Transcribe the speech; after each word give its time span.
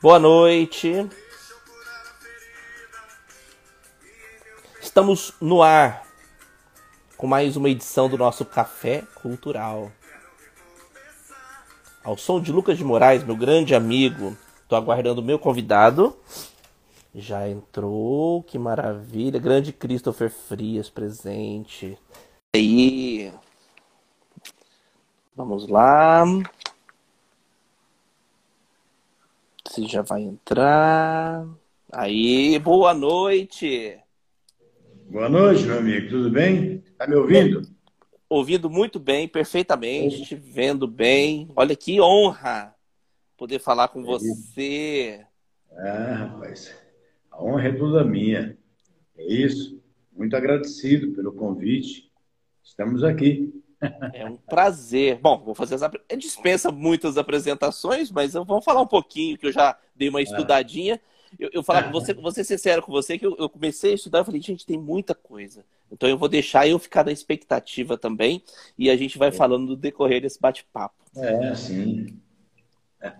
Boa 0.00 0.20
noite. 0.20 1.08
Estamos 4.80 5.34
no 5.40 5.60
ar 5.60 6.06
com 7.16 7.26
mais 7.26 7.56
uma 7.56 7.68
edição 7.68 8.08
do 8.08 8.16
nosso 8.16 8.44
Café 8.44 9.02
Cultural. 9.20 9.90
Ao 12.04 12.16
som 12.16 12.40
de 12.40 12.52
Lucas 12.52 12.78
de 12.78 12.84
Moraes, 12.84 13.24
meu 13.24 13.34
grande 13.34 13.74
amigo, 13.74 14.36
estou 14.62 14.78
aguardando 14.78 15.20
o 15.20 15.24
meu 15.24 15.36
convidado. 15.36 16.16
Já 17.12 17.48
entrou, 17.48 18.44
que 18.44 18.56
maravilha. 18.56 19.40
Grande 19.40 19.72
Christopher 19.72 20.30
Frias 20.30 20.88
presente. 20.88 21.98
E 22.54 22.58
aí? 22.58 23.32
Vamos 25.34 25.66
lá. 25.66 26.24
Se 29.78 29.86
já 29.86 30.02
vai 30.02 30.22
entrar. 30.22 31.46
Aí, 31.92 32.58
boa 32.58 32.92
noite. 32.92 33.96
Boa 35.08 35.28
noite, 35.28 35.62
meu 35.66 35.78
amigo. 35.78 36.08
Tudo 36.08 36.28
bem? 36.32 36.82
Tá 36.98 37.06
me 37.06 37.14
ouvindo? 37.14 37.62
Ouvindo 38.28 38.68
muito 38.68 38.98
bem, 38.98 39.28
perfeitamente, 39.28 40.24
te 40.24 40.34
vendo 40.34 40.88
bem. 40.88 41.48
Olha 41.54 41.76
que 41.76 42.00
honra 42.00 42.74
poder 43.36 43.60
falar 43.60 43.86
com 43.86 44.00
é 44.00 44.04
você. 44.04 45.24
Ah, 45.76 46.14
rapaz, 46.26 46.74
a 47.30 47.40
honra 47.40 47.68
é 47.68 47.72
toda 47.72 48.02
minha. 48.02 48.58
É 49.16 49.32
isso. 49.32 49.80
Muito 50.12 50.34
agradecido 50.34 51.14
pelo 51.14 51.32
convite. 51.32 52.10
Estamos 52.64 53.04
aqui. 53.04 53.54
É 54.12 54.24
um 54.24 54.36
prazer. 54.36 55.18
Bom, 55.20 55.38
vou 55.44 55.54
fazer 55.54 55.76
as. 55.76 55.82
É 56.08 56.16
dispensa 56.16 56.70
muitas 56.72 57.16
apresentações, 57.16 58.10
mas 58.10 58.34
eu 58.34 58.44
vou 58.44 58.60
falar 58.60 58.82
um 58.82 58.86
pouquinho, 58.86 59.38
que 59.38 59.46
eu 59.46 59.52
já 59.52 59.76
dei 59.94 60.08
uma 60.08 60.18
ah. 60.18 60.22
estudadinha. 60.22 61.00
Eu, 61.38 61.50
eu 61.52 61.62
falar, 61.62 61.90
vou, 61.90 62.00
ser, 62.00 62.14
vou 62.14 62.32
ser 62.32 62.42
sincero 62.42 62.82
com 62.82 62.90
você, 62.90 63.18
que 63.18 63.26
eu, 63.26 63.36
eu 63.38 63.48
comecei 63.48 63.92
a 63.92 63.94
estudar 63.94 64.20
e 64.20 64.24
falei, 64.24 64.40
gente, 64.40 64.64
tem 64.64 64.78
muita 64.78 65.14
coisa. 65.14 65.64
Então 65.92 66.08
eu 66.08 66.16
vou 66.16 66.28
deixar 66.28 66.66
eu 66.66 66.78
ficar 66.78 67.04
na 67.04 67.12
expectativa 67.12 67.98
também, 67.98 68.42
e 68.78 68.88
a 68.88 68.96
gente 68.96 69.18
vai 69.18 69.28
é. 69.28 69.32
falando 69.32 69.68
no 69.68 69.76
decorrer 69.76 70.22
desse 70.22 70.40
bate-papo. 70.40 70.96
É, 71.16 71.54
sim. 71.54 72.18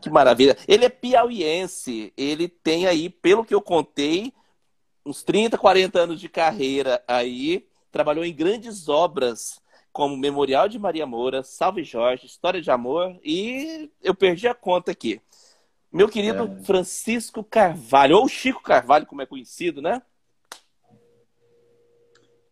Que 0.03 0.11
maravilha. 0.11 0.56
Ele 0.67 0.86
é 0.86 0.89
piauiense, 0.89 2.12
ele 2.17 2.48
tem 2.48 2.86
aí, 2.86 3.09
pelo 3.09 3.45
que 3.45 3.55
eu 3.55 3.61
contei, 3.61 4.33
uns 5.05 5.23
30, 5.23 5.56
40 5.56 5.98
anos 5.98 6.20
de 6.20 6.29
carreira 6.29 7.03
aí, 7.06 7.67
trabalhou 7.92 8.25
em 8.25 8.34
grandes 8.34 8.89
obras 8.89 9.61
como 9.98 10.16
Memorial 10.16 10.68
de 10.68 10.78
Maria 10.78 11.04
Moura, 11.04 11.42
Salve 11.42 11.82
Jorge, 11.82 12.24
História 12.24 12.62
de 12.62 12.70
Amor 12.70 13.18
e 13.20 13.91
eu 14.00 14.14
perdi 14.14 14.46
a 14.46 14.55
conta 14.55 14.92
aqui. 14.92 15.20
Meu 15.92 16.08
querido 16.08 16.44
é. 16.44 16.62
Francisco 16.62 17.42
Carvalho, 17.42 18.16
ou 18.16 18.28
Chico 18.28 18.62
Carvalho, 18.62 19.06
como 19.06 19.22
é 19.22 19.27
conhecido, 19.27 19.82
né? 19.82 20.00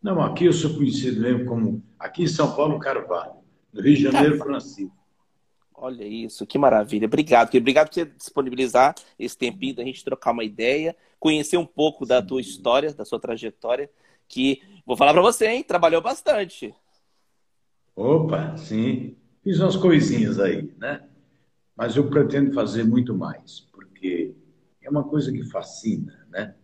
Não, 0.03 0.21
aqui 0.21 0.47
eu 0.47 0.53
sou 0.53 0.75
conhecido 0.75 1.21
mesmo 1.21 1.47
como, 1.47 1.85
aqui 1.97 2.25
em 2.25 2.27
São 2.27 2.53
Paulo, 2.53 2.81
Carvalho. 2.81 3.35
No 3.73 3.81
Rio 3.81 3.95
de 3.95 4.03
Janeiro, 4.03 4.39
Carvalho. 4.39 4.51
Francisco. 4.51 4.97
Olha 5.73 6.05
isso, 6.05 6.45
que 6.45 6.59
maravilha. 6.59 7.07
Obrigado, 7.07 7.49
querido. 7.49 7.63
Obrigado 7.63 7.87
por 7.91 7.95
você 7.95 8.07
disponibilizar 8.07 8.93
esse 9.17 9.39
tempinho 9.39 9.77
da 9.77 9.85
gente 9.85 10.05
trocar 10.05 10.33
uma 10.33 10.43
ideia, 10.43 10.97
conhecer 11.21 11.59
um 11.59 11.67
pouco 11.67 12.05
da 12.05 12.21
tua 12.21 12.41
história, 12.41 12.93
da 12.93 13.05
sua 13.05 13.21
trajetória, 13.21 13.89
que, 14.27 14.61
vou 14.85 14.97
falar 14.97 15.13
para 15.13 15.23
você, 15.23 15.47
hein, 15.47 15.63
trabalhou 15.63 16.03
bastante. 16.03 16.75
Opa, 17.97 18.55
sim. 18.59 19.17
Fiz 19.43 19.59
umas 19.59 19.75
coisinhas 19.75 20.39
aí, 20.39 20.71
né? 20.77 21.09
Mas 21.75 21.97
eu 21.97 22.11
pretendo 22.11 22.53
fazer 22.53 22.85
muito 22.85 23.17
mais, 23.17 23.61
porque 23.73 24.35
é 24.83 24.91
uma 24.91 25.03
coisa 25.03 25.33
que 25.33 25.43
fascina, 25.45 26.27
né? 26.31 26.55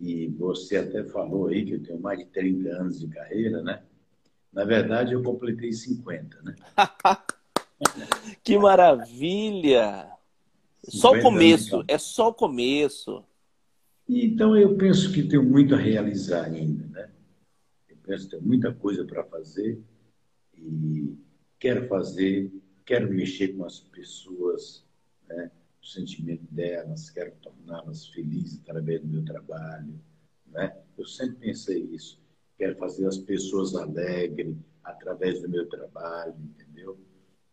E 0.00 0.28
você 0.28 0.76
até 0.76 1.02
falou 1.02 1.48
aí 1.48 1.64
que 1.64 1.72
eu 1.72 1.82
tenho 1.82 2.00
mais 2.00 2.20
de 2.20 2.26
30 2.26 2.68
anos 2.68 3.00
de 3.00 3.08
carreira, 3.08 3.62
né? 3.62 3.82
Na 4.52 4.64
verdade, 4.64 5.12
eu 5.12 5.22
completei 5.24 5.72
50, 5.72 6.40
né? 6.42 6.54
que 8.44 8.56
maravilha! 8.56 10.08
Só 10.88 11.12
o 11.12 11.20
começo, 11.20 11.84
é 11.88 11.98
só 11.98 12.28
o 12.28 12.34
começo. 12.34 13.24
Então, 14.08 14.56
eu 14.56 14.76
penso 14.76 15.12
que 15.12 15.24
tenho 15.24 15.42
muito 15.42 15.74
a 15.74 15.78
realizar 15.78 16.44
ainda, 16.44 16.86
né? 16.86 17.10
Eu 17.88 17.96
penso 18.02 18.24
que 18.24 18.30
tenho 18.32 18.42
muita 18.42 18.72
coisa 18.72 19.04
para 19.04 19.24
fazer 19.24 19.82
e 20.58 21.16
quero 21.58 21.88
fazer, 21.88 22.52
quero 22.84 23.12
mexer 23.12 23.48
com 23.56 23.64
as 23.64 23.80
pessoas, 23.80 24.84
né? 25.28 25.50
o 25.82 25.86
sentimento 25.86 26.44
delas, 26.50 27.10
quero 27.10 27.32
torná-las 27.42 28.06
felizes 28.08 28.60
através 28.60 29.02
do 29.02 29.08
meu 29.08 29.24
trabalho. 29.24 30.00
Né? 30.46 30.74
Eu 30.96 31.04
sempre 31.04 31.36
pensei 31.36 31.82
isso. 31.92 32.18
Quero 32.56 32.76
fazer 32.76 33.06
as 33.06 33.18
pessoas 33.18 33.74
alegres 33.74 34.56
através 34.82 35.42
do 35.42 35.48
meu 35.48 35.68
trabalho, 35.68 36.34
entendeu? 36.38 36.98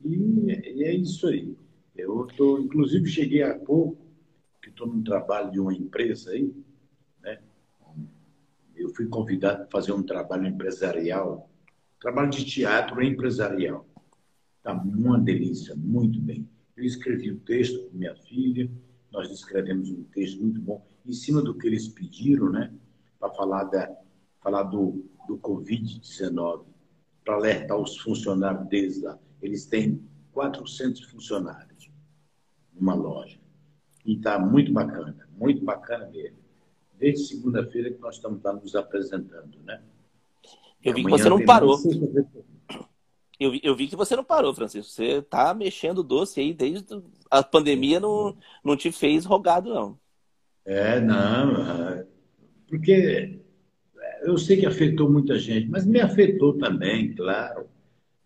E, 0.03 0.15
e 0.45 0.83
é 0.83 0.93
isso 0.93 1.27
aí. 1.27 1.55
Eu 1.95 2.27
tô, 2.37 2.59
inclusive, 2.59 3.07
cheguei 3.09 3.43
há 3.43 3.57
pouco, 3.57 4.05
que 4.61 4.69
estou 4.69 4.87
num 4.87 5.03
trabalho 5.03 5.51
de 5.51 5.59
uma 5.59 5.73
empresa 5.73 6.31
aí, 6.31 6.53
né? 7.21 7.41
Eu 8.75 8.89
fui 8.89 9.07
convidado 9.07 9.67
para 9.67 9.81
fazer 9.81 9.91
um 9.91 10.03
trabalho 10.03 10.47
empresarial 10.47 11.50
Trabalho 12.01 12.31
de 12.31 12.43
teatro 12.43 13.03
empresarial. 13.03 13.87
Está 14.57 14.73
uma 14.73 15.19
delícia, 15.19 15.75
muito 15.75 16.19
bem. 16.19 16.49
Eu 16.75 16.83
escrevi 16.83 17.29
o 17.31 17.39
texto 17.41 17.87
com 17.87 17.95
minha 17.95 18.15
filha, 18.15 18.67
nós 19.11 19.29
escrevemos 19.29 19.91
um 19.91 20.03
texto 20.05 20.41
muito 20.41 20.59
bom, 20.59 20.83
em 21.05 21.13
cima 21.13 21.43
do 21.43 21.55
que 21.55 21.67
eles 21.67 21.87
pediram, 21.87 22.49
né? 22.49 22.73
Para 23.19 23.31
falar, 23.35 23.65
da, 23.65 23.95
falar 24.41 24.63
do, 24.63 25.05
do 25.27 25.37
Covid-19, 25.37 26.65
para 27.23 27.35
alertar 27.35 27.77
os 27.77 27.95
funcionários 27.99 28.67
deles 28.67 28.99
lá. 28.99 29.19
Eles 29.39 29.67
têm 29.67 30.03
400 30.31 31.03
funcionários 31.03 31.91
numa 32.73 32.95
loja. 32.95 33.39
E 34.03 34.15
está 34.15 34.39
muito 34.39 34.73
bacana, 34.73 35.29
muito 35.37 35.63
bacana 35.63 36.09
mesmo. 36.09 36.39
Desde 36.97 37.27
segunda-feira 37.27 37.91
que 37.91 38.01
nós 38.01 38.15
estamos 38.15 38.41
lá 38.41 38.53
nos 38.53 38.75
apresentando, 38.75 39.59
né? 39.63 39.83
Eu 40.83 40.93
vi 40.93 41.03
que 41.03 41.09
você 41.09 41.29
não 41.29 41.43
parou. 41.45 41.77
Eu 43.39 43.51
vi, 43.51 43.61
eu 43.63 43.75
vi 43.75 43.87
que 43.87 43.95
você 43.95 44.15
não 44.15 44.23
parou, 44.23 44.53
Francisco. 44.53 44.91
Você 44.91 45.17
está 45.17 45.53
mexendo 45.53 45.99
o 45.99 46.03
doce 46.03 46.39
aí 46.39 46.53
desde 46.53 46.85
a 47.29 47.41
pandemia 47.41 47.99
não, 47.99 48.37
não 48.63 48.77
te 48.77 48.91
fez 48.91 49.25
rogado, 49.25 49.73
não. 49.73 49.99
É, 50.65 50.99
não. 50.99 51.89
É, 51.89 52.05
porque 52.67 53.39
eu 54.21 54.37
sei 54.37 54.57
que 54.57 54.65
afetou 54.65 55.11
muita 55.11 55.39
gente, 55.39 55.67
mas 55.69 55.85
me 55.85 55.99
afetou 55.99 56.57
também, 56.57 57.15
claro. 57.15 57.67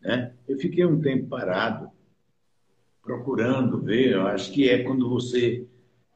Né? 0.01 0.33
Eu 0.47 0.57
fiquei 0.59 0.85
um 0.85 0.99
tempo 0.99 1.27
parado, 1.27 1.89
procurando 3.01 3.81
ver. 3.81 4.13
Eu 4.13 4.27
acho 4.27 4.51
que 4.51 4.69
é 4.69 4.83
quando 4.83 5.09
você 5.09 5.65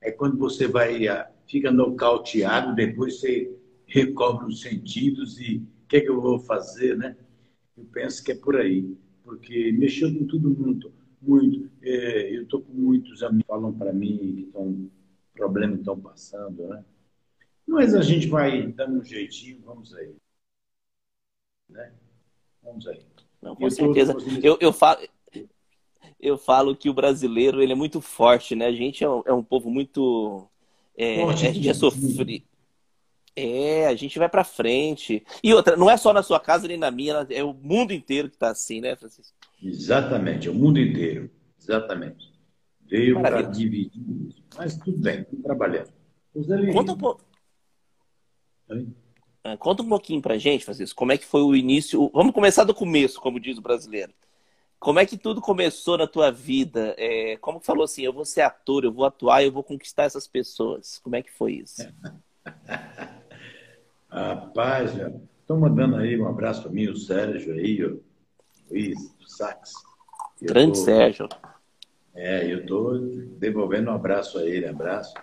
é 0.01 0.11
quando 0.11 0.37
você 0.37 0.67
vai 0.67 1.05
fica 1.47 1.71
nocauteado, 1.71 2.75
depois 2.75 3.19
você 3.19 3.51
recobre 3.85 4.45
os 4.45 4.61
sentidos 4.61 5.39
e 5.39 5.63
que 5.89 5.97
é 5.97 6.01
que 6.01 6.09
eu 6.09 6.21
vou 6.21 6.39
fazer, 6.39 6.95
né? 6.95 7.17
Eu 7.75 7.83
penso 7.91 8.23
que 8.23 8.31
é 8.31 8.35
por 8.35 8.55
aí, 8.55 8.95
porque 9.23 9.71
mexeu 9.71 10.13
com 10.13 10.25
tudo 10.25 10.49
muito, 10.49 10.93
muito. 11.21 11.69
É, 11.81 12.37
eu 12.37 12.43
estou 12.43 12.61
com 12.61 12.71
muitos 12.71 13.23
amigos 13.23 13.43
que 13.43 13.47
falam 13.47 13.73
para 13.73 13.91
mim 13.91 14.17
que 14.17 14.41
estão 14.43 14.89
problemas 15.33 15.79
estão 15.79 15.99
passando, 15.99 16.67
né? 16.67 16.83
Mas 17.65 17.95
a 17.95 18.01
gente 18.01 18.27
vai 18.27 18.67
dando 18.67 18.99
um 18.99 19.03
jeitinho, 19.03 19.61
vamos 19.65 19.93
aí, 19.93 20.13
né? 21.69 21.93
Vamos 22.61 22.87
aí. 22.87 23.01
Não, 23.41 23.55
com 23.55 23.63
eu 23.63 23.71
certeza. 23.71 24.13
Tô... 24.13 24.25
Eu, 24.43 24.57
eu 24.59 24.73
falo 24.73 24.99
eu 26.19 26.37
falo 26.37 26.75
que 26.75 26.89
o 26.89 26.93
brasileiro 26.93 27.61
ele 27.61 27.71
é 27.71 27.75
muito 27.75 28.01
forte, 28.01 28.55
né? 28.55 28.65
A 28.65 28.71
gente 28.71 29.03
é 29.03 29.09
um, 29.09 29.23
é 29.25 29.33
um 29.33 29.43
povo 29.43 29.69
muito. 29.69 30.47
É, 30.97 31.21
forte, 31.21 31.47
a 31.47 31.51
gente 31.51 31.69
é 31.69 31.73
sofrido. 31.73 32.43
É, 33.39 33.87
a 33.87 33.95
gente 33.95 34.19
vai 34.19 34.27
para 34.27 34.43
frente. 34.43 35.25
E 35.43 35.53
outra, 35.53 35.77
não 35.77 35.89
é 35.89 35.95
só 35.95 36.11
na 36.11 36.21
sua 36.21 36.39
casa 36.39 36.67
nem 36.67 36.77
na 36.77 36.91
minha, 36.91 37.25
é 37.29 37.43
o 37.43 37.53
mundo 37.53 37.93
inteiro 37.93 38.29
que 38.29 38.35
está 38.35 38.49
assim, 38.49 38.81
né, 38.81 38.95
Francisco? 38.95 39.35
Exatamente, 39.61 40.47
é 40.47 40.51
o 40.51 40.55
mundo 40.55 40.79
inteiro. 40.79 41.29
Exatamente. 41.59 42.33
Veio 42.81 43.21
para 43.21 43.41
dividir 43.43 44.01
isso. 44.27 44.43
Mas 44.57 44.75
tudo 44.77 44.97
bem, 44.99 45.21
estamos 45.21 45.43
trabalhando. 45.43 45.91
Conta 46.73 46.91
um 46.91 46.97
pouco. 46.97 47.21
Ah, 49.43 49.57
conta 49.57 49.83
um 49.83 49.89
pouquinho 49.89 50.21
pra 50.21 50.37
gente, 50.37 50.65
Francisco, 50.65 50.97
como 50.97 51.11
é 51.11 51.17
que 51.17 51.25
foi 51.25 51.41
o 51.41 51.55
início. 51.55 52.09
Vamos 52.13 52.33
começar 52.33 52.63
do 52.63 52.73
começo, 52.73 53.21
como 53.21 53.39
diz 53.39 53.57
o 53.57 53.61
brasileiro. 53.61 54.13
Como 54.79 54.99
é 54.99 55.05
que 55.05 55.17
tudo 55.17 55.41
começou 55.41 55.97
na 55.97 56.07
tua 56.07 56.31
vida? 56.31 56.95
É, 56.97 57.37
como 57.37 57.59
que 57.59 57.65
falou 57.65 57.83
assim, 57.83 58.03
eu 58.03 58.13
vou 58.13 58.25
ser 58.25 58.41
ator, 58.41 58.85
eu 58.85 58.93
vou 58.93 59.05
atuar, 59.05 59.43
eu 59.43 59.51
vou 59.51 59.63
conquistar 59.63 60.03
essas 60.03 60.25
pessoas. 60.27 60.99
Como 60.99 61.15
é 61.15 61.21
que 61.21 61.31
foi 61.31 61.53
isso? 61.53 61.81
Rapaz, 64.09 64.91
estão 65.39 65.59
mandando 65.59 65.97
aí 65.97 66.19
um 66.19 66.27
abraço 66.27 66.63
para 66.63 66.71
mim, 66.71 66.87
o 66.87 66.95
Sérgio 66.95 67.53
aí, 67.53 67.83
o 67.83 68.01
Luiz, 68.69 68.97
o 69.19 69.27
Sax. 69.27 69.71
Grande 70.41 70.79
tô... 70.79 70.85
Sérgio. 70.85 71.29
É, 72.15 72.51
eu 72.51 72.61
estou 72.61 72.99
devolvendo 73.37 73.91
um 73.91 73.93
abraço 73.93 74.39
a 74.39 74.45
ele, 74.45 74.67
abraço. 74.67 75.13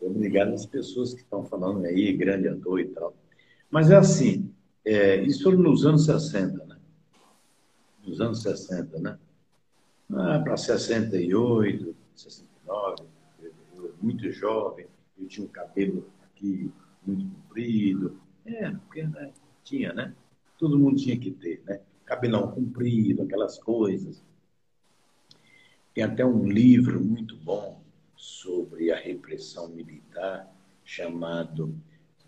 Obrigado 0.00 0.52
às 0.52 0.66
pessoas 0.66 1.14
que 1.14 1.20
estão 1.20 1.44
falando 1.44 1.84
aí, 1.84 2.12
grande 2.12 2.48
ator 2.48 2.80
e 2.80 2.86
tal. 2.86 3.14
Mas 3.70 3.90
é 3.90 3.96
assim, 3.96 4.52
é, 4.84 5.22
isso 5.22 5.44
foi 5.44 5.56
nos 5.56 5.86
anos 5.86 6.06
60, 6.06 6.64
né? 6.64 6.76
Nos 8.04 8.20
anos 8.20 8.42
60, 8.42 8.98
né? 8.98 9.18
Ah, 10.12 10.40
para 10.42 10.56
68, 10.56 11.94
69, 12.16 13.04
eu, 13.40 13.94
muito 14.00 14.30
jovem, 14.32 14.86
eu 15.18 15.28
tinha 15.28 15.46
um 15.46 15.50
cabelo 15.50 16.06
aqui 16.24 16.70
muito 17.06 17.24
comprido. 17.24 18.20
É, 18.46 18.70
porque 18.70 19.02
né, 19.04 19.32
tinha, 19.62 19.92
né? 19.92 20.14
Todo 20.58 20.78
mundo 20.78 20.96
tinha 20.96 21.18
que 21.18 21.30
ter, 21.30 21.62
né? 21.64 21.80
Cabelão 22.04 22.50
comprido, 22.50 23.22
aquelas 23.22 23.58
coisas. 23.58 24.24
Tem 25.94 26.04
até 26.04 26.24
um 26.24 26.48
livro 26.48 27.02
muito 27.02 27.36
bom 27.36 27.82
sobre 28.16 28.90
a 28.90 28.96
repressão 28.96 29.68
militar 29.68 30.50
chamado 30.84 31.74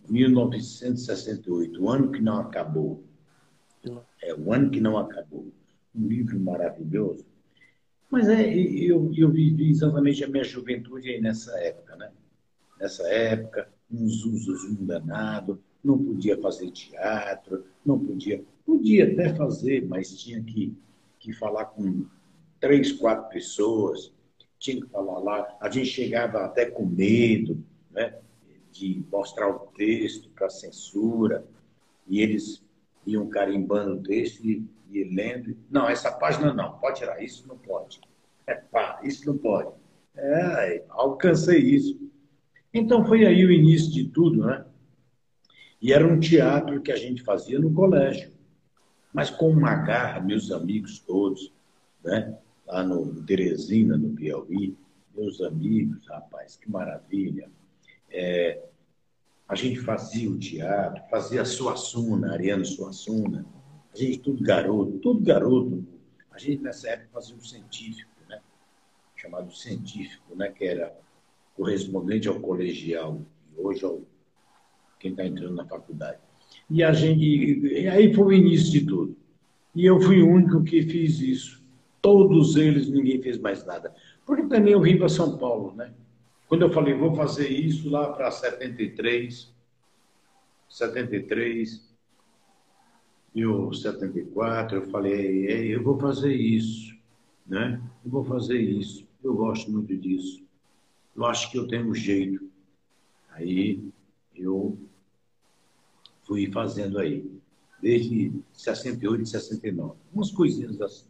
1968, 0.08 1.82
o 1.82 1.88
ano 1.88 2.12
que 2.12 2.20
não 2.20 2.38
acabou. 2.38 3.02
É 4.22 4.34
o 4.34 4.52
ano 4.52 4.70
que 4.70 4.80
não 4.80 4.96
acabou. 4.98 5.52
Um 5.94 6.06
livro 6.06 6.38
maravilhoso. 6.40 7.24
Mas 8.10 8.28
é, 8.28 8.54
eu, 8.54 9.12
eu 9.14 9.30
vivi 9.30 9.70
exatamente 9.70 10.22
a 10.24 10.28
minha 10.28 10.44
juventude 10.44 11.08
aí 11.08 11.20
nessa 11.20 11.52
época, 11.58 11.96
né? 11.96 12.10
Nessa 12.78 13.06
época, 13.08 13.68
uns 13.90 14.24
usos 14.24 14.64
um 14.64 14.84
danado, 14.84 15.62
não 15.84 15.98
podia 15.98 16.40
fazer 16.40 16.70
teatro, 16.70 17.64
não 17.84 17.98
podia, 17.98 18.42
podia 18.64 19.12
até 19.12 19.34
fazer, 19.34 19.86
mas 19.86 20.16
tinha 20.16 20.42
que, 20.42 20.74
que 21.18 21.32
falar 21.32 21.66
com 21.66 22.06
três, 22.58 22.92
quatro 22.92 23.28
pessoas, 23.28 24.12
tinha 24.58 24.80
que 24.80 24.88
falar 24.88 25.18
lá, 25.18 25.56
a 25.60 25.68
gente 25.68 25.86
chegava 25.86 26.44
até 26.44 26.64
com 26.64 26.86
medo, 26.86 27.62
né? 27.90 28.18
de 28.72 29.04
mostrar 29.10 29.48
o 29.48 29.68
texto 29.76 30.28
para 30.30 30.50
censura, 30.50 31.44
e 32.08 32.20
eles 32.20 32.64
iam 33.06 33.28
carimbando 33.28 33.94
o 33.94 34.02
texto 34.02 34.44
e, 34.44 34.66
e 34.90 35.04
lendo. 35.04 35.56
Não, 35.70 35.88
essa 35.88 36.10
página 36.10 36.52
não, 36.52 36.78
pode 36.78 36.98
tirar, 36.98 37.22
isso 37.22 37.46
não 37.46 37.56
pode. 37.56 38.00
É 38.46 38.54
pá, 38.54 39.00
isso 39.04 39.26
não 39.26 39.38
pode. 39.38 39.70
É, 40.16 40.84
alcancei 40.88 41.60
isso. 41.60 42.00
Então 42.72 43.04
foi 43.04 43.24
aí 43.24 43.44
o 43.44 43.52
início 43.52 43.92
de 43.92 44.08
tudo, 44.08 44.44
né? 44.44 44.64
E 45.84 45.92
era 45.92 46.06
um 46.06 46.18
teatro 46.18 46.80
que 46.80 46.90
a 46.90 46.96
gente 46.96 47.22
fazia 47.22 47.58
no 47.58 47.70
colégio, 47.70 48.32
mas 49.12 49.28
com 49.28 49.50
uma 49.50 49.74
garra, 49.74 50.18
meus 50.18 50.50
amigos 50.50 50.98
todos, 50.98 51.52
né? 52.02 52.38
Lá 52.66 52.82
no 52.82 53.22
Teresina, 53.22 53.94
no 53.94 54.14
Piauí, 54.14 54.74
meus 55.14 55.42
amigos, 55.42 56.06
rapaz, 56.08 56.56
que 56.56 56.70
maravilha. 56.70 57.50
É, 58.10 58.62
a 59.46 59.54
gente 59.54 59.78
fazia 59.78 60.30
o 60.30 60.38
teatro, 60.38 61.02
fazia 61.10 61.44
Suassuna, 61.44 62.32
Ariano 62.32 62.64
Suassuna, 62.64 63.44
a 63.92 63.98
gente 63.98 64.20
tudo 64.20 64.42
garoto, 64.42 64.98
tudo 65.00 65.20
garoto. 65.20 65.84
A 66.30 66.38
gente 66.38 66.62
nessa 66.62 66.88
época 66.88 67.10
fazia 67.12 67.36
o 67.36 67.44
científico, 67.44 68.10
né? 68.26 68.40
chamado 69.16 69.54
científico, 69.54 70.34
né? 70.34 70.48
que 70.48 70.64
era 70.64 70.98
correspondente 71.54 72.26
ao 72.26 72.40
colegial, 72.40 73.20
e 73.54 73.60
hoje 73.60 73.84
ao 73.84 74.00
quem 75.04 75.10
está 75.10 75.26
entrando 75.26 75.54
na 75.54 75.66
faculdade. 75.66 76.18
E 76.70 76.82
a 76.82 76.90
gente, 76.92 77.22
e 77.22 77.86
aí 77.86 78.14
foi 78.14 78.24
o 78.24 78.32
início 78.32 78.72
de 78.72 78.86
tudo. 78.86 79.14
E 79.74 79.84
eu 79.84 80.00
fui 80.00 80.22
o 80.22 80.28
único 80.28 80.64
que 80.64 80.80
fiz 80.80 81.20
isso. 81.20 81.62
Todos 82.00 82.56
eles, 82.56 82.88
ninguém 82.88 83.20
fez 83.20 83.38
mais 83.38 83.66
nada. 83.66 83.94
Porque 84.24 84.44
também 84.44 84.72
eu 84.72 84.80
vim 84.80 84.96
para 84.96 85.10
São 85.10 85.36
Paulo, 85.36 85.74
né? 85.74 85.92
Quando 86.48 86.62
eu 86.62 86.72
falei, 86.72 86.94
vou 86.94 87.14
fazer 87.14 87.48
isso 87.48 87.90
lá 87.90 88.12
para 88.12 88.30
73, 88.30 89.52
73 90.70 91.94
e 93.34 93.44
o 93.44 93.72
74, 93.72 94.78
eu 94.78 94.82
falei, 94.90 95.74
eu 95.74 95.82
vou 95.82 95.98
fazer 95.98 96.32
isso, 96.32 96.96
né? 97.46 97.78
Eu 98.02 98.10
vou 98.10 98.24
fazer 98.24 98.58
isso. 98.58 99.06
Eu 99.22 99.34
gosto 99.34 99.70
muito 99.70 99.94
disso. 99.96 100.42
Eu 101.14 101.26
acho 101.26 101.50
que 101.50 101.58
eu 101.58 101.66
tenho 101.66 101.90
um 101.90 101.94
jeito. 101.94 102.48
Aí 103.30 103.82
eu 104.34 104.78
fui 106.24 106.50
fazendo 106.50 106.98
aí, 106.98 107.30
desde 107.80 108.32
68 108.52 109.22
e 109.22 109.26
69, 109.26 109.94
umas 110.12 110.30
coisinhas 110.30 110.80
assim. 110.80 111.06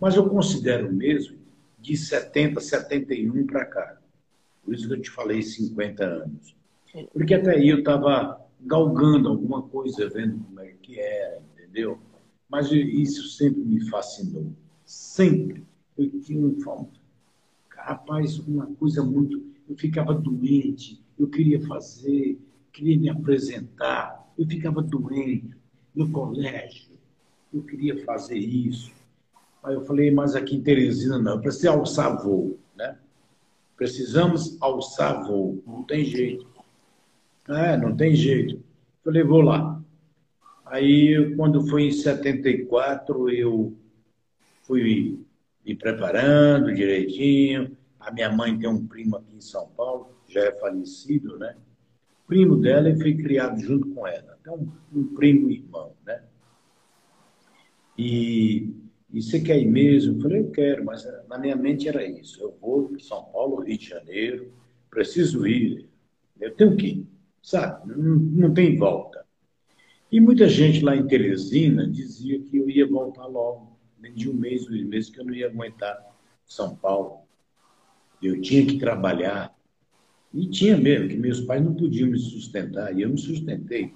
Mas 0.00 0.16
eu 0.16 0.28
considero 0.28 0.92
mesmo 0.92 1.38
de 1.78 1.96
70, 1.96 2.60
71 2.60 3.46
para 3.46 3.64
cá. 3.64 3.98
Por 4.64 4.74
isso 4.74 4.88
que 4.88 4.94
eu 4.94 5.00
te 5.00 5.10
falei 5.10 5.42
50 5.42 6.04
anos. 6.04 6.56
Porque 7.12 7.34
até 7.34 7.56
aí 7.56 7.68
eu 7.68 7.78
estava 7.78 8.40
galgando 8.60 9.28
alguma 9.28 9.62
coisa, 9.62 10.08
vendo 10.08 10.38
como 10.44 10.60
é 10.60 10.72
que 10.82 10.98
era, 10.98 11.42
entendeu? 11.54 11.98
Mas 12.48 12.70
isso 12.70 13.28
sempre 13.28 13.60
me 13.62 13.88
fascinou. 13.88 14.52
Sempre. 14.84 15.64
Eu 15.96 16.10
tinha 16.20 16.40
um. 16.40 16.56
Rapaz, 17.70 18.38
uma 18.40 18.66
coisa 18.66 19.02
muito. 19.02 19.44
Eu 19.68 19.76
ficava 19.76 20.14
doente, 20.14 21.02
eu 21.18 21.28
queria 21.28 21.60
fazer, 21.66 22.38
queria 22.72 22.98
me 22.98 23.08
apresentar, 23.08 24.25
eu 24.38 24.46
ficava 24.46 24.82
doente 24.82 25.50
no 25.94 26.10
colégio, 26.10 26.96
eu 27.52 27.62
queria 27.62 28.04
fazer 28.04 28.38
isso. 28.38 28.92
Aí 29.62 29.74
eu 29.74 29.84
falei, 29.84 30.10
mas 30.10 30.34
aqui 30.36 30.56
em 30.56 30.62
Teresina 30.62 31.18
não, 31.18 31.42
ser 31.50 31.68
alçar 31.68 32.22
voo, 32.22 32.58
né? 32.76 32.98
Precisamos 33.76 34.56
alçar 34.60 35.26
voo. 35.26 35.62
Não 35.66 35.82
tem 35.82 36.04
jeito. 36.04 36.46
É, 37.48 37.76
não 37.76 37.96
tem 37.96 38.14
jeito. 38.14 38.62
Falei, 39.04 39.22
vou 39.22 39.40
lá. 39.40 39.82
Aí, 40.64 41.34
quando 41.36 41.66
foi 41.68 41.84
em 41.84 41.92
74, 41.92 43.30
eu 43.30 43.76
fui 44.62 45.24
me 45.64 45.74
preparando 45.74 46.74
direitinho. 46.74 47.76
A 48.00 48.10
minha 48.10 48.30
mãe 48.30 48.58
tem 48.58 48.68
um 48.68 48.86
primo 48.86 49.16
aqui 49.16 49.36
em 49.36 49.40
São 49.40 49.68
Paulo, 49.76 50.10
já 50.28 50.40
é 50.40 50.52
falecido, 50.58 51.38
né? 51.38 51.56
Primo 52.26 52.56
dela 52.56 52.90
e 52.90 53.00
fui 53.00 53.16
criado 53.16 53.60
junto 53.60 53.88
com 53.90 54.06
ela. 54.06 54.36
Então, 54.40 54.72
um 54.92 55.04
primo 55.14 55.50
irmão, 55.50 55.92
né? 56.04 56.22
E 57.96 58.74
e 59.16 59.22
você 59.22 59.40
quer 59.40 59.58
ir 59.58 59.66
mesmo? 59.66 60.18
Eu 60.18 60.20
falei, 60.20 60.40
eu 60.40 60.50
quero, 60.50 60.84
mas 60.84 61.06
na 61.26 61.38
minha 61.38 61.56
mente 61.56 61.88
era 61.88 62.04
isso. 62.04 62.42
Eu 62.42 62.54
vou 62.60 62.88
para 62.88 62.98
São 62.98 63.24
Paulo, 63.24 63.62
Rio 63.62 63.78
de 63.78 63.88
Janeiro, 63.88 64.52
preciso 64.90 65.46
ir. 65.46 65.88
Eu 66.38 66.54
tenho 66.54 66.76
que 66.76 66.86
ir, 66.86 67.06
sabe? 67.42 67.96
Não, 67.96 68.16
não 68.16 68.52
tem 68.52 68.76
volta. 68.76 69.24
E 70.12 70.20
muita 70.20 70.46
gente 70.50 70.84
lá 70.84 70.94
em 70.94 71.06
Teresina 71.06 71.88
dizia 71.88 72.38
que 72.40 72.58
eu 72.58 72.68
ia 72.68 72.86
voltar 72.86 73.24
logo, 73.24 73.78
dentro 73.98 74.18
de 74.18 74.28
um 74.28 74.34
mês, 74.34 74.66
dois 74.66 74.84
meses, 74.84 75.08
que 75.08 75.18
eu 75.18 75.24
não 75.24 75.32
ia 75.32 75.46
aguentar 75.46 75.98
São 76.44 76.76
Paulo. 76.76 77.20
Eu 78.22 78.38
tinha 78.42 78.66
que 78.66 78.78
trabalhar. 78.78 79.55
E 80.32 80.46
tinha 80.48 80.76
mesmo, 80.76 81.08
que 81.08 81.16
meus 81.16 81.40
pais 81.40 81.64
não 81.64 81.74
podiam 81.74 82.10
me 82.10 82.18
sustentar, 82.18 82.96
e 82.96 83.02
eu 83.02 83.08
me 83.08 83.18
sustentei. 83.18 83.92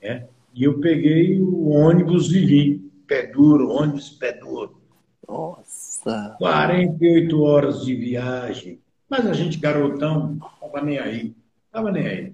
É? 0.00 0.24
E 0.54 0.64
eu 0.64 0.78
peguei 0.80 1.40
o 1.40 1.68
ônibus 1.68 2.32
e 2.32 2.44
vim 2.44 2.90
pé 3.06 3.26
duro, 3.26 3.70
ônibus 3.70 4.10
pé 4.10 4.32
duro. 4.32 4.80
Nossa! 5.26 6.36
48 6.38 7.42
horas 7.42 7.84
de 7.84 7.94
viagem. 7.94 8.80
Mas 9.08 9.26
a 9.26 9.32
gente, 9.32 9.58
garotão, 9.58 10.38
não 10.38 10.48
estava 10.48 10.84
nem 10.84 10.98
aí. 10.98 11.34
Estava 11.66 11.90
nem 11.90 12.06
aí. 12.06 12.32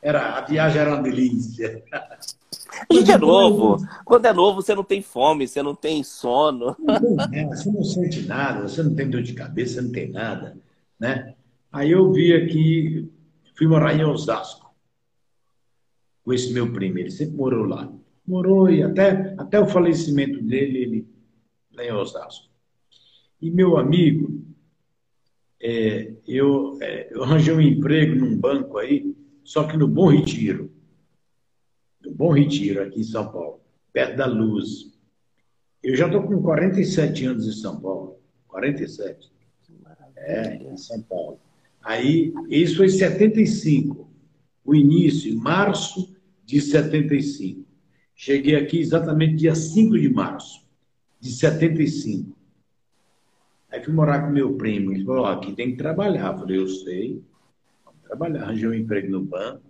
Era, 0.00 0.38
a 0.38 0.40
viagem 0.42 0.80
era 0.80 0.94
uma 0.94 1.02
delícia. 1.02 1.82
A 2.88 2.94
gente 2.94 3.10
é 3.10 3.18
novo. 3.18 3.76
Quando 4.04 4.26
é 4.26 4.32
novo, 4.32 4.62
você 4.62 4.74
não 4.74 4.84
tem 4.84 5.02
fome, 5.02 5.48
você 5.48 5.62
não 5.62 5.74
tem 5.74 6.04
sono. 6.04 6.76
Não 6.78 7.28
tem, 7.28 7.48
você 7.48 7.70
não 7.70 7.82
sente 7.82 8.22
nada, 8.22 8.68
você 8.68 8.82
não 8.82 8.94
tem 8.94 9.10
dor 9.10 9.22
de 9.22 9.32
cabeça, 9.32 9.74
você 9.74 9.80
não 9.80 9.90
tem 9.90 10.10
nada. 10.10 10.56
Né? 10.98 11.34
Aí 11.72 11.90
eu 11.90 12.12
vi 12.12 12.32
aqui, 12.32 13.10
fui 13.56 13.66
morar 13.66 13.94
em 13.94 14.04
Osasco 14.04 14.74
com 16.24 16.32
esse 16.32 16.52
meu 16.52 16.70
primo, 16.72 16.98
ele 16.98 17.10
sempre 17.10 17.36
morou 17.36 17.64
lá 17.64 17.92
morou 18.28 18.70
e 18.70 18.82
até, 18.82 19.34
até 19.38 19.58
o 19.58 19.66
falecimento 19.66 20.42
dele, 20.42 20.78
ele 20.78 21.08
lá 21.74 21.82
em 21.82 21.92
Osasco. 21.92 22.46
E 23.40 23.50
meu 23.50 23.78
amigo, 23.78 24.44
é, 25.60 26.12
eu, 26.26 26.76
é, 26.82 27.08
eu 27.10 27.24
arranjei 27.24 27.54
um 27.54 27.60
emprego 27.60 28.14
num 28.14 28.36
banco 28.36 28.76
aí, 28.76 29.16
só 29.42 29.64
que 29.64 29.76
no 29.76 29.88
Bom 29.88 30.08
Retiro. 30.08 30.70
No 32.04 32.12
Bom 32.12 32.32
Retiro, 32.32 32.82
aqui 32.82 33.00
em 33.00 33.04
São 33.04 33.32
Paulo, 33.32 33.60
perto 33.92 34.16
da 34.16 34.26
Luz. 34.26 34.92
Eu 35.82 35.96
já 35.96 36.06
estou 36.06 36.22
com 36.22 36.42
47 36.42 37.24
anos 37.24 37.46
em 37.46 37.52
São 37.52 37.80
Paulo. 37.80 38.18
47. 38.48 39.32
É, 40.16 40.56
em 40.56 40.76
São 40.76 41.00
Paulo. 41.02 41.40
Aí, 41.82 42.32
isso 42.48 42.76
foi 42.76 42.86
em 42.86 42.90
75. 42.90 44.08
O 44.64 44.74
início, 44.74 45.34
março 45.36 46.14
de 46.44 46.60
75. 46.60 47.66
Cheguei 48.14 48.56
aqui 48.56 48.80
exatamente 48.80 49.36
dia 49.36 49.54
5 49.54 49.98
de 49.98 50.08
março 50.08 50.66
de 51.20 51.30
75. 51.30 52.36
Aí 53.70 53.82
fui 53.82 53.92
morar 53.92 54.22
com 54.22 54.32
meu 54.32 54.54
primo. 54.56 54.92
Ele 54.92 55.04
falou: 55.04 55.26
aqui 55.26 55.52
tem 55.52 55.72
que 55.72 55.76
trabalhar. 55.76 56.32
Eu 56.32 56.38
falei: 56.38 56.58
eu 56.58 56.68
sei. 56.68 57.22
Vamos 57.84 58.00
trabalhar. 58.02 58.42
Arranjei 58.42 58.68
um 58.68 58.74
emprego 58.74 59.10
no 59.10 59.22
banco. 59.22 59.68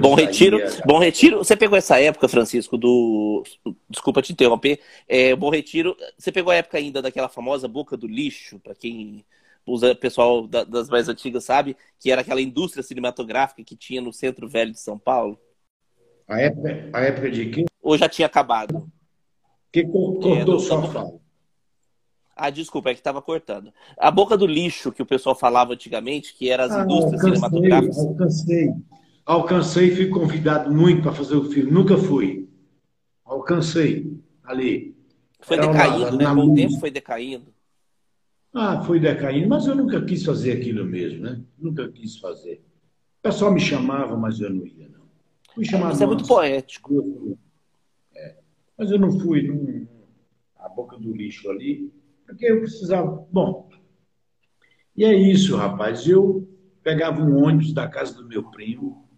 Bom 0.00 0.14
saía... 0.14 0.26
Retiro, 0.26 0.58
Bom 0.86 0.98
Retiro, 0.98 1.38
você 1.38 1.56
pegou 1.56 1.76
essa 1.76 2.00
época, 2.00 2.28
Francisco, 2.28 2.76
do. 2.76 3.44
Desculpa 3.88 4.22
te 4.22 4.32
interromper. 4.32 4.80
É, 5.06 5.36
Bom 5.36 5.50
Retiro, 5.50 5.96
você 6.18 6.32
pegou 6.32 6.50
a 6.50 6.56
época 6.56 6.78
ainda 6.78 7.02
daquela 7.02 7.28
famosa 7.28 7.68
boca 7.68 7.96
do 7.96 8.06
lixo, 8.06 8.58
para 8.58 8.74
quem 8.74 9.24
o 9.66 9.96
pessoal 9.96 10.46
das 10.46 10.88
mais 10.88 11.08
antigas 11.08 11.44
sabe, 11.44 11.76
que 11.98 12.10
era 12.10 12.20
aquela 12.20 12.40
indústria 12.40 12.82
cinematográfica 12.82 13.62
que 13.62 13.76
tinha 13.76 14.00
no 14.00 14.12
centro 14.12 14.48
velho 14.48 14.72
de 14.72 14.80
São 14.80 14.98
Paulo? 14.98 15.38
A 16.26 16.40
época, 16.40 16.90
a 16.92 17.00
época 17.00 17.30
de 17.30 17.50
quem? 17.50 17.66
Ou 17.82 17.98
já 17.98 18.08
tinha 18.08 18.26
acabado? 18.26 18.90
Que 19.72 19.84
cortou 19.84 20.36
é, 20.36 20.58
sua 20.60 20.82
fala. 20.82 21.20
Ah, 22.36 22.50
desculpa, 22.50 22.90
é 22.90 22.94
que 22.94 23.00
estava 23.00 23.20
cortando. 23.20 23.72
A 23.98 24.10
boca 24.10 24.36
do 24.36 24.46
lixo 24.46 24.92
que 24.92 25.02
o 25.02 25.06
pessoal 25.06 25.34
falava 25.34 25.74
antigamente, 25.74 26.34
que 26.34 26.48
eram 26.48 26.64
as 26.64 26.72
ah, 26.72 26.84
indústrias 26.84 27.22
alcancei, 27.22 27.34
cinematográficas. 27.34 27.98
Alcancei. 27.98 28.74
Alcancei 29.26 29.88
e 29.88 29.96
fui 29.96 30.08
convidado 30.08 30.72
muito 30.72 31.02
para 31.02 31.12
fazer 31.12 31.36
o 31.36 31.44
filme. 31.44 31.70
Nunca 31.70 31.98
fui. 31.98 32.48
Alcancei 33.24 34.18
ali. 34.42 34.96
Foi 35.40 35.56
Era 35.56 35.66
decaindo, 35.66 36.16
né? 36.16 36.24
Com 36.24 36.40
o 36.40 36.54
tempo 36.54 36.80
foi 36.80 36.90
decaindo. 36.90 37.52
Ah, 38.52 38.82
foi 38.82 38.98
decaindo, 38.98 39.48
mas 39.48 39.66
eu 39.66 39.74
nunca 39.74 40.04
quis 40.04 40.24
fazer 40.24 40.52
aquilo 40.52 40.84
mesmo, 40.84 41.22
né? 41.22 41.40
Nunca 41.58 41.90
quis 41.90 42.18
fazer. 42.18 42.64
O 43.18 43.22
pessoal 43.22 43.52
me 43.52 43.60
chamava, 43.60 44.16
mas 44.16 44.40
eu 44.40 44.50
não 44.50 44.66
ia, 44.66 44.88
não. 44.88 45.00
Me 45.56 45.64
chamava, 45.64 45.92
Isso 45.92 46.02
é 46.02 46.06
muito 46.06 46.26
poético. 46.26 47.38
É. 48.14 48.36
Mas 48.76 48.90
eu 48.90 48.98
não 48.98 49.18
fui 49.20 49.42
num, 49.42 49.86
a 50.58 50.68
boca 50.68 50.96
do 50.96 51.14
lixo 51.14 51.48
ali, 51.50 51.92
porque 52.26 52.46
eu 52.46 52.60
precisava. 52.60 53.26
Bom, 53.30 53.68
e 54.96 55.04
é 55.04 55.14
isso, 55.14 55.56
rapaz. 55.56 56.06
Eu 56.06 56.48
pegava 56.82 57.22
um 57.22 57.44
ônibus 57.44 57.72
da 57.72 57.88
casa 57.88 58.14
do 58.14 58.26
meu 58.26 58.50
primo, 58.50 59.08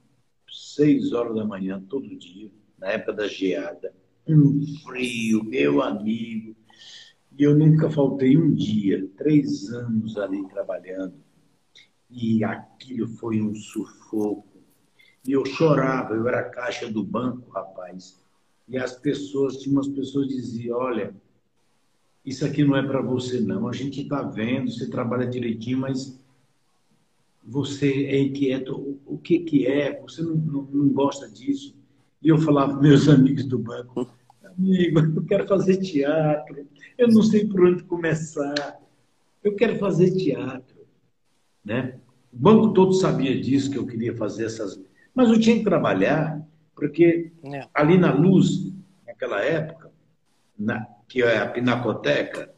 seis 0.51 1.13
horas 1.13 1.35
da 1.35 1.45
manhã, 1.45 1.83
todo 1.89 2.17
dia, 2.17 2.51
na 2.79 2.89
época 2.89 3.15
da 3.15 3.29
geada. 3.29 3.95
Um 4.27 4.65
frio, 4.85 5.43
meu 5.43 5.83
amigo. 5.83 6.55
E 7.39 7.45
eu 7.45 7.57
nunca 7.57 7.91
faltei 7.91 8.37
um 8.37 8.53
dia, 8.53 9.09
três 9.17 9.73
anos 9.73 10.17
ali 10.19 10.47
trabalhando. 10.49 11.15
E 12.11 12.45
aquilo 12.45 13.09
foi 13.09 13.41
um 13.41 13.55
sufoco. 13.55 14.47
E 15.27 15.33
eu 15.33 15.45
chorava, 15.47 16.15
eu 16.15 16.29
era 16.29 16.51
caixa 16.51 16.91
do 16.91 17.03
banco, 17.03 17.51
rapaz. 17.51 18.21
E 18.69 18.77
as 18.77 18.93
pessoas, 18.93 19.57
tinha 19.59 19.75
umas 19.75 19.89
pessoas 19.89 20.27
que 20.27 20.35
diziam, 20.35 20.79
olha, 20.79 21.15
isso 22.25 22.45
aqui 22.45 22.65
não 22.65 22.77
é 22.77 22.83
para 22.83 23.01
você 23.01 23.41
não. 23.41 23.67
A 23.67 23.73
gente 23.73 24.03
está 24.03 24.23
vendo, 24.23 24.71
você 24.71 24.89
trabalha 24.89 25.27
direitinho, 25.27 25.79
mas 25.79 26.21
você 27.43 28.07
é 28.07 28.21
inquieto. 28.21 28.99
O 29.07 29.19
que 29.19 29.41
que 29.41 29.67
é? 29.67 30.01
Você 30.03 30.23
não, 30.23 30.35
não, 30.35 30.63
não 30.63 30.89
gosta 30.91 31.29
disso? 31.29 31.75
E 32.23 32.29
eu 32.29 32.39
falava 32.39 32.81
meus 32.81 33.09
amigos 33.09 33.45
do 33.45 33.59
banco, 33.59 34.09
amigo, 34.45 35.01
eu 35.01 35.25
quero 35.25 35.47
fazer 35.47 35.79
teatro. 35.79 36.67
Eu 36.97 37.09
não 37.09 37.23
sei 37.23 37.47
por 37.47 37.65
onde 37.65 37.83
começar. 37.85 38.81
Eu 39.43 39.57
quero 39.57 39.79
fazer 39.79 40.13
teatro, 40.13 40.77
né? 41.65 41.99
O 42.33 42.37
banco 42.37 42.73
todo 42.73 42.93
sabia 42.95 43.39
disso 43.41 43.71
que 43.71 43.79
eu 43.79 43.87
queria 43.87 44.17
fazer 44.17 44.47
essas, 44.47 44.81
mas 45.15 45.29
eu 45.29 45.39
tinha 45.39 45.59
que 45.59 45.65
trabalhar 45.65 46.41
porque 46.75 47.31
é. 47.45 47.69
ali 47.75 47.99
na 47.99 48.13
Luz, 48.13 48.73
naquela 49.07 49.41
época, 49.41 49.91
na, 50.59 50.87
que 51.09 51.23
é 51.23 51.39
a 51.39 51.47
Pinacoteca, 51.47 52.53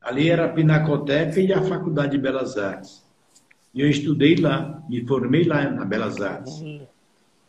ali 0.00 0.28
era 0.28 0.46
a 0.46 0.48
Pinacoteca 0.48 1.40
e 1.40 1.52
a 1.52 1.62
Faculdade 1.62 2.12
de 2.12 2.18
Belas 2.18 2.58
Artes. 2.58 3.04
E 3.72 3.80
eu 3.80 3.88
estudei 3.88 4.36
lá, 4.36 4.82
me 4.88 5.06
formei 5.06 5.44
lá 5.44 5.70
na 5.70 5.84
Belas 5.84 6.20
Artes. 6.20 6.60
Uhum. 6.60 6.86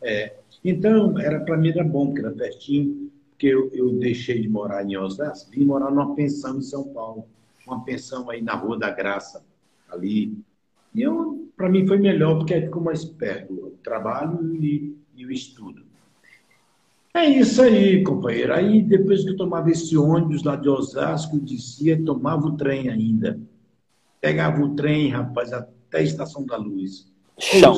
É, 0.01 0.35
então, 0.63 1.19
era 1.19 1.39
para 1.39 1.57
mim 1.57 1.69
era 1.69 1.83
bom, 1.83 2.07
porque 2.07 2.21
era 2.21 2.31
pertinho 2.31 3.02
porque 3.43 3.47
eu, 3.47 3.69
eu 3.73 3.99
deixei 3.99 4.39
de 4.39 4.47
morar 4.47 4.85
em 4.85 4.95
Osasco, 4.95 5.51
vim 5.51 5.65
morar 5.65 5.91
numa 5.91 6.15
pensão 6.15 6.57
em 6.57 6.61
São 6.61 6.85
Paulo, 6.93 7.25
uma 7.67 7.83
pensão 7.83 8.29
aí 8.29 8.41
na 8.41 8.53
Rua 8.53 8.79
da 8.79 8.89
Graça, 8.89 9.43
ali. 9.89 10.37
E 10.95 11.01
eu, 11.01 11.49
para 11.57 11.67
mim 11.67 11.85
foi 11.85 11.97
melhor, 11.97 12.37
porque 12.37 12.61
ficou 12.61 12.81
mais 12.81 13.03
perto 13.03 13.53
o 13.53 13.71
trabalho 13.83 14.55
e, 14.63 14.95
e 15.13 15.25
o 15.25 15.31
estudo. 15.31 15.83
É 17.13 17.25
isso 17.25 17.61
aí, 17.61 18.01
companheiro. 18.03 18.53
Aí, 18.53 18.81
depois 18.81 19.23
que 19.23 19.31
eu 19.31 19.37
tomava 19.37 19.69
esse 19.69 19.97
ônibus 19.97 20.43
lá 20.43 20.55
de 20.55 20.69
Osasco, 20.69 21.37
descia, 21.37 22.01
tomava 22.01 22.47
o 22.47 22.55
trem 22.55 22.89
ainda. 22.89 23.37
Pegava 24.21 24.63
o 24.63 24.73
trem, 24.73 25.09
rapaz, 25.09 25.51
até 25.51 25.97
a 25.97 26.01
Estação 26.01 26.45
da 26.45 26.55
Luz. 26.55 27.11
Chão. 27.37 27.75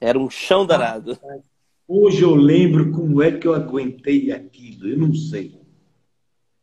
Era 0.00 0.18
um 0.18 0.30
chão 0.30 0.66
danado. 0.66 1.18
Hoje 1.90 2.22
eu 2.22 2.34
lembro 2.34 2.92
como 2.92 3.22
é 3.22 3.32
que 3.32 3.48
eu 3.48 3.54
aguentei 3.54 4.30
aquilo, 4.30 4.86
eu 4.88 4.98
não 4.98 5.14
sei. 5.14 5.58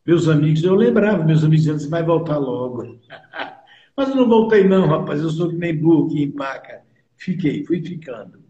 Meus 0.06 0.28
amigos, 0.28 0.62
eu 0.62 0.76
lembrava, 0.76 1.24
meus 1.24 1.42
amigos 1.42 1.64
dizendo, 1.64 1.80
você 1.80 1.88
vai 1.88 2.04
voltar 2.04 2.38
logo. 2.38 3.00
Mas 3.96 4.08
eu 4.08 4.14
não 4.14 4.28
voltei 4.28 4.62
não, 4.62 4.86
rapaz, 4.86 5.20
eu 5.20 5.30
sou 5.30 5.48
que 5.48 5.56
nem 5.56 5.76
burro 5.76 6.08
que 6.08 6.22
empaca. 6.22 6.80
Fiquei, 7.16 7.64
fui 7.64 7.82
ficando. 7.82 8.40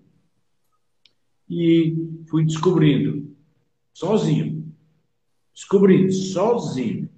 E 1.48 1.96
fui 2.28 2.44
descobrindo, 2.44 3.34
sozinho. 3.94 4.70
Descobrindo, 5.54 6.12
sozinho. 6.12 7.08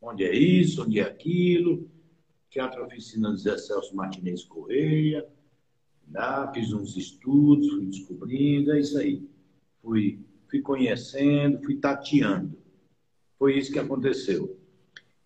Onde 0.00 0.24
é 0.24 0.34
isso, 0.34 0.82
onde 0.82 0.98
é 0.98 1.04
aquilo. 1.04 1.88
Teatro 2.50 2.84
Oficina 2.84 3.36
Zé 3.36 3.56
Celso 3.56 3.94
Martinez 3.94 4.42
Correia 4.42 5.24
Lá 6.12 6.50
fiz 6.52 6.72
uns 6.72 6.96
estudos, 6.96 7.68
fui 7.70 7.86
descobrindo, 7.86 8.72
é 8.72 8.80
isso 8.80 8.98
aí. 8.98 9.28
Fui, 9.82 10.20
fui 10.48 10.60
conhecendo, 10.60 11.62
fui 11.62 11.76
tateando. 11.76 12.56
Foi 13.38 13.58
isso 13.58 13.72
que 13.72 13.78
aconteceu. 13.78 14.58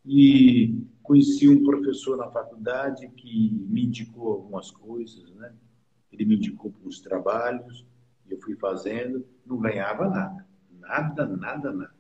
E 0.05 0.85
conheci 1.03 1.49
um 1.49 1.63
professor 1.63 2.17
na 2.17 2.31
faculdade 2.31 3.09
que 3.11 3.51
me 3.69 3.85
indicou 3.85 4.33
algumas 4.33 4.71
coisas, 4.71 5.31
né? 5.35 5.55
Ele 6.11 6.25
me 6.25 6.37
indicou 6.37 6.73
para 6.73 6.89
os 6.89 7.01
trabalhos, 7.01 7.87
e 8.27 8.33
eu 8.33 8.41
fui 8.41 8.57
fazendo, 8.57 9.25
não 9.47 9.59
ganhava 9.59 10.09
nada. 10.09 10.47
Nada, 10.79 11.27
nada, 11.27 11.73
nada. 11.73 11.95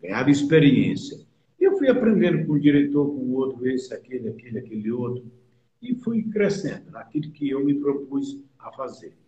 Ganhava 0.00 0.30
experiência. 0.30 1.18
Eu 1.60 1.76
fui 1.76 1.88
aprendendo 1.88 2.46
com 2.46 2.54
o 2.54 2.60
diretor, 2.60 3.06
com 3.06 3.20
o 3.20 3.34
outro, 3.34 3.66
esse, 3.68 3.92
aquele, 3.92 4.28
aquele, 4.28 4.58
aquele 4.58 4.90
outro 4.90 5.30
e 5.82 5.96
fui 5.96 6.22
crescendo 6.30 6.92
naquilo 6.92 7.32
que 7.32 7.50
eu 7.50 7.64
me 7.64 7.74
propus 7.74 8.38
a 8.58 8.70
fazer. 8.72 9.18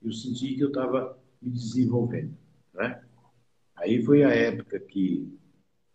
Eu 0.00 0.12
senti 0.12 0.54
que 0.54 0.62
eu 0.62 0.68
estava 0.68 1.18
me 1.40 1.50
desenvolvendo, 1.50 2.36
né? 2.72 3.02
Aí 3.74 4.02
foi 4.04 4.22
a 4.22 4.30
época 4.30 4.78
que 4.78 5.28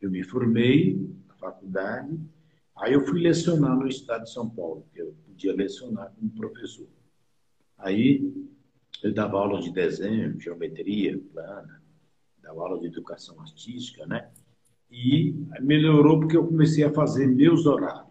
eu 0.01 0.12
me 0.12 0.24
formei 0.24 1.10
na 1.25 1.36
faculdade, 1.36 2.20
aí 2.75 2.94
eu 2.94 3.06
fui 3.06 3.22
lecionar 3.22 3.75
no 3.77 3.88
estado 3.88 4.25
de 4.25 4.34
São 4.34 4.50
Paulo, 4.50 4.86
que 4.94 5.01
eu 5.01 5.15
podia 5.25 5.56
lecionar 5.56 6.12
como 6.13 6.29
professor. 6.32 6.88
Aí 7.77 8.34
eu 9.01 9.13
dava 9.13 9.38
aula 9.38 9.62
de 9.62 9.72
desenho, 9.72 10.39
geometria 10.39 11.17
plana, 11.32 11.82
dava 12.41 12.62
aula 12.62 12.79
de 12.79 12.88
educação 12.88 13.39
artística, 13.39 14.06
né? 14.06 14.29
E 14.89 15.34
melhorou 15.62 16.20
porque 16.20 16.36
eu 16.36 16.48
comecei 16.48 16.84
a 16.84 16.94
fazer 16.94 17.27
meus 17.27 17.65
horários. 17.65 18.06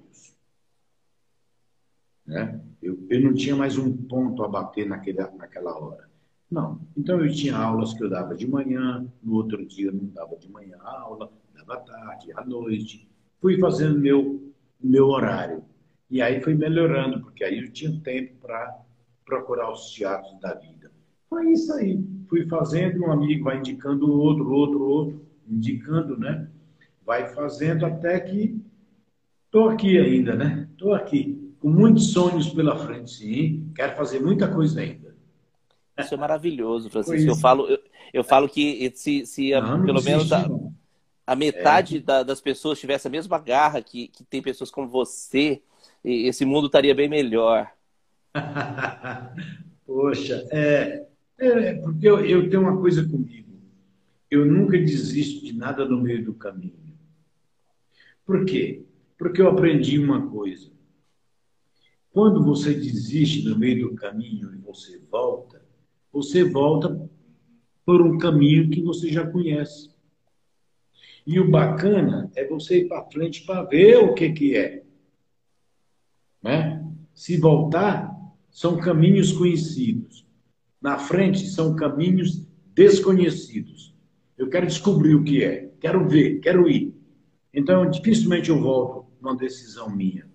Né? 2.27 2.61
Eu, 2.83 3.07
eu 3.09 3.21
não 3.21 3.35
tinha 3.35 3.55
mais 3.55 3.79
um 3.79 3.97
ponto 3.97 4.43
a 4.43 4.49
bater 4.49 4.87
naquele, 4.87 5.19
naquela 5.37 5.79
hora. 5.79 6.09
Não. 6.51 6.81
Então 6.97 7.25
eu 7.25 7.33
tinha 7.33 7.57
aulas 7.57 7.95
que 7.95 8.03
eu 8.03 8.11
dava 8.11 8.35
de 8.35 8.47
manhã, 8.47 9.07
no 9.23 9.35
outro 9.35 9.65
dia 9.65 9.87
eu 9.87 9.93
não 9.93 10.07
dava 10.07 10.37
de 10.37 10.51
manhã 10.51 10.77
aula, 10.81 11.31
dava 11.55 11.75
à 11.75 11.81
tarde, 11.81 12.33
à 12.35 12.45
noite. 12.45 13.09
Fui 13.41 13.59
fazendo 13.59 13.99
meu 13.99 14.43
meu 14.81 15.07
horário. 15.07 15.65
E 16.09 16.23
aí 16.23 16.41
foi 16.41 16.55
melhorando, 16.55 17.21
porque 17.21 17.43
aí 17.43 17.59
eu 17.59 17.73
tinha 17.73 18.01
tempo 18.01 18.37
para 18.41 18.79
procurar 19.25 19.73
os 19.73 19.91
teatros 19.93 20.39
da 20.41 20.55
vida. 20.55 20.93
Foi 21.29 21.51
isso 21.51 21.73
aí. 21.73 22.05
Fui 22.29 22.47
fazendo, 22.47 23.03
um 23.03 23.11
amigo 23.11 23.45
vai 23.45 23.59
indicando 23.59 24.13
outro, 24.13 24.49
outro, 24.53 24.83
outro, 24.83 25.27
indicando, 25.49 26.17
né? 26.17 26.49
Vai 27.05 27.27
fazendo 27.35 27.85
até 27.87 28.21
que 28.21 28.63
estou 29.47 29.69
aqui 29.69 29.99
ainda, 29.99 30.37
né? 30.37 30.69
Estou 30.71 30.95
aqui 30.95 31.46
com 31.67 31.71
muitos 31.71 32.13
sonhos 32.13 32.49
pela 32.49 32.79
frente, 32.79 33.11
sim. 33.11 33.73
Quero 33.75 33.97
fazer 33.97 34.21
muita 34.21 34.47
coisa 34.47 34.81
ainda. 34.81 35.17
Isso 35.99 36.15
é 36.15 36.17
maravilhoso, 36.17 36.89
Francisco. 36.89 37.29
Eu 37.29 37.35
falo, 37.35 37.67
eu, 37.67 37.81
eu, 38.13 38.23
falo 38.23 38.49
que 38.49 38.93
se, 38.95 39.27
se 39.27 39.53
a, 39.53 39.61
não, 39.61 39.85
pelo 39.85 39.99
não 39.99 40.05
menos 40.05 40.33
a, 40.33 40.49
a 41.27 41.35
metade 41.35 41.97
é. 41.97 42.01
da, 42.01 42.23
das 42.23 42.41
pessoas 42.41 42.79
tivesse 42.79 43.09
a 43.09 43.11
mesma 43.11 43.37
garra 43.41 43.83
que, 43.83 44.07
que 44.07 44.23
tem 44.23 44.41
pessoas 44.41 44.71
como 44.71 44.87
você, 44.87 45.61
esse 46.05 46.45
mundo 46.45 46.67
estaria 46.67 46.95
bem 46.95 47.09
melhor. 47.09 47.69
Poxa, 49.85 50.47
é, 50.53 51.05
é 51.37 51.75
porque 51.75 52.09
eu, 52.09 52.25
eu 52.25 52.49
tenho 52.49 52.63
uma 52.63 52.77
coisa 52.77 53.03
comigo. 53.03 53.59
Eu 54.31 54.47
nunca 54.47 54.79
desisto 54.79 55.45
de 55.45 55.53
nada 55.53 55.85
no 55.85 56.01
meio 56.01 56.25
do 56.25 56.33
caminho. 56.33 56.95
Por 58.25 58.45
quê? 58.45 58.85
Porque 59.19 59.43
eu 59.43 59.49
aprendi 59.49 59.99
uma 59.99 60.29
coisa. 60.29 60.76
Quando 62.17 62.43
você 62.43 62.73
desiste 62.73 63.47
no 63.47 63.59
meio 63.59 63.91
do 63.91 63.95
caminho 63.95 64.51
e 64.55 64.57
você 64.57 64.99
volta, 65.11 65.63
você 66.11 66.45
volta 66.45 66.99
por 67.85 68.01
um 68.01 68.17
caminho 68.17 68.71
que 68.71 68.81
você 68.81 69.13
já 69.13 69.27
conhece. 69.27 69.91
E 71.27 71.39
o 71.39 71.51
bacana 71.51 72.31
é 72.35 72.49
você 72.49 72.79
ir 72.79 72.89
para 72.89 73.05
frente 73.05 73.45
para 73.45 73.65
ver 73.65 73.99
o 73.99 74.15
que, 74.15 74.33
que 74.33 74.57
é. 74.57 74.83
Né? 76.43 76.83
Se 77.15 77.37
voltar, 77.37 78.11
são 78.51 78.79
caminhos 78.79 79.31
conhecidos. 79.33 80.27
Na 80.81 80.97
frente, 80.99 81.47
são 81.47 81.77
caminhos 81.77 82.49
desconhecidos. 82.73 83.95
Eu 84.39 84.49
quero 84.49 84.67
descobrir 84.67 85.15
o 85.15 85.23
que 85.23 85.45
é, 85.45 85.71
quero 85.79 86.09
ver, 86.09 86.41
quero 86.41 86.67
ir. 86.67 86.95
Então, 87.53 87.91
dificilmente 87.91 88.49
eu 88.49 88.59
volto 88.59 89.07
numa 89.21 89.37
decisão 89.37 89.95
minha. 89.95 90.27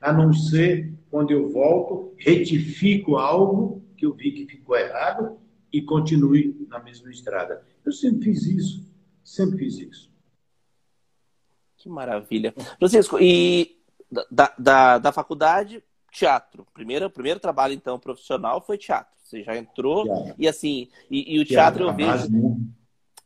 A 0.00 0.12
não 0.12 0.32
ser 0.32 0.93
quando 1.14 1.30
eu 1.30 1.48
volto, 1.48 2.12
retifico 2.18 3.18
algo 3.18 3.86
que 3.96 4.04
eu 4.04 4.12
vi 4.12 4.32
que 4.32 4.46
ficou 4.46 4.76
errado 4.76 5.38
e 5.72 5.80
continue 5.80 6.66
na 6.68 6.80
mesma 6.80 7.08
estrada. 7.08 7.64
Eu 7.84 7.92
sempre 7.92 8.24
fiz 8.24 8.44
isso, 8.44 8.92
sempre 9.22 9.58
fiz 9.58 9.78
isso. 9.78 10.12
Que 11.76 11.88
maravilha. 11.88 12.52
Francisco, 12.80 13.16
e 13.20 13.80
da, 14.28 14.52
da, 14.58 14.98
da 14.98 15.12
faculdade, 15.12 15.84
teatro. 16.10 16.66
Primeiro, 16.74 17.08
primeiro 17.08 17.38
trabalho, 17.38 17.74
então, 17.74 17.96
profissional 17.96 18.60
foi 18.60 18.76
teatro. 18.76 19.14
Você 19.22 19.44
já 19.44 19.56
entrou 19.56 20.02
teatro. 20.02 20.34
e 20.36 20.48
assim, 20.48 20.88
e, 21.08 21.36
e 21.36 21.38
o 21.38 21.44
teatro, 21.44 21.84
teatro 21.84 22.02
eu 22.02 22.18
vejo. 22.18 22.56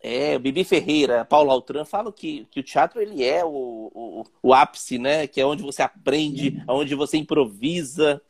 É, 0.01 0.37
o 0.37 0.41
Bibi 0.41 0.63
Ferreira, 0.63 1.25
Paulo 1.25 1.51
Altran 1.51 1.85
falam 1.85 2.13
que, 2.13 2.47
que 2.51 2.61
o 2.61 2.63
teatro 2.63 3.01
ele 3.01 3.25
é 3.25 3.45
o, 3.45 3.91
o, 3.93 4.25
o 4.43 4.55
ápice, 4.55 4.97
né? 4.97 5.27
Que 5.27 5.41
é 5.41 5.47
onde 5.47 5.63
você 5.63 5.83
aprende, 5.83 6.63
onde 6.69 6.95
você 6.95 7.17
improvisa. 7.17 8.23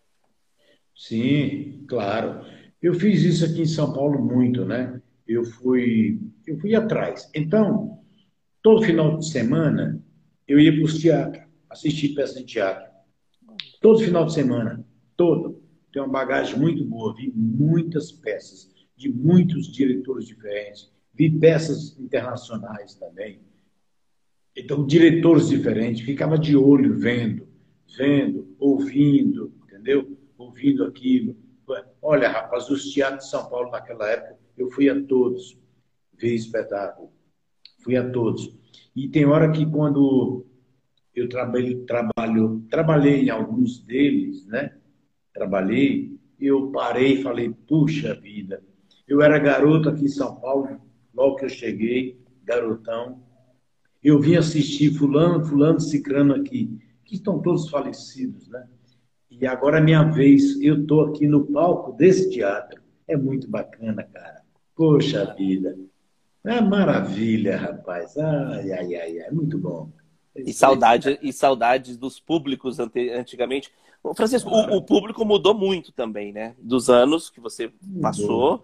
Sim, 0.96 1.84
claro. 1.86 2.44
Eu 2.80 2.94
fiz 2.94 3.22
isso 3.22 3.44
aqui 3.44 3.62
em 3.62 3.66
São 3.66 3.92
Paulo 3.92 4.24
muito, 4.24 4.64
né? 4.64 5.00
Eu 5.26 5.44
fui, 5.44 6.18
eu 6.46 6.58
fui 6.58 6.74
atrás. 6.74 7.30
Então, 7.34 8.00
todo 8.62 8.84
final 8.84 9.18
de 9.18 9.28
semana 9.28 10.02
eu 10.46 10.58
ia 10.58 10.72
para 10.72 10.84
os 10.84 10.98
teatros, 10.98 11.44
assistir 11.68 12.14
peça 12.14 12.38
de 12.38 12.46
teatro. 12.46 12.88
Todo 13.80 13.98
final 13.98 14.24
de 14.24 14.32
semana, 14.32 14.84
todo. 15.16 15.62
Tem 15.92 16.00
uma 16.00 16.10
bagagem 16.10 16.58
muito 16.58 16.82
boa, 16.84 17.14
vi 17.14 17.30
muitas 17.34 18.10
peças 18.10 18.70
de 18.96 19.10
muitos 19.10 19.70
diretores 19.70 20.26
diferentes 20.26 20.90
vi 21.18 21.28
peças 21.28 21.98
internacionais 21.98 22.94
também. 22.94 23.40
Então, 24.56 24.86
diretores 24.86 25.48
diferentes, 25.48 26.02
ficava 26.02 26.38
de 26.38 26.56
olho 26.56 26.96
vendo, 26.96 27.48
vendo, 27.96 28.54
ouvindo, 28.58 29.52
entendeu? 29.64 30.16
Ouvindo 30.38 30.84
aquilo. 30.84 31.36
Olha, 32.00 32.28
rapaz, 32.28 32.70
os 32.70 32.92
teatros 32.92 33.24
de 33.24 33.30
São 33.30 33.48
Paulo 33.48 33.70
naquela 33.70 34.08
época, 34.08 34.38
eu 34.56 34.70
fui 34.70 34.88
a 34.88 35.04
todos 35.04 35.58
ver 36.16 36.34
espetáculo. 36.34 37.12
Fui 37.82 37.96
a 37.96 38.08
todos. 38.10 38.56
E 38.94 39.08
tem 39.08 39.26
hora 39.26 39.50
que 39.50 39.66
quando 39.66 40.46
eu 41.14 41.28
trabalho, 41.28 41.84
trabalho, 41.84 42.64
trabalhei 42.70 43.22
em 43.22 43.30
alguns 43.30 43.80
deles, 43.80 44.46
né? 44.46 44.76
Trabalhei, 45.32 46.16
eu 46.40 46.70
parei 46.70 47.14
e 47.14 47.22
falei, 47.22 47.50
puxa 47.50 48.14
vida, 48.14 48.62
eu 49.06 49.22
era 49.22 49.38
garoto 49.38 49.88
aqui 49.88 50.04
em 50.04 50.08
São 50.08 50.36
Paulo, 50.36 50.80
logo 51.18 51.34
que 51.34 51.46
eu 51.46 51.48
cheguei, 51.48 52.16
garotão, 52.44 53.20
eu 54.02 54.20
vim 54.20 54.36
assistir 54.36 54.94
fulano, 54.94 55.44
fulano, 55.44 55.80
cicrano 55.80 56.32
aqui, 56.32 56.78
que 57.04 57.16
estão 57.16 57.40
todos 57.40 57.68
falecidos, 57.68 58.46
né? 58.46 58.68
E 59.28 59.44
agora 59.44 59.78
é 59.78 59.80
minha 59.80 60.04
vez, 60.04 60.60
eu 60.60 60.80
estou 60.80 61.06
aqui 61.06 61.26
no 61.26 61.44
palco 61.44 61.92
desse 61.92 62.30
teatro. 62.30 62.80
É 63.06 63.16
muito 63.16 63.50
bacana, 63.50 64.04
cara. 64.04 64.42
Poxa 64.76 65.34
vida. 65.36 65.76
É 66.44 66.60
maravilha, 66.60 67.56
rapaz. 67.56 68.16
Ai, 68.16 68.70
ai, 68.70 68.94
ai, 68.94 69.18
é 69.18 69.30
muito 69.32 69.58
bom. 69.58 69.90
E 70.36 70.52
saudade, 70.52 71.18
e 71.20 71.32
saudades 71.32 71.96
dos 71.96 72.20
públicos 72.20 72.78
antigamente. 72.78 73.70
Francisco, 74.14 74.48
o, 74.50 74.76
o, 74.76 74.82
público 74.82 75.24
mudou 75.24 75.52
muito 75.52 75.90
também, 75.92 76.32
né? 76.32 76.54
Dos 76.60 76.88
anos 76.88 77.28
que 77.28 77.40
você 77.40 77.72
passou 78.00 78.62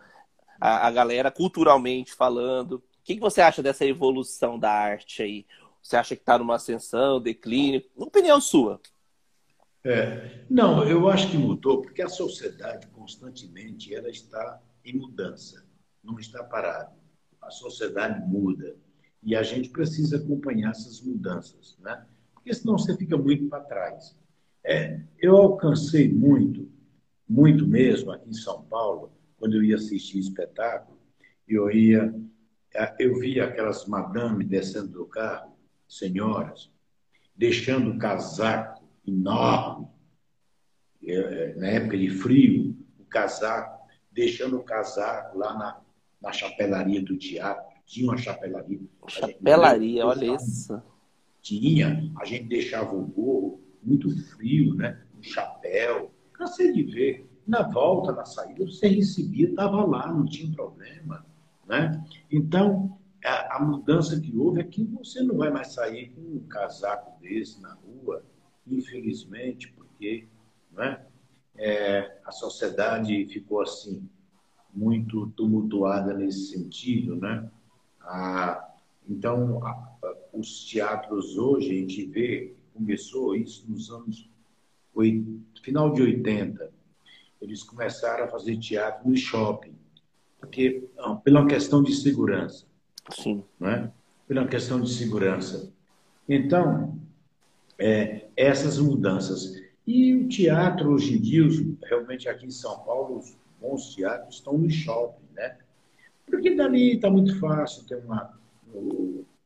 a, 0.61 0.87
a 0.87 0.91
galera 0.91 1.31
culturalmente 1.31 2.15
falando. 2.15 2.77
O 2.77 2.83
que, 3.05 3.15
que 3.15 3.21
você 3.21 3.41
acha 3.41 3.63
dessa 3.63 3.85
evolução 3.85 4.59
da 4.59 4.71
arte 4.71 5.23
aí? 5.23 5.47
Você 5.83 5.97
acha 5.97 6.17
que 6.17 6.23
está 6.23 6.39
numa 6.39 6.55
ascensão, 6.57 7.21
declínio? 7.21 7.83
Opinião 7.97 8.41
sua. 8.41 8.81
É, 9.85 10.45
não, 10.49 10.83
eu 10.89 11.09
acho 11.11 11.31
que 11.31 11.37
mudou 11.37 11.83
porque 11.83 12.01
a 12.01 12.09
sociedade 12.09 12.87
constantemente 12.87 13.95
ela 13.95 14.09
está 14.09 14.63
em 14.83 14.97
mudança, 14.97 15.63
não 16.03 16.19
está 16.19 16.43
parada. 16.43 16.93
A 17.43 17.51
sociedade 17.51 18.27
muda 18.27 18.77
e 19.23 19.37
a 19.37 19.43
gente 19.43 19.69
precisa 19.69 20.17
acompanhar 20.17 20.71
essas 20.71 21.03
mudanças, 21.03 21.77
né? 21.81 22.07
Porque 22.33 22.55
senão 22.55 22.79
você 22.79 22.97
fica 22.97 23.17
muito 23.19 23.47
para 23.49 23.61
trás. 23.61 24.17
É, 24.65 25.01
eu 25.19 25.37
alcancei 25.37 26.11
muito, 26.11 26.67
muito 27.29 27.67
mesmo 27.67 28.11
aqui 28.11 28.31
em 28.31 28.35
São 28.35 28.63
Paulo, 28.63 29.13
quando 29.39 29.57
eu 29.57 29.65
ia 29.65 29.77
assistir 29.77 30.19
espetáculo, 30.19 30.99
eu 31.47 31.71
ia, 31.71 32.15
eu 32.99 33.19
via 33.19 33.45
aquelas 33.45 33.87
madames 33.87 34.49
descendo 34.49 34.89
do 34.89 35.07
carro, 35.07 35.57
senhoras, 35.89 36.71
deixando 37.37 37.91
o 37.91 37.99
casaco 37.99 38.83
enorme, 39.07 39.89
é, 41.07 41.15
é, 41.15 41.55
na 41.57 41.67
época 41.69 41.99
de 41.99 42.09
frio, 42.09 42.77
o 42.99 43.05
casaco, 43.05 43.87
deixando 44.11 44.57
o 44.57 44.63
casaco 44.63 45.37
lá 45.39 45.55
na, 45.55 45.81
na 46.23 46.33
chapelaria 46.33 47.03
do 47.03 47.17
teatro. 47.17 47.63
Tinha 47.85 48.11
uma 48.11 48.17
chapelaria. 48.17 48.81
Chapelaria, 49.09 50.07
olha 50.07 50.37
isso. 50.37 50.83
Tinha, 51.43 52.11
a 52.19 52.25
gente 52.25 52.45
deixava 52.45 52.95
o 52.95 53.05
gorro 53.05 53.61
muito 53.83 54.11
frio, 54.31 54.75
né? 54.75 55.05
Um 55.19 55.23
chapéu. 55.23 56.11
Cansei 56.33 56.73
de 56.73 56.83
ver. 56.85 57.29
Na 57.47 57.63
volta, 57.63 58.13
na 58.13 58.25
saída, 58.25 58.65
você 58.65 58.89
recebia, 58.89 59.51
estava 59.51 59.85
lá, 59.85 60.07
não 60.13 60.25
tinha 60.25 60.51
problema. 60.55 61.25
Né? 61.67 62.03
Então, 62.31 62.99
a, 63.25 63.57
a, 63.57 63.61
mudança 63.61 64.21
que 64.21 64.37
houve 64.37 64.61
é 64.61 64.65
que 64.65 64.85
você 64.85 65.23
não 65.23 65.37
vai 65.37 65.51
mais 65.51 65.73
sair 65.73 66.11
com 66.11 66.21
um 66.21 66.41
casaco 66.49 67.21
desse 67.21 67.61
na 67.61 67.75
rua, 67.75 68.25
infelizmente, 68.67 69.73
porque 69.73 70.27
né, 70.73 71.05
é, 71.57 72.19
a 72.25 72.33
sociedade 72.33 73.27
ficou 73.27 73.61
assim, 73.61 74.09
muito 74.73 75.29
tumultuada 75.31 76.15
nesse 76.15 76.47
sentido. 76.47 77.17
Né? 77.17 77.51
A, 78.01 78.73
então, 79.09 79.65
a, 79.67 79.97
os 80.33 80.65
teatros 80.65 81.37
hoje, 81.37 81.71
a 81.71 81.75
gente 81.75 82.07
vê, 82.07 82.55
começou 82.73 83.35
isso 83.37 83.65
nos 83.69 83.91
anos 83.91 84.29
final 85.63 85.93
de 85.93 86.03
80, 86.03 86.73
eles 87.45 87.63
começaram 87.63 88.25
a 88.25 88.29
fazer 88.29 88.59
teatro 88.59 89.09
no 89.09 89.17
shopping, 89.17 89.75
porque 90.39 90.89
não, 90.97 91.17
pela 91.19 91.47
questão 91.47 91.83
de 91.83 91.95
segurança. 91.95 92.67
Sim. 93.11 93.45
Não 93.59 93.69
é? 93.69 93.93
Pela 94.27 94.47
questão 94.47 94.81
de 94.81 94.93
segurança. 94.93 95.73
Então, 96.29 96.99
é, 97.79 98.27
essas 98.37 98.79
mudanças. 98.79 99.63
E 99.87 100.15
o 100.15 100.29
teatro, 100.29 100.93
hoje 100.93 101.17
em 101.17 101.21
dia, 101.21 101.45
realmente 101.85 102.29
aqui 102.29 102.47
em 102.47 102.51
São 102.51 102.79
Paulo, 102.81 103.19
os 103.19 103.37
bons 103.61 103.95
teatros 103.95 104.37
estão 104.37 104.57
no 104.57 104.71
shopping, 104.71 105.25
né? 105.35 105.59
Porque 106.27 106.55
dali 106.55 106.95
está 106.95 107.11
muito 107.11 107.39
fácil, 107.39 107.87
tem 107.87 107.99
uma. 107.99 108.39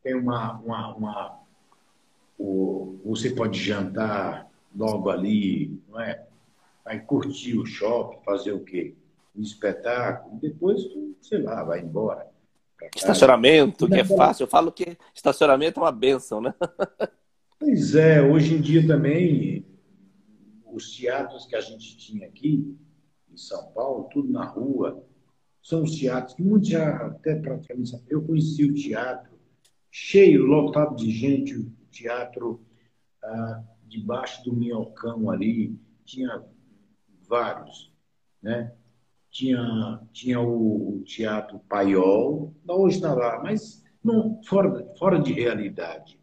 Tem 0.03 0.15
uma, 0.15 0.59
uma, 0.61 0.95
uma 0.95 1.41
o, 2.39 2.99
você 3.05 3.31
pode 3.31 3.61
jantar 3.61 4.49
logo 4.75 5.11
ali, 5.11 5.83
não 5.89 6.01
é? 6.01 6.25
Vai 6.89 7.01
curtir 7.01 7.59
o 7.59 7.67
shopping, 7.67 8.19
fazer 8.25 8.53
o 8.53 8.65
quê? 8.65 8.97
Um 9.37 9.43
espetáculo, 9.43 10.41
depois, 10.41 10.81
sei 11.21 11.43
lá, 11.43 11.63
vai 11.63 11.81
embora. 11.81 12.27
Estacionamento, 12.97 13.87
que 13.87 14.01
é 14.01 14.05
fácil. 14.05 14.45
Eu 14.45 14.49
falo 14.49 14.73
que 14.73 14.97
estacionamento 15.15 15.79
é 15.79 15.83
uma 15.83 15.93
benção, 15.93 16.41
né? 16.41 16.55
Pois 17.61 17.97
é, 17.97 18.23
hoje 18.23 18.55
em 18.55 18.61
dia 18.61 18.87
também, 18.87 19.67
os 20.73 20.97
teatros 20.97 21.45
que 21.45 21.57
a 21.57 21.61
gente 21.61 21.97
tinha 21.99 22.25
aqui, 22.29 22.79
em 23.29 23.37
São 23.37 23.73
Paulo, 23.73 24.09
tudo 24.13 24.33
na 24.33 24.45
rua, 24.45 25.05
são 25.61 25.83
os 25.83 25.91
teatros 25.91 26.35
que 26.35 26.43
muitos 26.43 26.69
já 26.69 26.89
até 27.07 27.35
praticamente. 27.35 28.01
Eu 28.09 28.23
conheci 28.23 28.65
o 28.65 28.73
teatro 28.73 29.33
cheio, 29.91 30.47
lotado 30.47 30.95
de 30.95 31.11
gente, 31.11 31.57
o 31.57 31.69
teatro 31.91 32.65
ah, 33.25 33.65
debaixo 33.89 34.45
do 34.45 34.55
minhocão 34.55 35.29
ali, 35.29 35.77
tinha 36.05 36.41
vários, 37.29 37.93
né? 38.43 38.73
Tinha, 39.31 40.01
tinha 40.13 40.41
o, 40.41 41.03
Teatro 41.05 41.59
Paiol, 41.69 42.55
hoje 42.67 42.97
está 42.97 43.15
lá, 43.15 43.41
mas 43.43 43.85
não, 44.03 44.41
fora, 44.45 44.87
fora 44.99 45.21
de 45.21 45.33
realidade. 45.33 46.19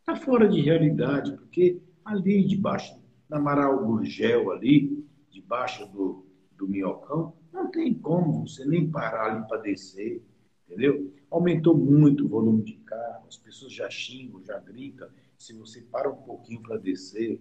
Está 0.00 0.16
fora 0.16 0.48
de 0.48 0.60
realidade, 0.60 1.32
porque 1.32 1.80
ali 2.04 2.44
debaixo, 2.44 3.00
na 3.28 3.36
Amaral 3.36 3.84
Gurgel, 3.84 4.50
ali, 4.50 5.06
debaixo 5.30 5.86
do, 5.86 6.26
do 6.56 6.66
Minhocão, 6.66 7.34
não 7.52 7.70
tem 7.70 7.94
como 7.94 8.46
você 8.46 8.64
nem 8.64 8.90
parar 8.90 9.32
ali 9.32 9.46
para 9.46 9.58
descer, 9.58 10.22
entendeu? 10.66 11.12
Aumentou 11.30 11.76
muito 11.76 12.24
o 12.24 12.28
volume 12.28 12.62
de 12.62 12.74
carro, 12.78 13.26
as 13.28 13.36
pessoas 13.36 13.72
já 13.72 13.88
xingam, 13.88 14.42
já 14.44 14.58
gritam. 14.58 15.08
Se 15.36 15.52
você 15.52 15.82
para 15.82 16.10
um 16.10 16.22
pouquinho 16.22 16.62
para 16.62 16.78
descer, 16.78 17.40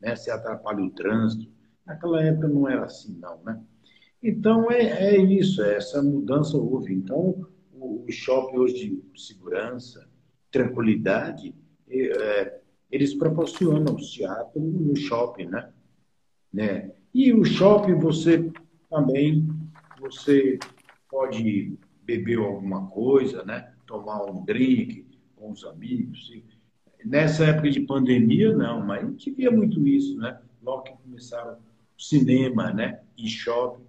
né, 0.00 0.14
você 0.16 0.30
atrapalha 0.30 0.82
o 0.82 0.90
trânsito. 0.90 1.50
Naquela 1.86 2.22
época 2.22 2.48
não 2.48 2.68
era 2.68 2.84
assim, 2.84 3.18
não, 3.18 3.42
né? 3.42 3.60
Então, 4.22 4.70
é, 4.70 5.14
é 5.14 5.20
isso, 5.20 5.62
é 5.62 5.76
essa 5.76 6.02
mudança 6.02 6.56
houve. 6.56 6.92
Então, 6.92 7.46
o, 7.72 8.04
o 8.06 8.12
shopping 8.12 8.58
hoje 8.58 8.74
de 8.74 9.20
segurança, 9.20 10.08
tranquilidade, 10.50 11.54
é, 11.88 12.60
eles 12.90 13.14
proporcionam 13.14 13.94
o 13.94 13.96
teatro 13.96 14.60
no 14.60 14.94
shopping, 14.96 15.46
né? 15.46 15.70
né? 16.52 16.92
E 17.14 17.32
o 17.32 17.44
shopping, 17.44 17.94
você 17.94 18.50
também, 18.88 19.48
você 20.00 20.58
pode 21.08 21.78
beber 22.02 22.38
alguma 22.38 22.86
coisa, 22.88 23.44
né? 23.44 23.72
Tomar 23.86 24.24
um 24.24 24.44
drink 24.44 25.06
com 25.36 25.50
os 25.50 25.64
amigos. 25.64 26.30
Nessa 27.04 27.46
época 27.46 27.70
de 27.70 27.80
pandemia, 27.80 28.54
não, 28.54 28.84
mas 28.84 29.06
gente 29.08 29.30
via 29.30 29.50
muito 29.50 29.86
isso, 29.86 30.16
né? 30.18 30.38
Logo 30.62 30.82
que 30.82 30.92
começaram 31.02 31.56
cinema, 32.00 32.72
né? 32.72 33.00
E 33.16 33.28
shopping 33.28 33.84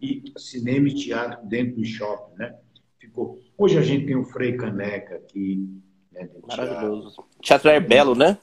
e 0.00 0.32
cinema 0.36 0.88
e 0.88 0.94
teatro 0.94 1.46
dentro 1.46 1.76
do 1.76 1.84
shopping, 1.84 2.36
né? 2.36 2.56
Ficou. 2.98 3.40
Hoje 3.56 3.78
a 3.78 3.82
gente 3.82 4.06
tem 4.06 4.16
o 4.16 4.24
Frei 4.24 4.56
Caneca 4.56 5.16
aqui, 5.16 5.80
né? 6.12 6.28
Maravilhoso. 6.46 7.24
Teatro 7.40 7.70
Airbelo, 7.70 8.14
né? 8.14 8.38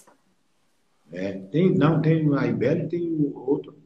É, 1.12 1.34
tem, 1.34 1.72
não, 1.76 2.02
tem 2.02 2.28
a 2.34 2.42
Airbelo 2.42 2.82
e 2.82 2.88
tem 2.88 3.02
o 3.02 3.38
outro. 3.38 3.78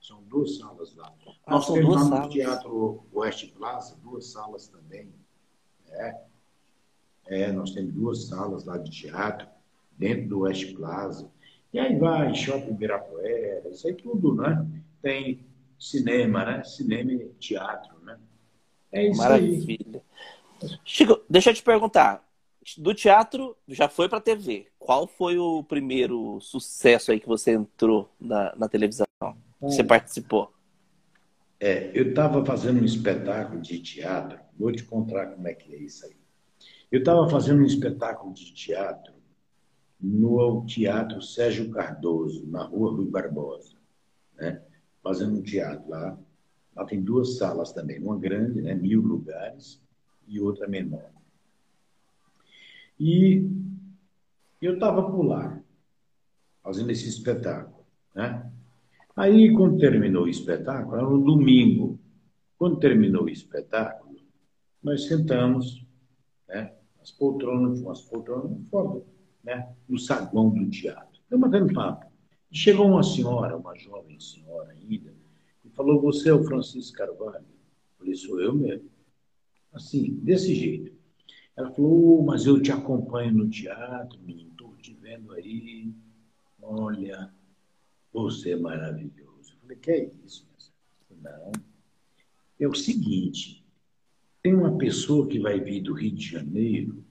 São 0.00 0.22
duas 0.22 0.56
salas 0.56 0.94
lá. 0.94 1.12
Ah, 1.44 1.52
Nós 1.52 1.66
temos 1.66 1.94
lá 1.96 2.22
no 2.22 2.28
Teatro 2.28 3.04
West 3.12 3.52
Plaza, 3.52 3.96
duas 4.02 4.26
salas 4.26 4.68
também. 4.68 5.12
É. 5.88 6.20
é, 7.26 7.52
nós 7.52 7.72
temos 7.72 7.92
duas 7.92 8.26
salas 8.26 8.64
lá 8.64 8.76
de 8.78 8.90
teatro, 8.90 9.48
dentro 9.98 10.28
do 10.28 10.40
West 10.40 10.74
Plaza. 10.74 11.28
E 11.76 11.78
aí 11.78 11.94
vai, 11.94 12.34
Shopping 12.34 12.70
Ibirapuera, 12.70 13.68
isso 13.70 13.86
aí 13.86 13.92
tudo, 13.92 14.34
né? 14.34 14.66
Tem 15.02 15.46
cinema, 15.78 16.42
né? 16.42 16.64
Cinema 16.64 17.12
e 17.12 17.28
teatro, 17.38 18.02
né? 18.02 18.18
É 18.90 19.06
isso 19.06 19.18
Maravilha. 19.18 20.02
aí. 20.62 20.70
Chico, 20.86 21.20
deixa 21.28 21.50
eu 21.50 21.54
te 21.54 21.62
perguntar. 21.62 22.26
Do 22.78 22.94
teatro, 22.94 23.54
já 23.68 23.90
foi 23.90 24.08
para 24.08 24.22
TV. 24.22 24.68
Qual 24.78 25.06
foi 25.06 25.36
o 25.36 25.62
primeiro 25.64 26.40
sucesso 26.40 27.12
aí 27.12 27.20
que 27.20 27.28
você 27.28 27.50
entrou 27.50 28.10
na, 28.18 28.56
na 28.56 28.70
televisão? 28.70 29.06
Você 29.60 29.84
participou? 29.84 30.50
É, 31.60 31.90
eu 31.92 32.08
estava 32.08 32.42
fazendo 32.42 32.80
um 32.80 32.86
espetáculo 32.86 33.60
de 33.60 33.80
teatro. 33.80 34.38
Vou 34.58 34.72
te 34.72 34.82
contar 34.82 35.26
como 35.26 35.46
é 35.46 35.52
que 35.52 35.74
é 35.74 35.76
isso 35.76 36.06
aí. 36.06 36.16
Eu 36.90 37.00
estava 37.00 37.28
fazendo 37.28 37.60
um 37.60 37.66
espetáculo 37.66 38.32
de 38.32 38.54
teatro 38.54 39.15
no 40.00 40.64
Teatro 40.66 41.20
Sérgio 41.22 41.70
Cardoso, 41.70 42.46
na 42.46 42.62
rua 42.62 42.92
Rui 42.92 43.06
Barbosa. 43.06 43.76
Né? 44.36 44.62
fazendo 45.06 45.38
um 45.38 45.42
teatro 45.42 45.88
lá. 45.88 46.18
Lá 46.74 46.84
tem 46.84 47.00
duas 47.00 47.38
salas 47.38 47.72
também, 47.72 48.02
uma 48.02 48.18
grande, 48.18 48.60
né, 48.60 48.74
mil 48.74 49.00
lugares, 49.00 49.80
e 50.26 50.40
outra 50.40 50.66
menor. 50.66 51.10
E 52.98 53.48
eu 54.60 54.74
estava 54.74 55.08
por 55.08 55.22
lá, 55.22 55.62
fazendo 56.62 56.90
esse 56.90 57.08
espetáculo. 57.08 57.86
Né? 58.12 58.50
Aí, 59.14 59.54
quando 59.54 59.78
terminou 59.78 60.24
o 60.24 60.28
espetáculo, 60.28 60.96
era 60.96 61.08
um 61.08 61.22
domingo. 61.22 61.98
Quando 62.58 62.80
terminou 62.80 63.24
o 63.24 63.30
espetáculo, 63.30 64.16
nós 64.82 65.06
sentamos, 65.06 65.86
né, 66.48 66.74
as 67.00 67.12
poltronas, 67.12 67.80
umas 67.80 68.02
poltronas 68.02 68.68
fora, 68.68 69.02
né, 69.46 69.72
no 69.88 69.96
saguão 69.96 70.50
do 70.50 70.68
teatro. 70.68 71.20
Estamos 71.22 71.48
batendo 71.48 71.72
papo. 71.72 72.06
E 72.50 72.58
chegou 72.58 72.86
uma 72.86 73.02
senhora, 73.02 73.56
uma 73.56 73.76
jovem 73.76 74.18
senhora 74.18 74.72
ainda, 74.72 75.14
e 75.64 75.70
falou: 75.70 76.00
Você 76.02 76.28
é 76.28 76.34
o 76.34 76.42
Francisco 76.42 76.98
Carvalho? 76.98 77.44
Eu 77.44 77.98
falei: 77.98 78.14
Sou 78.16 78.40
eu 78.40 78.54
mesmo. 78.54 78.90
Assim, 79.72 80.14
desse 80.16 80.54
jeito. 80.54 80.92
Ela 81.56 81.70
falou: 81.70 82.20
oh, 82.20 82.22
Mas 82.24 82.44
eu 82.44 82.60
te 82.60 82.72
acompanho 82.72 83.32
no 83.32 83.48
teatro, 83.48 84.18
menino, 84.20 84.50
estou 84.50 84.74
te 84.76 84.92
vendo 84.94 85.32
aí. 85.32 85.94
Olha, 86.60 87.32
você 88.12 88.52
é 88.52 88.56
maravilhoso. 88.56 89.52
Eu 89.52 89.58
falei: 89.60 89.76
Que 89.76 89.90
é 89.92 90.10
isso? 90.24 90.46
Não. 91.22 91.52
É 92.58 92.66
o 92.66 92.74
seguinte: 92.74 93.64
tem 94.42 94.54
uma 94.54 94.76
pessoa 94.76 95.28
que 95.28 95.38
vai 95.38 95.60
vir 95.60 95.82
do 95.82 95.94
Rio 95.94 96.14
de 96.14 96.24
Janeiro, 96.24 97.05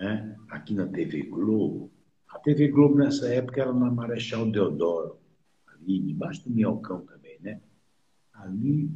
né, 0.00 0.34
aqui 0.48 0.72
na 0.72 0.86
TV 0.86 1.24
Globo, 1.24 1.92
a 2.30 2.38
TV 2.38 2.68
Globo 2.68 2.96
nessa 2.96 3.28
época 3.28 3.60
era 3.60 3.72
na 3.72 3.90
Marechal 3.90 4.50
Deodoro, 4.50 5.18
ali 5.66 6.00
debaixo 6.00 6.44
do 6.44 6.50
Minhocão 6.50 7.04
também, 7.04 7.38
né? 7.40 7.60
Ali, 8.32 8.90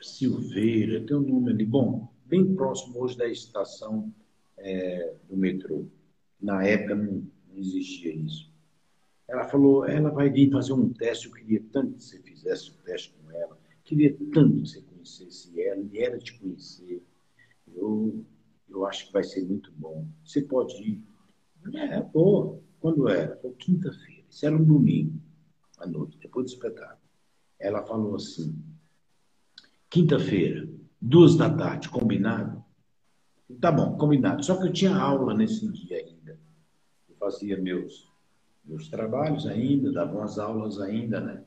Silveira, 0.00 1.06
tem 1.06 1.16
um 1.16 1.20
nome 1.20 1.52
ali, 1.52 1.64
bom, 1.64 2.12
bem 2.24 2.52
próximo 2.56 2.98
hoje 2.98 3.16
da 3.16 3.28
estação 3.28 4.12
é, 4.58 5.14
do 5.28 5.36
metrô. 5.36 5.86
Na 6.40 6.64
época 6.64 6.96
não, 6.96 7.24
não 7.48 7.58
existia 7.58 8.12
isso. 8.12 8.50
Ela 9.28 9.44
falou, 9.44 9.86
ela 9.86 10.10
vai 10.10 10.30
vir 10.30 10.50
fazer 10.50 10.72
um 10.72 10.92
teste, 10.92 11.28
eu 11.28 11.32
queria 11.32 11.62
tanto 11.70 11.94
que 11.94 12.02
você 12.02 12.18
fizesse 12.20 12.70
o 12.70 12.74
um 12.74 12.76
teste 12.78 13.14
com 13.14 13.30
ela, 13.30 13.56
queria 13.84 14.16
tanto 14.34 14.62
que 14.62 14.68
você 14.68 14.82
conhecesse 14.82 15.60
ela, 15.60 15.80
e 15.92 15.98
ela 15.98 16.18
te 16.18 16.36
conhecer. 16.40 17.00
Eu, 17.72 18.24
eu 18.72 18.86
acho 18.86 19.06
que 19.06 19.12
vai 19.12 19.22
ser 19.22 19.44
muito 19.44 19.70
bom. 19.72 20.06
Você 20.24 20.42
pode 20.42 20.74
ir 20.82 21.04
é, 21.74 22.00
pô, 22.00 22.60
quando 22.80 23.08
era? 23.08 23.36
Foi 23.36 23.52
quinta-feira. 23.52 24.22
Isso 24.28 24.46
era 24.46 24.56
um 24.56 24.64
domingo, 24.64 25.20
à 25.78 25.86
noite, 25.86 26.18
depois 26.20 26.46
do 26.46 26.54
espetáculo. 26.54 26.98
Ela 27.58 27.82
falou 27.84 28.16
assim: 28.16 28.54
quinta-feira, 29.88 30.68
duas 31.00 31.36
da 31.36 31.48
tarde, 31.48 31.88
combinado? 31.88 32.64
Tá 33.60 33.70
bom, 33.70 33.96
combinado. 33.96 34.42
Só 34.42 34.56
que 34.56 34.66
eu 34.66 34.72
tinha 34.72 34.96
aula 34.96 35.34
nesse 35.34 35.70
dia 35.70 35.98
ainda. 35.98 36.38
Eu 37.08 37.14
fazia 37.16 37.56
meus, 37.60 38.10
meus 38.64 38.88
trabalhos 38.88 39.46
ainda, 39.46 39.92
dava 39.92 40.18
umas 40.18 40.38
aulas 40.38 40.80
ainda, 40.80 41.20
né? 41.20 41.44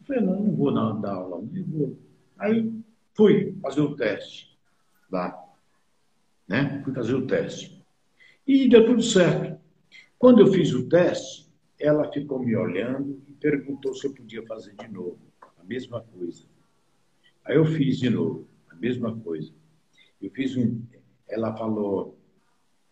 Eu 0.00 0.06
falei, 0.06 0.22
não, 0.22 0.42
não 0.42 0.54
vou 0.54 0.72
não, 0.72 1.00
dar 1.00 1.14
aula, 1.14 1.40
não 1.40 1.64
vou. 1.64 1.98
Aí 2.36 2.72
fui 3.14 3.56
fazer 3.62 3.80
o 3.80 3.96
teste 3.96 4.58
lá. 5.10 5.45
Né? 6.48 6.80
Fui 6.84 6.94
fazer 6.94 7.14
o 7.14 7.26
teste. 7.26 7.84
E 8.46 8.68
deu 8.68 8.86
tudo 8.86 9.02
certo. 9.02 9.60
Quando 10.18 10.40
eu 10.40 10.46
fiz 10.52 10.72
o 10.72 10.88
teste, 10.88 11.46
ela 11.78 12.10
ficou 12.10 12.38
me 12.38 12.56
olhando 12.56 13.22
e 13.28 13.32
perguntou 13.32 13.94
se 13.94 14.06
eu 14.06 14.14
podia 14.14 14.44
fazer 14.46 14.74
de 14.74 14.88
novo. 14.88 15.18
A 15.58 15.64
mesma 15.64 16.00
coisa. 16.00 16.44
Aí 17.44 17.56
eu 17.56 17.64
fiz 17.64 17.98
de 17.98 18.08
novo, 18.08 18.46
a 18.68 18.74
mesma 18.74 19.16
coisa. 19.20 19.52
Eu 20.20 20.30
fiz 20.30 20.56
um. 20.56 20.82
Ela 21.28 21.56
falou: 21.56 22.18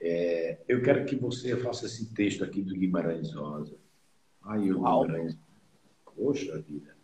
é, 0.00 0.58
Eu 0.68 0.82
quero 0.82 1.04
que 1.06 1.16
você 1.16 1.56
faça 1.56 1.86
esse 1.86 2.12
texto 2.12 2.44
aqui 2.44 2.62
do 2.62 2.74
Guimarães 2.74 3.32
Rosa. 3.32 3.76
Aí 4.42 4.68
eu, 4.68 4.80
Uau. 4.80 5.04
Guimarães. 5.04 5.38
Poxa 6.14 6.60
vida. 6.60 6.94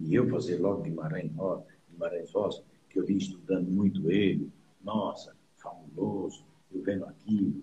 E 0.00 0.14
eu 0.14 0.28
fazer 0.28 0.58
logo 0.58 0.82
Guimarães 0.82 1.32
Rosa, 1.34 1.66
Guimarães 1.90 2.30
Rosa, 2.32 2.62
que 2.90 2.98
eu 2.98 3.06
vim 3.06 3.16
estudando 3.16 3.70
muito 3.70 4.10
ele. 4.10 4.52
Nossa, 4.82 5.34
fabuloso. 5.94 6.44
Eu 6.72 6.82
vendo 6.82 7.04
aquilo 7.04 7.62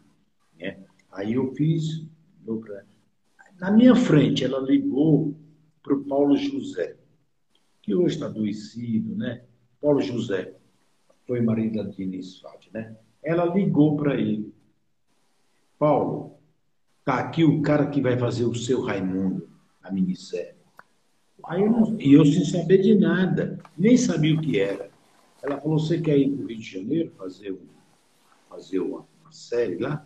né? 0.60 0.78
Aí 1.12 1.34
eu 1.34 1.54
fiz. 1.54 2.06
Na 3.60 3.72
minha 3.72 3.96
frente, 3.96 4.44
ela 4.44 4.60
ligou 4.60 5.36
para 5.84 5.94
o 5.94 6.04
Paulo 6.04 6.36
José, 6.36 6.96
que 7.82 7.94
hoje 7.94 8.16
está 8.16 8.26
adoecido, 8.26 9.16
né? 9.16 9.44
Paulo 9.80 10.02
José 10.02 10.56
foi 11.28 11.42
marido 11.42 11.84
da 11.84 11.90
Diniz 11.90 12.40
Fati, 12.40 12.70
né? 12.74 12.96
Ela 13.22 13.46
ligou 13.46 13.96
para 13.96 14.16
ele. 14.16 14.52
Paulo, 15.78 16.38
tá 17.06 17.16
aqui 17.16 17.44
o 17.44 17.62
cara 17.62 17.88
que 17.88 18.02
vai 18.02 18.18
fazer 18.18 18.46
o 18.46 18.56
seu 18.56 18.82
Raimundo, 18.82 19.48
a 19.84 19.92
minissérie. 19.92 20.56
Aí 21.46 21.62
eu 21.62 22.00
e 22.00 22.14
eu 22.14 22.26
sem 22.26 22.46
saber 22.46 22.80
de 22.80 22.96
nada, 22.96 23.60
nem 23.78 23.98
sabia 23.98 24.36
o 24.36 24.42
que 24.42 24.60
era. 24.60 24.90
Ela 25.42 25.60
falou: 25.60 25.80
Você 25.80 26.00
quer 26.00 26.18
ir 26.18 26.30
para 26.30 26.44
o 26.44 26.48
Rio 26.48 26.58
de 26.58 26.72
Janeiro 26.72 27.12
fazer, 27.18 27.52
um, 27.52 27.60
fazer 28.52 28.80
uma, 28.80 29.06
uma 29.22 29.32
série 29.32 29.78
lá? 29.78 30.06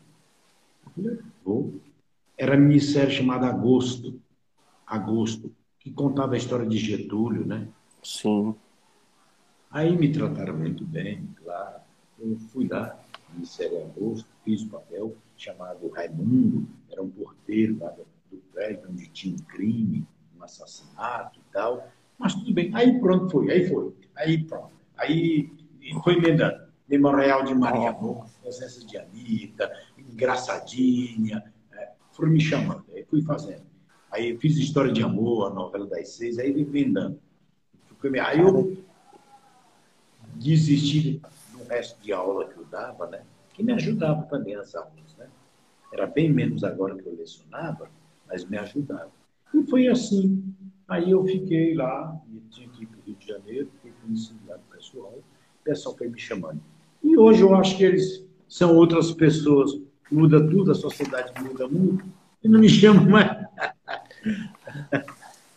Vou. 1.43 1.81
Era 2.37 2.55
minissérie 2.55 3.13
chamada 3.13 3.47
Agosto. 3.47 4.21
Agosto, 4.85 5.51
que 5.79 5.91
contava 5.91 6.35
a 6.35 6.37
história 6.37 6.65
de 6.65 6.77
Getúlio, 6.77 7.45
né? 7.45 7.67
Sim. 8.03 8.55
Aí 9.71 9.97
me 9.97 10.11
trataram 10.11 10.55
muito 10.55 10.85
bem, 10.85 11.27
claro. 11.43 11.81
Eu 12.19 12.37
fui 12.37 12.67
lá, 12.67 12.99
minissérie 13.33 13.81
Agosto. 13.81 14.29
fiz 14.43 14.61
o 14.61 14.69
papel, 14.69 15.17
chamado 15.35 15.89
Raimundo, 15.89 16.67
era 16.89 17.01
um 17.01 17.09
porteiro 17.09 17.79
lá 17.79 17.89
do 17.89 18.37
prédio 18.53 18.89
onde 18.89 19.07
tinha 19.09 19.35
um 19.35 19.39
crime, 19.39 20.05
um 20.37 20.43
assassinato 20.43 21.39
e 21.39 21.51
tal. 21.51 21.89
Mas 22.17 22.35
tudo 22.35 22.53
bem. 22.53 22.73
Aí 22.75 22.99
pronto, 22.99 23.31
foi. 23.31 23.51
Aí 23.51 23.67
foi. 23.67 23.93
Aí 24.15 24.43
pronto. 24.43 24.71
Aí 24.97 25.51
foi 26.03 26.15
emendando. 26.15 26.64
Memorial 26.87 27.43
de 27.43 27.55
Maria 27.55 27.91
Boca, 27.91 28.29
presença 28.41 28.85
de 28.85 28.97
Anitta, 28.97 29.71
Engraçadinha. 29.97 31.43
É, 31.73 31.91
foram 32.11 32.29
me 32.31 32.39
chamando. 32.39 32.85
Aí 32.93 33.03
fui 33.05 33.21
fazendo. 33.21 33.65
Aí 34.11 34.37
fiz 34.37 34.57
História 34.57 34.93
de 34.93 35.03
Amor, 35.03 35.51
a 35.51 35.53
novela 35.53 35.87
das 35.87 36.09
seis, 36.09 36.37
aí 36.37 36.49
emendando. 36.49 37.19
Aí 38.23 38.39
eu 38.39 38.77
desisti 40.35 41.19
do 41.51 41.63
resto 41.63 42.01
de 42.01 42.13
aula 42.13 42.47
que 42.47 42.57
eu 42.57 42.65
dava, 42.65 43.07
né? 43.07 43.23
Que 43.53 43.63
me 43.63 43.73
ajudava 43.73 44.23
também 44.23 44.55
as 44.55 44.75
aulas, 44.75 45.15
né? 45.17 45.27
Era 45.91 46.05
bem 46.05 46.31
menos 46.31 46.63
agora 46.63 46.95
que 46.95 47.07
eu 47.07 47.15
lecionava, 47.15 47.89
mas 48.27 48.45
me 48.45 48.57
ajudava. 48.57 49.11
E 49.53 49.63
foi 49.63 49.87
assim. 49.87 50.53
Aí 50.87 51.09
eu 51.09 51.25
fiquei 51.25 51.73
lá, 51.73 52.21
e 52.31 52.39
tinha 52.49 52.69
que 52.69 52.83
ir 52.83 52.85
para 52.85 52.99
o 52.99 53.01
Rio 53.01 53.15
de 53.15 53.27
Janeiro, 53.27 53.71
fui 53.81 53.91
conhecido 54.03 54.39
lá 54.45 54.55
do 54.55 54.63
pessoal, 54.65 55.13
o 55.13 55.63
pessoal 55.63 55.97
foi 55.97 56.07
me 56.07 56.19
chamando. 56.19 56.61
E 57.05 57.15
hoje 57.15 57.41
eu 57.41 57.55
acho 57.55 57.77
que 57.77 57.83
eles 57.83 58.25
são 58.49 58.75
outras 58.75 59.11
pessoas, 59.11 59.79
muda 60.11 60.39
tudo, 60.49 60.71
a 60.71 60.75
sociedade 60.75 61.31
muda 61.39 61.67
muito, 61.67 62.03
e 62.43 62.49
não 62.49 62.59
me 62.59 62.67
chamam 62.67 63.05
mais. 63.05 63.45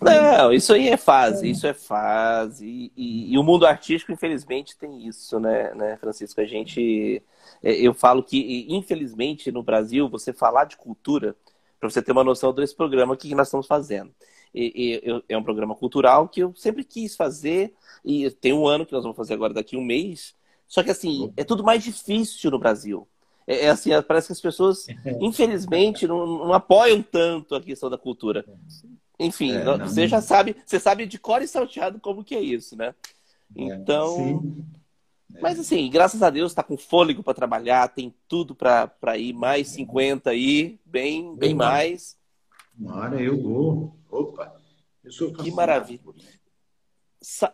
Não, 0.00 0.52
isso 0.52 0.72
aí 0.74 0.88
é 0.88 0.96
fase, 0.96 1.50
isso 1.50 1.66
é 1.66 1.72
fase. 1.72 2.92
E, 2.96 3.32
e, 3.32 3.38
o 3.38 3.42
mundo 3.42 3.66
artístico, 3.66 4.12
infelizmente, 4.12 4.76
tem 4.76 5.08
isso, 5.08 5.40
né, 5.40 5.74
né, 5.74 5.96
Francisco? 5.96 6.40
A 6.40 6.44
gente. 6.44 7.22
É, 7.62 7.72
eu 7.72 7.92
falo 7.92 8.22
que, 8.22 8.66
infelizmente, 8.68 9.50
no 9.50 9.62
Brasil, 9.62 10.08
você 10.08 10.32
falar 10.32 10.66
de 10.66 10.76
cultura, 10.76 11.34
para 11.80 11.90
você 11.90 12.00
ter 12.00 12.12
uma 12.12 12.22
noção 12.22 12.52
desse 12.52 12.76
programa 12.76 13.16
que 13.16 13.34
nós 13.34 13.48
estamos 13.48 13.66
fazendo. 13.66 14.11
E, 14.54 15.02
e, 15.04 15.22
é 15.28 15.37
um 15.37 15.42
programa 15.42 15.74
cultural 15.74 16.28
que 16.28 16.40
eu 16.40 16.54
sempre 16.54 16.84
quis 16.84 17.16
fazer, 17.16 17.74
e 18.04 18.30
tem 18.30 18.52
um 18.52 18.68
ano 18.68 18.87
que 18.87 18.92
nós 18.92 19.02
vamos 19.02 19.16
fazer 19.16 19.34
agora, 19.34 19.52
daqui 19.52 19.76
um 19.76 19.84
mês. 19.84 20.38
Só 20.68 20.83
que, 20.83 20.90
assim, 20.90 21.33
é 21.37 21.42
tudo 21.42 21.64
mais 21.64 21.83
difícil 21.83 22.50
no 22.50 22.59
Brasil. 22.59 23.09
É, 23.46 23.64
é 23.64 23.70
assim, 23.70 23.90
parece 24.07 24.26
que 24.26 24.33
as 24.35 24.40
pessoas, 24.40 24.87
infelizmente, 25.20 26.07
não, 26.07 26.26
não 26.26 26.52
apoiam 26.52 27.02
tanto 27.02 27.54
a 27.54 27.61
questão 27.61 27.88
da 27.88 27.96
cultura. 27.96 28.44
Enfim, 29.18 29.57
é, 29.57 29.78
você 29.78 30.07
já 30.07 30.20
sabe, 30.20 30.54
você 30.64 30.78
sabe 30.78 31.07
de 31.07 31.18
cor 31.18 31.42
e 31.42 31.48
salteado 31.48 31.98
como 31.98 32.22
que 32.22 32.37
é 32.37 32.40
isso, 32.40 32.76
né? 32.76 32.94
É, 33.57 33.62
então. 33.64 34.44
É, 35.35 35.40
mas 35.40 35.59
assim, 35.59 35.90
graças 35.90 36.22
a 36.22 36.31
Deus 36.31 36.52
está 36.52 36.62
com 36.62 36.76
fôlego 36.76 37.22
para 37.22 37.35
trabalhar, 37.35 37.88
tem 37.88 38.14
tudo 38.28 38.54
para 38.54 39.18
ir 39.18 39.33
mais 39.33 39.68
50 39.68 40.31
aí, 40.31 40.78
bem, 40.85 41.35
bem 41.35 41.54
mais. 41.54 42.16
Mara, 42.78 43.20
eu 43.20 43.42
vou. 43.42 43.96
Opa, 44.11 44.54
eu 45.02 45.11
sou 45.11 45.33
Que 45.33 45.50
maravilha. 45.50 46.00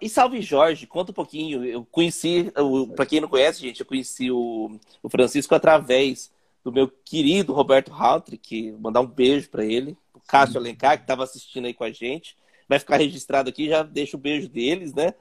E 0.01 0.09
Salve 0.09 0.43
Jorge, 0.43 0.87
conta 0.87 1.11
um 1.11 1.15
pouquinho. 1.15 1.65
Eu 1.65 1.87
conheci, 1.87 2.53
para 2.95 3.07
quem 3.07 3.21
não 3.21 3.29
conhece, 3.29 3.61
gente, 3.61 3.81
eu 3.81 3.87
conheci 3.87 4.31
o, 4.31 4.79
o 5.03 5.09
Francisco 5.09 5.55
através 5.55 6.31
do 6.63 6.73
meu 6.73 6.89
querido 6.89 7.53
Roberto 7.53 7.93
Haltri, 7.93 8.39
que 8.39 8.73
mandar 8.73 9.01
um 9.01 9.07
beijo 9.07 9.51
para 9.51 9.65
ele. 9.65 9.97
Cássio 10.27 10.59
Alencar, 10.59 10.97
que 10.97 11.05
estava 11.05 11.25
assistindo 11.25 11.67
aí 11.67 11.75
com 11.75 11.85
a 11.85 11.91
gente. 11.91 12.37
Vai 12.69 12.79
ficar 12.79 12.97
registrado 12.97 13.51
aqui, 13.51 13.69
já 13.69 13.83
deixo 13.83 14.17
o 14.17 14.21
beijo 14.21 14.49
deles, 14.49 14.95
né? 14.95 15.15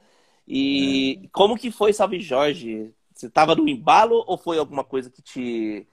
E 0.46 1.20
é. 1.24 1.28
como 1.32 1.56
que 1.56 1.70
foi 1.70 1.92
Salve 1.92 2.20
Jorge? 2.20 2.92
Você 3.14 3.26
estava 3.26 3.54
no 3.54 3.68
embalo 3.68 4.24
ou 4.26 4.36
foi 4.36 4.58
alguma 4.58 4.84
coisa 4.84 5.10
que 5.10 5.22
te 5.22 5.86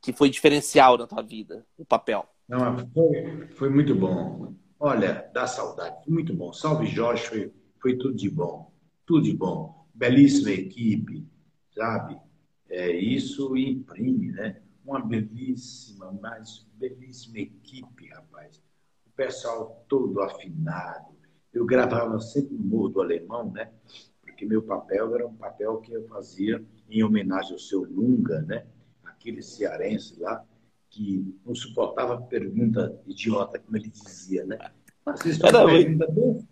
que 0.00 0.12
foi 0.12 0.28
diferencial 0.28 0.98
na 0.98 1.06
tua 1.06 1.22
vida, 1.22 1.64
o 1.78 1.84
papel? 1.84 2.26
Não, 2.48 2.76
foi, 2.92 3.46
foi 3.52 3.70
muito 3.70 3.94
bom. 3.94 4.52
Olha, 4.78 5.30
dá 5.32 5.46
saudade, 5.46 6.04
foi 6.04 6.12
muito 6.12 6.34
bom. 6.34 6.52
Salve 6.52 6.86
Jorge, 6.86 7.24
foi, 7.24 7.52
foi 7.82 7.98
tudo 7.98 8.14
de 8.14 8.30
bom, 8.30 8.72
tudo 9.04 9.24
de 9.24 9.36
bom. 9.36 9.86
Belíssima 9.92 10.52
equipe, 10.52 11.26
sabe? 11.74 12.16
É, 12.70 12.90
isso 12.96 13.54
imprime, 13.56 14.32
né? 14.32 14.62
uma 14.84 15.00
belíssima, 15.00 16.12
mas 16.20 16.66
belíssima 16.74 17.38
equipe, 17.38 18.08
rapaz. 18.08 18.62
O 19.06 19.10
pessoal 19.10 19.84
todo 19.88 20.20
afinado. 20.20 21.12
Eu 21.52 21.64
gravava 21.64 22.18
sempre 22.18 22.54
no 22.54 22.64
Morro 22.64 22.88
do 22.88 23.00
Alemão, 23.00 23.50
né? 23.50 23.70
Porque 24.22 24.44
meu 24.46 24.62
papel 24.62 25.14
era 25.14 25.26
um 25.26 25.34
papel 25.34 25.78
que 25.78 25.92
eu 25.92 26.06
fazia 26.08 26.64
em 26.88 27.02
homenagem 27.02 27.52
ao 27.52 27.58
seu 27.58 27.84
Lunga, 27.84 28.40
né? 28.42 28.66
Aquele 29.04 29.42
cearense 29.42 30.18
lá 30.18 30.44
que 30.88 31.38
não 31.44 31.54
suportava 31.54 32.20
pergunta 32.22 32.98
idiota, 33.06 33.58
como 33.58 33.76
ele 33.76 33.88
dizia, 33.88 34.44
né? 34.44 34.58
Era, 35.44 35.66
muito, 35.66 36.46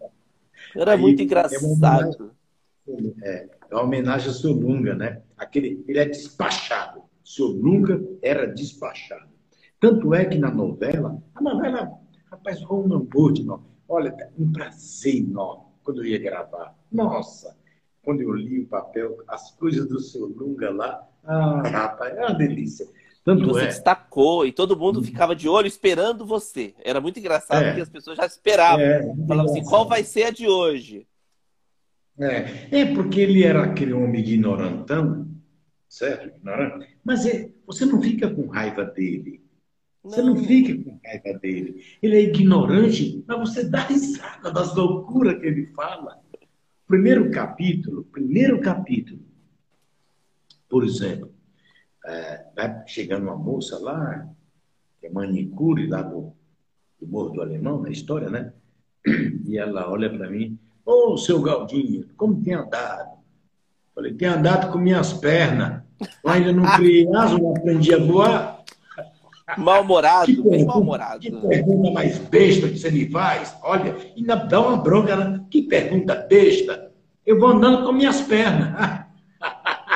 era 0.77 0.93
Aí, 0.93 1.01
muito 1.01 1.23
engraçado. 1.23 1.63
É 1.63 1.67
uma, 1.67 2.97
homenagem, 2.97 3.17
é, 3.23 3.49
uma 3.71 3.83
homenagem 3.83 4.29
ao 4.29 4.35
seu 4.35 4.53
Lunga, 4.53 4.95
né? 4.95 5.23
Aquele, 5.37 5.85
ele 5.89 5.99
é 5.99 6.05
despachado 6.05 7.03
o 7.25 7.29
senhor 7.29 7.55
nunca 7.55 8.03
era 8.23 8.47
despachado. 8.47 9.29
Tanto 9.79 10.13
é 10.13 10.25
que 10.25 10.37
na 10.37 10.51
novela, 10.51 11.23
a 11.35 11.41
novela, 11.41 11.93
rapaz, 12.31 12.61
um 12.63 12.89
novela. 12.89 13.63
Olha, 13.89 14.15
um 14.39 14.51
prazer 14.53 15.17
enorme 15.17 15.65
quando 15.83 16.03
eu 16.03 16.07
ia 16.07 16.19
gravar. 16.19 16.77
Nossa, 16.91 17.57
quando 18.03 18.21
eu 18.21 18.33
li 18.35 18.61
o 18.61 18.67
papel, 18.67 19.19
as 19.29 19.53
coisas 19.53 19.89
do 19.89 20.01
seu 20.01 20.27
Lunga 20.27 20.71
lá, 20.71 21.09
ah, 21.25 21.63
rapaz, 21.69 22.17
é 22.17 22.21
uma 22.21 22.35
delícia. 22.35 22.87
Tanto 23.35 23.45
e 23.45 23.47
você 23.47 23.65
é. 23.65 23.67
destacou 23.67 24.47
e 24.47 24.53
todo 24.53 24.77
mundo 24.77 25.03
ficava 25.03 25.35
de 25.35 25.49
olho 25.49 25.67
esperando 25.67 26.25
você. 26.25 26.75
Era 26.85 27.01
muito 27.01 27.19
engraçado 27.19 27.63
é. 27.63 27.69
porque 27.69 27.83
as 27.83 27.89
pessoas 27.89 28.17
já 28.17 28.27
esperavam. 28.27 28.85
É, 28.85 29.15
Falavam 29.27 29.53
assim, 29.53 29.65
qual 29.65 29.89
vai 29.89 30.05
ser 30.05 30.25
a 30.25 30.31
de 30.31 30.47
hoje? 30.47 31.07
É, 32.19 32.81
é 32.81 32.95
porque 32.95 33.21
ele 33.21 33.45
era 33.45 33.65
aquele 33.65 33.93
homem 33.93 34.21
ignorantão 34.21 35.31
certo? 35.91 36.29
Ignorante. 36.37 36.97
Mas 37.05 37.27
é, 37.27 37.51
você 37.67 37.85
não 37.85 38.01
fica 38.01 38.31
com 38.31 38.47
raiva 38.47 38.85
dele. 38.85 39.43
Você 40.03 40.23
não. 40.23 40.35
não 40.35 40.45
fica 40.45 40.73
com 40.83 40.99
raiva 41.05 41.39
dele. 41.39 41.85
Ele 42.01 42.17
é 42.17 42.23
ignorante, 42.23 43.23
mas 43.27 43.39
você 43.39 43.69
dá 43.69 43.81
risada 43.85 44.51
das 44.51 44.75
loucuras 44.75 45.39
que 45.39 45.47
ele 45.47 45.67
fala. 45.75 46.19
Primeiro 46.87 47.31
capítulo, 47.31 48.05
primeiro 48.05 48.61
capítulo, 48.61 49.21
por 50.69 50.85
exemplo, 50.85 51.33
é, 52.07 52.45
vai 52.55 52.83
chegando 52.87 53.25
uma 53.25 53.37
moça 53.37 53.79
lá, 53.79 54.27
que 55.01 55.07
é 55.07 55.11
manicure 55.11 55.87
lá 55.87 56.03
do, 56.03 56.33
do 57.01 57.07
Morro 57.07 57.31
do 57.31 57.43
Alemão, 57.43 57.81
na 57.81 57.91
história, 57.91 58.31
né? 58.31 58.53
E 59.47 59.59
ela 59.59 59.91
olha 59.91 60.09
para 60.09 60.31
mim, 60.31 60.59
ô, 60.85 61.13
oh, 61.13 61.17
seu 61.17 61.41
Galdinho, 61.41 62.07
como 62.17 62.41
tem 62.43 62.55
andado? 62.55 63.19
Falei, 63.95 64.15
tem 64.15 64.29
andado 64.29 64.71
com 64.71 64.79
minhas 64.79 65.13
pernas. 65.13 65.83
Ainda 66.25 66.53
não 66.53 66.65
criei 66.77 67.07
asa, 67.15 67.37
não 67.37 67.51
aprendi 67.51 67.93
a 67.93 67.99
voar. 67.99 68.65
Mal-humorado, 69.59 70.43
bem 70.45 70.65
mal-humorado. 70.65 71.21
Que 71.21 71.31
pergunta 71.31 71.91
mais 71.91 72.19
besta 72.19 72.69
que 72.69 72.79
você 72.79 72.91
me 72.91 73.11
faz? 73.11 73.55
Olha, 73.63 73.97
ainda 74.17 74.37
dá 74.37 74.61
uma 74.61 74.77
bronca. 74.77 75.17
Né? 75.17 75.45
Que 75.51 75.63
pergunta 75.63 76.15
besta. 76.15 76.93
Eu 77.27 77.39
vou 77.39 77.51
andando 77.51 77.85
com 77.85 77.93
minhas 77.93 78.21
pernas. 78.21 79.01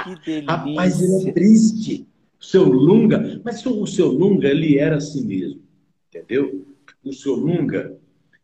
Que 0.05 0.15
delícia. 0.25 0.51
Rapaz, 0.51 1.01
ele 1.01 1.29
é 1.29 1.33
triste. 1.33 2.09
O 2.39 2.45
seu 2.45 2.65
Lunga, 2.65 3.41
mas 3.43 3.65
o 3.65 3.87
seu 3.87 4.09
Lunga, 4.09 4.49
ele 4.49 4.79
era 4.79 4.97
assim 4.97 5.27
mesmo. 5.27 5.63
Entendeu? 6.09 6.67
O 7.03 7.13
seu 7.13 7.35
Lunga, 7.35 7.99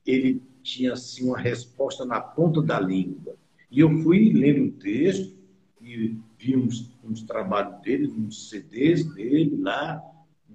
ele 0.06 0.42
tinha 0.62 0.94
assim 0.94 1.26
uma 1.26 1.38
resposta 1.38 2.04
na 2.04 2.20
ponta 2.20 2.62
da 2.62 2.80
língua. 2.80 3.36
E 3.70 3.80
eu 3.80 3.90
fui 4.02 4.32
lendo 4.32 4.68
o 4.68 4.72
texto 4.72 5.36
e 5.80 6.16
vi 6.38 6.56
uns, 6.56 6.90
uns 7.04 7.22
trabalhos 7.22 7.80
dele, 7.82 8.08
uns 8.08 8.48
CDs 8.48 9.04
dele 9.14 9.56
lá, 9.60 10.02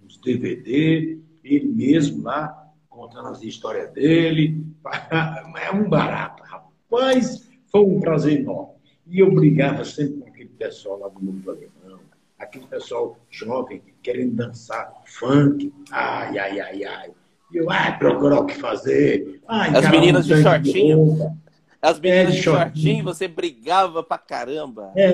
uns 0.03 0.17
DVD, 0.17 1.19
ele 1.43 1.67
mesmo 1.67 2.23
lá, 2.23 2.73
contando 2.89 3.29
as 3.29 3.41
histórias 3.43 3.91
dele. 3.93 4.63
É 5.57 5.71
um 5.71 5.89
barato, 5.89 6.43
rapaz, 6.43 7.49
foi 7.71 7.81
um 7.81 7.99
prazer 7.99 8.39
enorme. 8.39 8.75
E 9.07 9.19
eu 9.19 9.33
brigava 9.33 9.83
sempre 9.83 10.21
com 10.21 10.31
pessoal 10.55 10.99
lá 10.99 11.07
do 11.09 11.23
mundo 11.23 11.49
alemão, 11.49 11.99
aquele 12.39 12.65
pessoal 12.67 13.17
jovem 13.29 13.81
querendo 14.01 14.35
dançar 14.35 14.91
funk, 15.05 15.73
ai, 15.91 16.37
ai, 16.37 16.59
ai, 16.59 16.83
ai. 16.83 17.11
E 17.53 17.57
eu, 17.57 17.69
ai, 17.69 17.97
procurar 17.97 18.39
o 18.39 18.45
que 18.45 18.55
fazer. 18.55 19.41
Ai, 19.47 19.75
As 19.75 19.89
meninas 19.89 20.25
de 20.25 20.41
shortinho. 20.41 21.37
As 21.81 21.99
meninas 21.99 22.29
é, 22.29 22.31
de 22.31 22.41
shortinho, 22.41 23.03
você 23.03 23.27
brigava 23.27 24.01
pra 24.01 24.17
caramba. 24.17 24.91
É, 24.97 25.13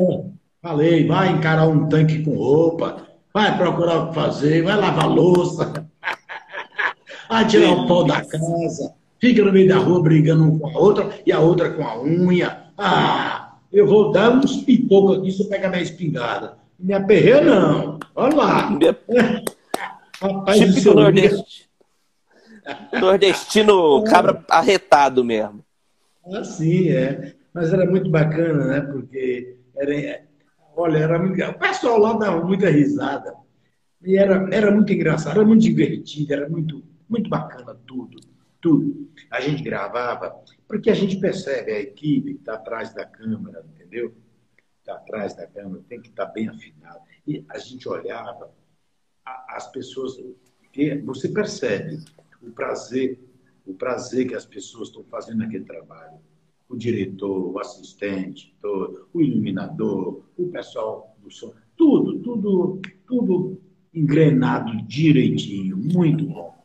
falei, 0.61 1.05
vai 1.05 1.29
encarar 1.29 1.67
um 1.67 1.89
tanque 1.89 2.23
com 2.23 2.35
roupa, 2.35 3.07
vai 3.33 3.57
procurar 3.57 3.97
o 3.97 4.07
que 4.09 4.15
fazer, 4.15 4.63
vai 4.63 4.77
lavar 4.77 5.09
louça, 5.09 5.85
vai 7.29 7.45
tirar 7.45 7.71
o 7.71 7.87
pó 7.87 8.03
da 8.03 8.23
casa, 8.23 8.93
fica 9.19 9.43
no 9.43 9.51
meio 9.51 9.67
da 9.67 9.77
rua 9.77 10.01
brigando 10.01 10.45
um 10.45 10.59
com 10.59 10.67
a 10.67 10.79
outra 10.79 11.09
e 11.25 11.31
a 11.31 11.39
outra 11.39 11.71
com 11.71 11.83
a 11.83 12.01
unha. 12.01 12.71
Ah, 12.77 13.40
eu 13.71 13.87
vou 13.87 14.11
dar 14.11 14.31
uns 14.35 14.57
pipocos 14.57 15.19
aqui 15.19 15.31
se 15.31 15.43
eu 15.43 15.49
pegar 15.49 15.69
minha 15.69 15.81
espingarda. 15.81 16.57
Me 16.77 16.93
aperreia, 16.93 17.41
não. 17.41 17.99
Olha 18.15 18.35
lá. 18.35 18.79
Rapaz, 20.19 20.59
Típico 20.59 20.93
nordestino. 20.93 21.45
Nordestino, 22.99 24.03
cabra 24.03 24.43
arretado 24.49 25.23
mesmo. 25.23 25.63
Ah, 26.25 26.43
sim, 26.43 26.89
é. 26.89 27.33
Mas 27.53 27.73
era 27.73 27.85
muito 27.89 28.09
bacana, 28.09 28.65
né? 28.65 28.81
Porque 28.81 29.57
era, 29.75 30.21
olha, 30.75 30.97
era 30.97 31.19
muito, 31.19 31.41
o 31.43 31.53
pessoal 31.59 31.97
lá 31.99 32.13
dava 32.13 32.45
muita 32.45 32.69
risada. 32.69 33.33
E 34.03 34.17
era, 34.17 34.47
era 34.51 34.71
muito 34.71 34.91
engraçado, 34.91 35.39
era 35.39 35.47
muito 35.47 35.61
divertido, 35.61 36.33
era 36.33 36.49
muito, 36.49 36.83
muito 37.07 37.29
bacana 37.29 37.77
tudo, 37.85 38.19
tudo. 38.59 39.07
A 39.29 39.39
gente 39.41 39.61
gravava, 39.61 40.33
porque 40.71 40.89
a 40.89 40.93
gente 40.93 41.19
percebe 41.19 41.73
a 41.73 41.81
equipe 41.81 42.35
que 42.35 42.39
está 42.39 42.53
atrás 42.53 42.93
da 42.93 43.05
câmera, 43.05 43.65
entendeu? 43.75 44.15
Está 44.79 44.93
atrás 44.93 45.35
da 45.35 45.45
câmera, 45.45 45.83
tem 45.89 46.01
que 46.01 46.07
estar 46.07 46.27
tá 46.27 46.31
bem 46.31 46.47
afinado. 46.47 47.01
E 47.27 47.43
a 47.49 47.59
gente 47.59 47.89
olhava, 47.89 48.49
as 49.25 49.69
pessoas, 49.69 50.15
você 51.03 51.27
percebe 51.27 51.99
o 52.41 52.51
prazer, 52.51 53.19
o 53.67 53.73
prazer 53.73 54.29
que 54.29 54.33
as 54.33 54.45
pessoas 54.45 54.87
estão 54.87 55.03
fazendo 55.03 55.39
naquele 55.39 55.65
trabalho 55.65 56.19
o 56.69 56.77
diretor, 56.77 57.53
o 57.53 57.59
assistente, 57.59 58.55
todo, 58.61 59.09
o 59.13 59.21
iluminador, 59.21 60.23
o 60.37 60.47
pessoal 60.51 61.13
do 61.21 61.29
som, 61.29 61.53
tudo, 61.75 62.17
tudo, 62.19 62.81
tudo 63.05 63.61
engrenado 63.93 64.81
direitinho, 64.83 65.75
muito 65.75 66.25
bom, 66.27 66.55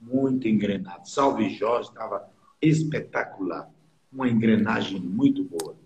muito 0.00 0.48
engrenado. 0.48 1.06
Salve 1.06 1.50
Jorge 1.50 1.90
estava 1.90 2.26
espetacular, 2.60 3.70
uma 4.12 4.28
engrenagem 4.28 5.00
muito 5.00 5.44
boa. 5.44 5.76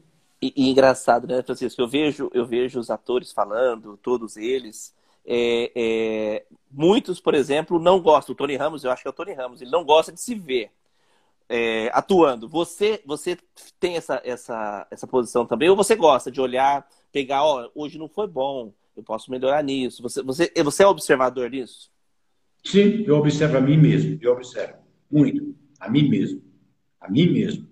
E, 0.41 0.53
e, 0.57 0.71
engraçado, 0.71 1.27
né, 1.27 1.43
Francisco? 1.43 1.81
Eu 1.81 1.89
vejo, 1.89 2.31
eu 2.35 2.45
vejo 2.45 2.79
os 2.79 2.91
atores 2.91 3.33
falando, 3.33 3.97
todos 3.97 4.37
eles. 4.37 4.95
É, 5.27 5.73
é, 5.75 6.47
muitos, 6.71 7.21
por 7.21 7.35
exemplo, 7.35 7.79
não 7.79 8.01
gostam. 8.01 8.35
O 8.35 8.37
Tony 8.37 8.57
Ramos, 8.57 8.85
eu 8.85 8.91
acho 8.91 9.03
que 9.03 9.09
é 9.09 9.11
o 9.11 9.15
Tony 9.15 9.33
Ramos, 9.33 9.63
ele 9.63 9.71
não 9.71 9.85
gosta 9.85 10.13
de 10.13 10.21
se 10.21 10.35
ver 10.35 10.71
é, 11.49 11.91
atuando, 11.93 12.49
você 12.49 13.01
você 13.05 13.37
tem 13.79 13.97
essa, 13.97 14.21
essa, 14.25 14.87
essa 14.91 15.07
posição 15.07 15.47
também? 15.47 15.69
Ou 15.69 15.77
você 15.77 15.95
gosta 15.95 16.31
de 16.31 16.41
olhar, 16.41 16.87
pegar, 17.13 17.45
ó, 17.45 17.71
hoje 17.75 17.99
não 17.99 18.09
foi 18.09 18.27
bom, 18.27 18.73
eu 18.97 19.03
posso 19.03 19.31
melhorar 19.31 19.63
nisso? 19.63 20.03
Você, 20.03 20.23
você, 20.23 20.51
você 20.63 20.83
é 20.83 20.87
observador 20.87 21.51
disso? 21.51 21.91
Sim, 22.65 23.05
eu 23.07 23.17
observo 23.17 23.59
a 23.59 23.61
mim 23.61 23.77
mesmo, 23.77 24.19
eu 24.23 24.33
observo 24.33 24.79
muito, 25.11 25.55
a 25.79 25.89
mim 25.89 26.09
mesmo, 26.09 26.43
a 27.05 27.11
mim 27.11 27.33
mesmo. 27.33 27.67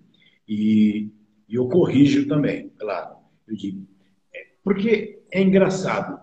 E, 0.47 1.09
e 1.47 1.55
eu 1.55 1.67
corrijo 1.67 2.27
também, 2.27 2.69
claro. 2.77 3.15
Eu 3.47 3.55
digo, 3.55 3.87
é, 4.33 4.45
porque 4.63 5.23
é 5.31 5.41
engraçado. 5.41 6.21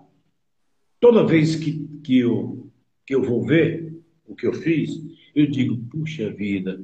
Toda 0.99 1.27
vez 1.27 1.57
que, 1.57 1.87
que, 2.05 2.18
eu, 2.18 2.70
que 3.07 3.14
eu 3.14 3.23
vou 3.23 3.44
ver 3.44 4.01
o 4.27 4.35
que 4.35 4.46
eu 4.46 4.53
fiz, 4.53 4.90
eu 5.35 5.46
digo, 5.46 5.77
puxa 5.90 6.31
vida, 6.31 6.81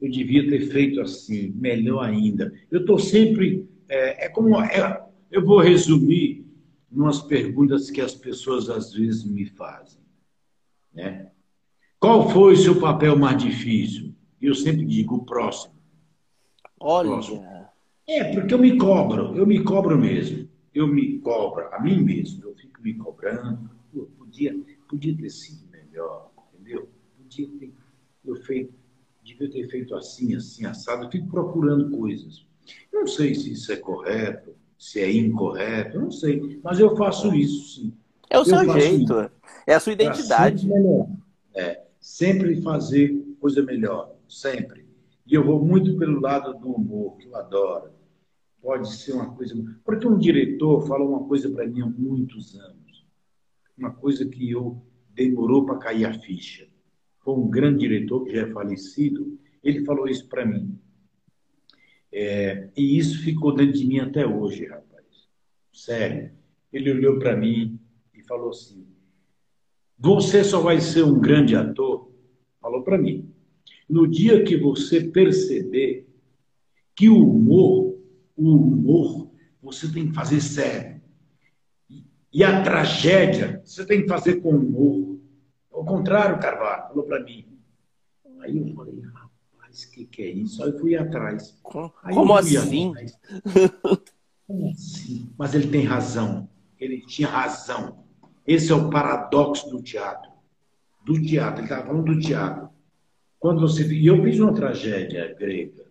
eu 0.00 0.10
devia 0.10 0.48
ter 0.48 0.66
feito 0.68 1.00
assim, 1.00 1.52
melhor 1.56 2.04
ainda. 2.04 2.52
Eu 2.70 2.80
estou 2.80 2.98
sempre. 2.98 3.68
É, 3.88 4.26
é 4.26 4.28
como. 4.28 4.60
É, 4.60 5.06
eu 5.30 5.44
vou 5.44 5.60
resumir 5.60 6.46
umas 6.90 7.20
perguntas 7.20 7.90
que 7.90 8.00
as 8.00 8.14
pessoas 8.14 8.68
às 8.68 8.92
vezes 8.92 9.24
me 9.24 9.46
fazem. 9.46 10.00
Né? 10.92 11.30
Qual 11.98 12.30
foi 12.30 12.54
o 12.54 12.56
seu 12.56 12.80
papel 12.80 13.16
mais 13.16 13.40
difícil? 13.40 14.14
Eu 14.40 14.54
sempre 14.54 14.84
digo 14.84 15.16
o 15.16 15.24
próximo. 15.24 15.74
Olha. 16.78 17.10
Próximo. 17.10 17.44
É, 18.08 18.32
porque 18.32 18.54
eu 18.54 18.58
me 18.58 18.76
cobro, 18.76 19.36
eu 19.36 19.46
me 19.46 19.62
cobro 19.62 19.96
mesmo. 19.96 20.48
Eu 20.74 20.86
me 20.86 21.18
cobro 21.18 21.68
a 21.72 21.80
mim 21.80 22.02
mesmo, 22.02 22.44
eu 22.44 22.54
fico 22.54 22.80
me 22.82 22.94
cobrando. 22.94 23.70
Pô, 23.92 24.08
podia, 24.18 24.56
podia 24.88 25.16
ter 25.16 25.30
sido 25.30 25.68
melhor, 25.70 26.30
entendeu? 26.54 26.88
Podia 27.16 27.48
ter 27.58 27.72
eu 28.24 28.36
feito 28.36 28.72
devia 29.22 29.50
ter 29.50 29.68
feito 29.68 29.94
assim, 29.94 30.34
assim, 30.34 30.66
assado. 30.66 31.04
Eu 31.04 31.10
fico 31.10 31.28
procurando 31.28 31.90
coisas. 31.96 32.44
Não 32.92 33.06
sei 33.06 33.34
se 33.34 33.52
isso 33.52 33.72
é 33.72 33.76
correto, 33.76 34.54
se 34.78 35.00
é 35.00 35.10
incorreto, 35.12 36.00
não 36.00 36.10
sei. 36.10 36.60
Mas 36.62 36.78
eu 36.80 36.96
faço 36.96 37.34
isso, 37.34 37.74
sim. 37.74 37.92
É 38.28 38.38
o 38.38 38.42
eu 38.42 38.44
seu 38.44 38.72
jeito, 38.72 39.12
isso. 39.12 39.30
é 39.66 39.74
a 39.74 39.80
sua 39.80 39.92
identidade. 39.92 40.62
Sempre, 40.62 41.06
é, 41.54 41.82
sempre 42.00 42.62
fazer 42.62 43.16
coisa 43.40 43.62
melhor, 43.62 44.14
sempre. 44.30 44.86
E 45.26 45.34
eu 45.34 45.44
vou 45.44 45.64
muito 45.64 45.96
pelo 45.96 46.20
lado 46.20 46.58
do 46.58 46.70
humor, 46.70 47.16
que 47.16 47.26
eu 47.26 47.36
adoro. 47.36 47.92
Pode 48.62 48.92
ser 48.92 49.12
uma 49.12 49.34
coisa. 49.34 49.54
Porque 49.84 50.06
um 50.06 50.18
diretor 50.18 50.86
falou 50.86 51.10
uma 51.10 51.26
coisa 51.26 51.50
para 51.50 51.66
mim 51.66 51.80
há 51.80 51.86
muitos 51.86 52.58
anos. 52.58 53.06
Uma 53.76 53.92
coisa 53.92 54.26
que 54.26 54.50
eu 54.50 54.82
demorou 55.14 55.64
para 55.64 55.78
cair 55.78 56.04
a 56.04 56.12
ficha 56.12 56.70
foi 57.20 57.34
um 57.34 57.48
grande 57.48 57.80
diretor 57.80 58.24
que 58.24 58.34
já 58.34 58.42
é 58.42 58.50
falecido, 58.50 59.38
ele 59.62 59.84
falou 59.84 60.08
isso 60.08 60.28
para 60.28 60.44
mim. 60.44 60.78
É, 62.12 62.70
e 62.76 62.98
isso 62.98 63.22
ficou 63.22 63.54
dentro 63.54 63.78
de 63.78 63.86
mim 63.86 64.00
até 64.00 64.26
hoje, 64.26 64.66
rapaz. 64.66 65.06
Sério. 65.72 66.32
Ele 66.72 66.90
olhou 66.90 67.18
para 67.18 67.36
mim 67.36 67.78
e 68.14 68.22
falou 68.22 68.50
assim: 68.50 68.86
Você 69.98 70.42
só 70.42 70.60
vai 70.60 70.80
ser 70.80 71.04
um 71.04 71.20
grande 71.20 71.54
ator? 71.54 72.10
Falou 72.60 72.82
para 72.82 72.98
mim. 72.98 73.29
No 73.90 74.06
dia 74.06 74.44
que 74.44 74.56
você 74.56 75.00
perceber 75.00 76.06
que 76.94 77.08
o 77.08 77.18
humor, 77.18 77.98
o 78.36 78.50
humor, 78.54 79.30
você 79.60 79.90
tem 79.90 80.08
que 80.08 80.14
fazer 80.14 80.40
sério. 80.40 81.00
E 82.32 82.44
a 82.44 82.62
tragédia, 82.62 83.60
você 83.64 83.84
tem 83.84 84.02
que 84.02 84.08
fazer 84.08 84.36
com 84.36 84.50
humor. 84.50 85.18
Ao 85.72 85.84
contrário, 85.84 86.38
Carvalho 86.38 86.88
falou 86.88 87.04
para 87.04 87.24
mim. 87.24 87.46
Aí 88.40 88.56
eu 88.56 88.72
falei, 88.74 89.00
rapaz, 89.00 89.82
o 89.82 89.90
que, 89.90 90.04
que 90.06 90.22
é 90.22 90.30
isso? 90.30 90.62
Aí 90.62 90.70
eu 90.70 90.78
fui 90.78 90.94
atrás. 90.94 91.60
Aí 92.04 92.14
Como 92.14 92.36
assim? 92.36 92.92
Como 94.46 94.70
assim? 94.70 95.30
Mas 95.36 95.54
ele 95.54 95.66
tem 95.66 95.84
razão. 95.84 96.48
Ele 96.78 97.04
tinha 97.06 97.28
razão. 97.28 98.04
Esse 98.46 98.70
é 98.70 98.74
o 98.74 98.88
paradoxo 98.88 99.68
do 99.68 99.82
teatro. 99.82 100.30
Do 101.04 101.20
teatro. 101.20 101.60
Ele 101.60 101.64
estava 101.64 101.86
falando 101.86 102.04
do 102.04 102.20
teatro. 102.20 102.70
Quando 103.40 103.62
você... 103.62 103.84
E 103.90 104.06
eu 104.06 104.22
fiz 104.22 104.38
uma 104.38 104.54
tragédia 104.54 105.34
grega. 105.34 105.86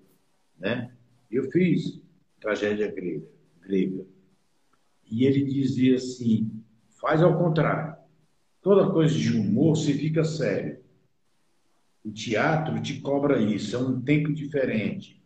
Né? 0.57 0.93
Eu 1.29 1.49
fiz 1.51 1.99
tragédia 2.39 2.89
grega. 2.91 3.27
grega. 3.59 4.05
E 5.09 5.25
ele 5.25 5.43
dizia 5.43 5.95
assim, 5.95 6.51
faz 7.01 7.23
ao 7.23 7.37
contrário. 7.37 7.97
Toda 8.61 8.91
coisa 8.91 9.17
de 9.17 9.35
humor 9.35 9.75
se 9.75 9.93
fica 9.93 10.23
sério. 10.23 10.77
O 12.05 12.11
teatro 12.11 12.79
te 12.81 13.01
cobra 13.01 13.41
isso, 13.41 13.75
é 13.75 13.79
um 13.79 13.99
tempo 13.99 14.31
diferente. 14.31 15.19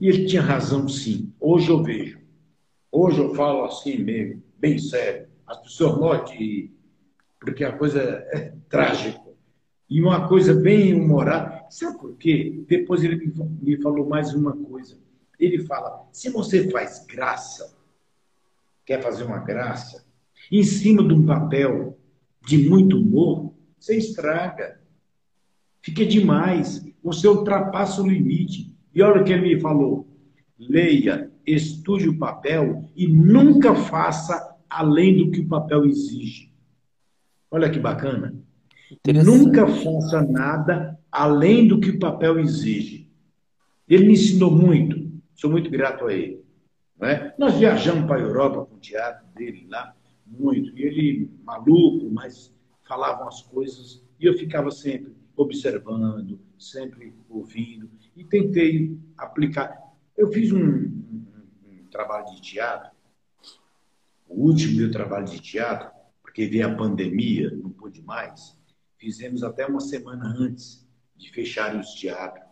E 0.00 0.08
ele 0.08 0.26
tinha 0.26 0.42
razão, 0.42 0.86
sim. 0.88 1.32
Hoje 1.40 1.70
eu 1.70 1.82
vejo. 1.82 2.20
Hoje 2.92 3.18
eu 3.18 3.34
falo 3.34 3.64
assim 3.64 3.98
mesmo, 3.98 4.42
bem 4.58 4.78
sério. 4.78 5.28
As 5.46 5.58
pessoas 5.62 5.98
notem, 5.98 6.72
porque 7.40 7.64
a 7.64 7.76
coisa 7.76 8.00
é 8.02 8.54
trágica. 8.68 9.23
E 9.88 10.00
uma 10.00 10.28
coisa 10.28 10.54
bem 10.54 10.94
humorada. 10.94 11.66
Sabe 11.70 11.98
por 11.98 12.16
quê? 12.16 12.64
Depois 12.68 13.04
ele 13.04 13.32
me 13.60 13.80
falou 13.80 14.08
mais 14.08 14.32
uma 14.34 14.56
coisa. 14.56 14.98
Ele 15.38 15.60
fala: 15.64 16.06
se 16.12 16.30
você 16.30 16.70
faz 16.70 17.04
graça, 17.06 17.76
quer 18.84 19.02
fazer 19.02 19.24
uma 19.24 19.38
graça, 19.38 20.04
em 20.50 20.62
cima 20.62 21.06
de 21.06 21.14
um 21.14 21.24
papel 21.24 21.98
de 22.46 22.68
muito 22.68 22.98
humor, 22.98 23.52
você 23.78 23.96
estraga. 23.96 24.80
Fica 25.82 26.04
demais. 26.04 26.84
Você 27.02 27.28
ultrapassa 27.28 28.02
o 28.02 28.08
limite. 28.08 28.74
E 28.94 29.02
olha 29.02 29.20
o 29.20 29.24
que 29.24 29.32
ele 29.32 29.54
me 29.54 29.60
falou. 29.60 30.08
Leia, 30.58 31.30
estude 31.46 32.08
o 32.08 32.18
papel 32.18 32.90
e 32.96 33.06
nunca 33.06 33.74
faça 33.74 34.56
além 34.68 35.16
do 35.16 35.30
que 35.30 35.40
o 35.40 35.48
papel 35.48 35.84
exige. 35.84 36.52
Olha 37.50 37.70
que 37.70 37.78
bacana. 37.78 38.34
Nunca 39.24 39.66
faça 39.66 40.22
nada 40.22 40.98
além 41.10 41.68
do 41.68 41.80
que 41.80 41.90
o 41.90 41.98
papel 41.98 42.38
exige. 42.38 43.10
Ele 43.88 44.06
me 44.06 44.12
ensinou 44.14 44.50
muito. 44.50 45.12
Sou 45.34 45.50
muito 45.50 45.70
grato 45.70 46.06
a 46.06 46.12
ele. 46.12 46.42
É? 47.00 47.34
Nós 47.38 47.58
viajamos 47.58 48.06
para 48.06 48.16
a 48.16 48.24
Europa 48.24 48.64
com 48.64 48.76
o 48.76 48.78
teatro 48.78 49.26
dele 49.34 49.66
lá 49.68 49.94
muito. 50.26 50.76
E 50.78 50.82
ele, 50.82 51.30
maluco, 51.44 52.10
mas 52.10 52.54
falavam 52.86 53.28
as 53.28 53.42
coisas 53.42 54.02
e 54.18 54.26
eu 54.26 54.34
ficava 54.34 54.70
sempre 54.70 55.14
observando, 55.36 56.38
sempre 56.58 57.12
ouvindo 57.28 57.90
e 58.16 58.24
tentei 58.24 58.98
aplicar. 59.18 59.76
Eu 60.16 60.30
fiz 60.32 60.52
um, 60.52 60.64
um, 60.64 61.26
um 61.66 61.86
trabalho 61.90 62.26
de 62.34 62.40
teatro, 62.40 62.90
o 64.28 64.46
último 64.46 64.78
meu 64.78 64.90
trabalho 64.90 65.26
de 65.26 65.40
teatro, 65.40 65.90
porque 66.22 66.46
veio 66.46 66.66
a 66.66 66.74
pandemia, 66.74 67.50
não 67.50 67.70
pude 67.70 68.02
mais. 68.02 68.56
Fizemos 69.04 69.42
até 69.42 69.66
uma 69.66 69.80
semana 69.80 70.34
antes 70.36 70.88
de 71.16 71.30
fechar 71.30 71.78
os 71.78 71.94
teatros. 71.94 72.44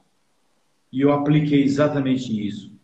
E 0.93 1.01
eu 1.01 1.11
apliquei 1.11 1.63
exatamente 1.65 2.47
isso. 2.47 2.79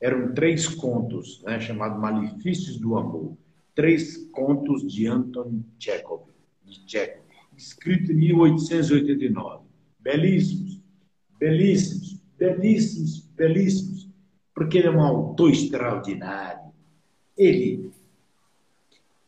Eram 0.00 0.34
três 0.34 0.68
contos, 0.68 1.42
né, 1.44 1.60
chamados 1.60 2.00
Malefícios 2.00 2.76
do 2.76 2.96
Amor 2.96 3.36
três 3.74 4.28
contos 4.30 4.86
de 4.86 5.06
Anton 5.06 5.62
Chekhov, 5.78 6.28
de 6.64 6.80
Chekhov, 6.86 7.24
escrito 7.56 8.12
em 8.12 8.16
1889. 8.16 9.64
Belíssimos, 9.98 10.80
belíssimos, 11.38 12.22
belíssimos, 12.38 13.20
belíssimos, 13.34 14.08
porque 14.54 14.78
ele 14.78 14.88
é 14.88 14.90
um 14.90 15.02
autor 15.02 15.50
extraordinário. 15.50 16.72
Ele, 17.36 17.90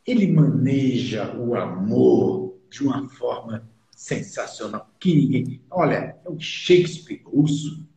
ele 0.07 0.33
maneja 0.33 1.37
o 1.37 1.55
amor 1.57 2.57
de 2.71 2.85
uma 2.85 3.09
forma 3.09 3.69
sensacional 3.97 4.89
que 5.01 5.15
ninguém. 5.15 5.63
Olha, 5.71 6.17
é 6.25 6.29
o 6.29 6.39
Shakespeare 6.39 7.23
russo, 7.25 7.89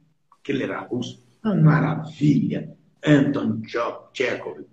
que 0.41 0.54
ele 0.54 0.64
era 0.64 0.80
russo, 0.80 1.22
uma 1.43 1.54
maravilha. 1.54 2.76
Anton 3.06 3.62
Chekhov. 4.14 4.66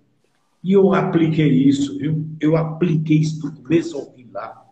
E 0.63 0.73
eu 0.73 0.93
apliquei 0.93 1.47
isso, 1.47 1.97
viu? 1.97 2.27
Eu 2.41 2.57
apliquei 2.57 3.19
isso 3.19 3.39
do 3.39 3.61
começo 3.61 3.97
ao 3.97 4.11
fim 4.13 4.29
lá. 4.33 4.65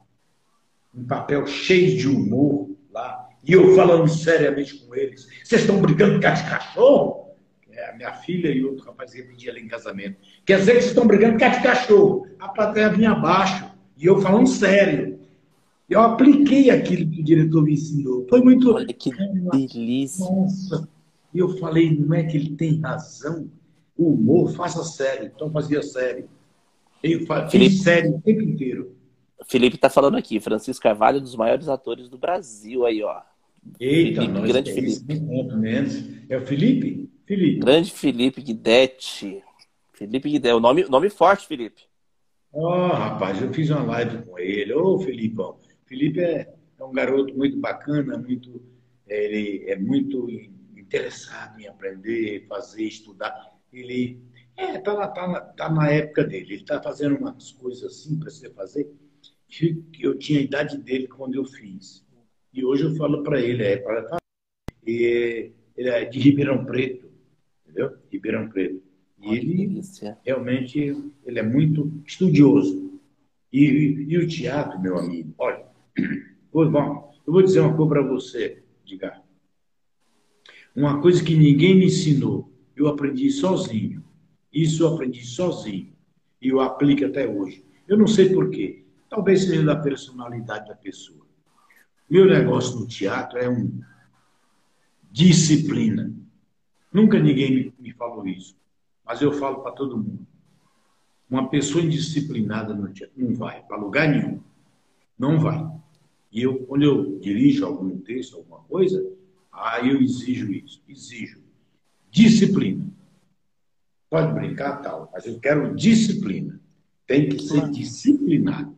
Um 0.93 1.05
papel 1.05 1.45
cheio 1.45 1.97
de 1.97 2.07
humor 2.07 2.69
lá. 2.91 3.29
E 3.43 3.53
eu 3.53 3.75
falando 3.75 4.07
seriamente 4.09 4.75
com 4.79 4.95
eles. 4.95 5.27
Vocês 5.43 5.61
estão 5.61 5.79
brigando 5.79 6.15
com 6.15 6.21
cachorro? 6.21 7.35
É, 7.69 7.91
a 7.91 7.95
minha 7.95 8.13
filha 8.13 8.49
e 8.49 8.63
outro 8.63 8.85
rapaz 8.85 9.13
ia 9.13 9.25
pedir 9.25 9.49
ela 9.49 9.59
em 9.59 9.67
casamento. 9.67 10.17
Quer 10.45 10.59
dizer 10.59 10.73
que 10.73 10.79
vocês 10.79 10.91
estão 10.91 11.07
brigando 11.07 11.33
com 11.33 11.63
cachorro? 11.63 12.27
A 12.39 12.49
plateia 12.49 12.89
vinha 12.89 13.11
abaixo. 13.11 13.71
E 13.97 14.05
eu 14.05 14.19
falando 14.21 14.47
sério. 14.47 15.19
Eu 15.89 16.01
apliquei 16.01 16.69
aquilo 16.69 17.09
que 17.09 17.21
o 17.21 17.23
diretor 17.23 17.63
me 17.63 17.73
ensinou. 17.73 18.25
Foi 18.27 18.41
muito. 18.41 18.73
Olha 18.73 18.93
que 18.93 19.11
delícia. 19.73 20.25
Nossa. 20.25 20.89
E 21.33 21.39
eu 21.39 21.49
falei, 21.57 21.93
não 21.95 22.13
é 22.13 22.23
que 22.23 22.37
ele 22.37 22.55
tem 22.55 22.79
razão? 22.79 23.49
O 23.97 24.13
humor, 24.13 24.53
faça 24.55 24.83
série. 24.83 25.27
Então 25.27 25.51
fazia 25.51 25.81
série. 25.83 26.25
Eu 27.03 27.19
fiz 27.19 27.51
Felipe, 27.51 27.75
série 27.75 28.09
o 28.09 28.21
tempo 28.21 28.41
inteiro. 28.41 28.95
Felipe 29.47 29.75
está 29.75 29.89
falando 29.89 30.15
aqui, 30.15 30.39
Francisco 30.39 30.81
Carvalho, 30.81 31.19
um 31.19 31.23
dos 31.23 31.35
maiores 31.35 31.69
atores 31.69 32.09
do 32.09 32.17
Brasil 32.17 32.85
aí, 32.85 33.03
ó. 33.03 33.21
Eita, 33.79 34.21
Felipe, 34.21 34.39
nós, 34.39 34.51
grande 34.51 34.69
é 34.69 34.73
Felipe. 34.73 35.55
menos. 35.55 36.03
É 36.29 36.37
o 36.37 36.45
Felipe? 36.45 37.09
Felipe. 37.25 37.59
Grande 37.59 37.91
Felipe 37.91 38.41
Guidetti. 38.41 39.43
Felipe 39.93 40.29
Guidetti. 40.29 40.55
O 40.55 40.59
nome, 40.59 40.85
nome 40.85 41.09
forte, 41.09 41.47
Felipe. 41.47 41.83
Ó, 42.53 42.87
oh, 42.87 42.93
rapaz, 42.93 43.41
eu 43.41 43.53
fiz 43.53 43.69
uma 43.69 43.83
live 43.83 44.23
com 44.23 44.39
ele. 44.39 44.73
Ô, 44.73 44.95
oh, 44.95 44.99
Felipão. 44.99 45.57
Felipe 45.85 46.19
é, 46.19 46.53
é 46.79 46.83
um 46.83 46.91
garoto 46.91 47.35
muito 47.35 47.57
bacana, 47.57 48.17
muito, 48.17 48.61
ele 49.07 49.63
é 49.69 49.75
muito 49.77 50.29
interessado 50.75 51.59
em 51.59 51.67
aprender, 51.67 52.45
fazer, 52.47 52.83
estudar. 52.83 53.55
Ele 53.71 54.19
é, 54.57 54.77
tá, 54.79 54.93
na, 54.93 55.07
tá, 55.07 55.27
na, 55.27 55.41
tá 55.41 55.69
na 55.69 55.89
época 55.89 56.23
dele. 56.23 56.53
Ele 56.53 56.61
está 56.61 56.81
fazendo 56.81 57.17
umas 57.17 57.51
coisas 57.51 57.83
assim 57.83 58.19
para 58.19 58.29
você 58.29 58.49
fazer 58.51 58.91
que 59.47 59.83
eu 60.01 60.17
tinha 60.17 60.39
a 60.39 60.43
idade 60.43 60.77
dele 60.77 61.07
quando 61.07 61.35
eu 61.35 61.45
fiz. 61.45 62.05
E 62.53 62.63
hoje 62.63 62.83
eu 62.83 62.95
falo 62.95 63.23
para 63.23 63.39
ele, 63.39 63.63
é 63.63 63.77
para 63.77 64.17
ele 64.85 65.53
é 65.77 66.05
de 66.05 66.19
Ribeirão 66.19 66.65
Preto, 66.65 67.09
entendeu? 67.63 67.97
Ribeirão 68.11 68.49
Preto. 68.49 68.81
E 69.21 69.35
ele 69.35 69.81
realmente 70.23 71.11
ele 71.25 71.39
é 71.39 71.43
muito 71.43 71.91
estudioso. 72.05 72.99
E, 73.51 74.05
e, 74.09 74.17
o 74.17 74.27
teatro, 74.27 74.79
meu 74.79 74.97
amigo, 74.97 75.33
olha, 75.37 75.65
bom, 76.51 77.13
eu 77.25 77.33
vou 77.33 77.41
dizer 77.41 77.59
uma 77.61 77.75
coisa 77.75 77.89
para 77.89 78.01
você, 78.03 78.63
Edgar. 78.85 79.23
Uma 80.75 81.01
coisa 81.01 81.23
que 81.23 81.35
ninguém 81.35 81.75
me 81.75 81.85
ensinou, 81.85 82.51
eu 82.75 82.87
aprendi 82.87 83.29
sozinho. 83.31 84.03
Isso 84.51 84.83
eu 84.83 84.93
aprendi 84.93 85.25
sozinho. 85.25 85.93
E 86.41 86.49
eu 86.49 86.59
aplico 86.59 87.05
até 87.05 87.27
hoje. 87.27 87.65
Eu 87.87 87.97
não 87.97 88.07
sei 88.07 88.29
porquê. 88.29 88.85
Talvez 89.09 89.43
seja 89.43 89.63
da 89.63 89.75
personalidade 89.75 90.67
da 90.67 90.75
pessoa. 90.75 91.25
Meu 92.09 92.25
negócio 92.25 92.79
no 92.79 92.87
teatro 92.87 93.37
é 93.39 93.49
um 93.49 93.81
disciplina. 95.11 96.13
Nunca 96.91 97.19
ninguém 97.19 97.73
me 97.79 97.93
falou 97.93 98.27
isso. 98.27 98.55
Mas 99.05 99.21
eu 99.21 99.31
falo 99.31 99.61
para 99.61 99.71
todo 99.71 99.97
mundo. 99.97 100.27
Uma 101.29 101.49
pessoa 101.49 101.83
indisciplinada 101.83 102.73
no 102.73 102.91
teatro 102.91 103.15
não 103.17 103.33
vai 103.33 103.63
para 103.63 103.77
lugar 103.77 104.09
nenhum. 104.09 104.41
Não 105.17 105.39
vai. 105.39 105.65
E 106.35 106.43
eu, 106.43 106.59
quando 106.65 106.83
eu 106.83 107.17
dirijo 107.19 107.65
algum 107.65 107.97
texto, 107.97 108.35
alguma 108.35 108.59
coisa, 108.59 109.03
Aí 109.55 109.89
eu 109.89 110.01
exijo 110.01 110.51
isso, 110.51 110.81
exijo. 110.87 111.41
Disciplina. 112.11 112.85
Pode 114.09 114.33
brincar 114.33 114.81
tal, 114.81 115.09
mas 115.13 115.25
eu 115.25 115.39
quero 115.39 115.75
disciplina. 115.75 116.59
Tem 117.07 117.29
que 117.29 117.41
ser 117.41 117.69
disciplinado. 117.69 118.75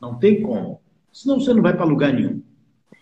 Não 0.00 0.18
tem 0.18 0.42
como. 0.42 0.80
Senão 1.12 1.40
você 1.40 1.52
não 1.54 1.62
vai 1.62 1.74
para 1.74 1.84
lugar 1.84 2.12
nenhum. 2.12 2.42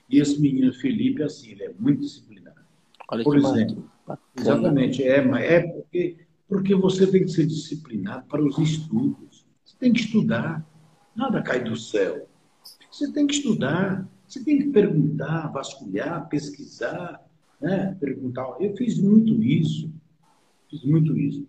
E 0.08 0.18
esse 0.18 0.40
menino 0.40 0.72
Felipe, 0.72 1.22
assim, 1.22 1.50
ele 1.50 1.64
é 1.64 1.72
muito 1.78 2.00
disciplinado. 2.00 2.60
Olha 3.08 3.24
Por 3.24 3.36
exemplo, 3.36 3.90
exatamente, 4.38 5.02
é, 5.02 5.18
é 5.18 5.60
porque, 5.60 6.16
porque 6.48 6.74
você 6.74 7.06
tem 7.06 7.24
que 7.24 7.30
ser 7.30 7.46
disciplinado 7.46 8.26
para 8.26 8.42
os 8.42 8.56
estudos. 8.58 9.44
Você 9.64 9.76
tem 9.78 9.92
que 9.92 10.00
estudar. 10.00 10.64
Nada 11.14 11.42
cai 11.42 11.62
do 11.62 11.76
céu. 11.76 12.28
Você 12.90 13.12
tem 13.12 13.26
que 13.26 13.34
estudar. 13.34 14.08
Você 14.26 14.42
tem 14.42 14.58
que 14.58 14.68
perguntar, 14.68 15.52
vasculhar, 15.52 16.28
pesquisar, 16.28 17.20
né? 17.60 17.96
perguntar. 18.00 18.56
Eu 18.60 18.76
fiz 18.76 18.98
muito 18.98 19.42
isso. 19.42 19.90
Fiz 20.68 20.84
muito 20.84 21.16
isso. 21.16 21.46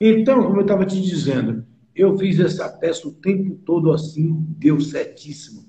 Então, 0.00 0.42
como 0.42 0.56
eu 0.56 0.62
estava 0.62 0.86
te 0.86 1.00
dizendo, 1.00 1.64
eu 1.94 2.16
fiz 2.18 2.40
essa 2.40 2.68
peça 2.68 3.06
o 3.06 3.12
tempo 3.12 3.54
todo 3.64 3.92
assim, 3.92 4.44
deu 4.58 4.80
certíssimo. 4.80 5.66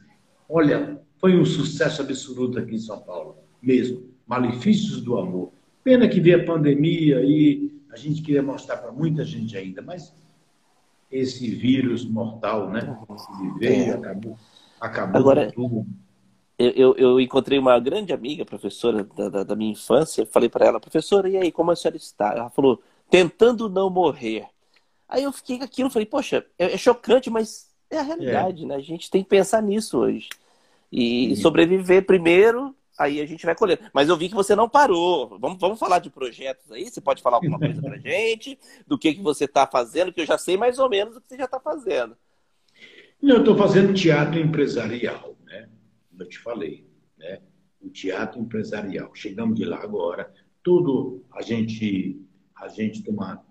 Olha, 0.47 0.99
foi 1.19 1.37
um 1.37 1.45
sucesso 1.45 2.01
absoluto 2.01 2.57
aqui 2.57 2.75
em 2.75 2.79
São 2.79 3.01
Paulo, 3.01 3.37
mesmo. 3.61 4.03
Malefícios 4.25 5.01
do 5.01 5.17
amor. 5.17 5.51
Pena 5.83 6.07
que 6.07 6.21
veio 6.21 6.41
a 6.41 6.45
pandemia 6.45 7.21
e 7.23 7.71
a 7.91 7.97
gente 7.97 8.21
queria 8.21 8.41
mostrar 8.41 8.77
para 8.77 8.91
muita 8.91 9.23
gente 9.23 9.55
ainda, 9.57 9.81
mas 9.81 10.13
esse 11.11 11.47
vírus 11.49 12.05
mortal, 12.05 12.71
né? 12.71 12.97
Ele 13.39 13.59
veio, 13.59 13.93
acabou, 13.93 14.37
acabou 14.83 15.19
Agora, 15.19 15.51
tudo 15.51 15.85
eu, 16.57 16.95
eu, 16.95 17.19
encontrei 17.19 17.57
uma 17.57 17.79
grande 17.79 18.13
amiga, 18.13 18.45
professora 18.45 19.03
da, 19.03 19.29
da, 19.29 19.43
da 19.43 19.55
minha 19.55 19.71
infância, 19.71 20.25
falei 20.25 20.47
para 20.47 20.65
ela, 20.65 20.79
professora, 20.79 21.27
e 21.27 21.37
aí, 21.37 21.51
como 21.51 21.71
a 21.71 21.75
senhora 21.75 21.97
está? 21.97 22.33
Ela 22.33 22.49
falou, 22.49 22.81
tentando 23.09 23.69
não 23.69 23.89
morrer. 23.89 24.47
Aí 25.09 25.23
eu 25.23 25.31
fiquei 25.31 25.57
com 25.57 25.63
aquilo, 25.63 25.89
falei, 25.89 26.05
poxa, 26.05 26.45
é, 26.57 26.73
é 26.73 26.77
chocante, 26.77 27.29
mas 27.29 27.69
é 27.89 27.97
a 27.97 28.03
realidade, 28.03 28.63
é. 28.63 28.67
né? 28.67 28.75
A 28.75 28.81
gente 28.81 29.09
tem 29.09 29.23
que 29.23 29.29
pensar 29.29 29.61
nisso 29.61 29.97
hoje. 29.97 30.29
E 30.91 31.35
sobreviver 31.37 32.05
primeiro, 32.05 32.75
aí 32.97 33.19
a 33.19 33.25
gente 33.25 33.45
vai 33.45 33.55
colher. 33.55 33.79
Mas 33.91 34.07
eu 34.07 34.15
vi 34.15 34.29
que 34.29 34.35
você 34.35 34.55
não 34.55 34.69
parou. 34.69 35.37
Vamos, 35.39 35.59
vamos 35.59 35.79
falar 35.79 35.97
de 35.99 36.11
projetos 36.11 36.71
aí? 36.71 36.89
Você 36.89 37.01
pode 37.01 37.21
falar 37.23 37.37
alguma 37.37 37.57
coisa 37.57 37.81
pra 37.81 37.97
gente? 37.99 38.57
Do 38.85 38.97
que, 38.97 39.15
que 39.15 39.21
você 39.21 39.45
está 39.45 39.65
fazendo, 39.65 40.13
que 40.13 40.21
eu 40.21 40.25
já 40.25 40.37
sei 40.37 40.55
mais 40.55 40.77
ou 40.77 40.87
menos 40.87 41.17
o 41.17 41.21
que 41.21 41.27
você 41.27 41.37
já 41.37 41.45
está 41.45 41.59
fazendo. 41.59 42.15
Eu 43.23 43.39
estou 43.39 43.57
fazendo 43.57 43.93
teatro 43.93 44.37
empresarial 44.39 45.33
eu 46.23 46.27
te 46.27 46.39
falei, 46.39 46.87
né? 47.17 47.41
o 47.81 47.89
teatro 47.89 48.39
empresarial. 48.39 49.13
Chegamos 49.13 49.57
de 49.57 49.65
lá 49.65 49.81
agora, 49.81 50.33
tudo 50.63 51.23
a 51.31 51.41
gente 51.41 52.21
a 52.55 52.67
gente 52.67 53.03
toma 53.03 53.45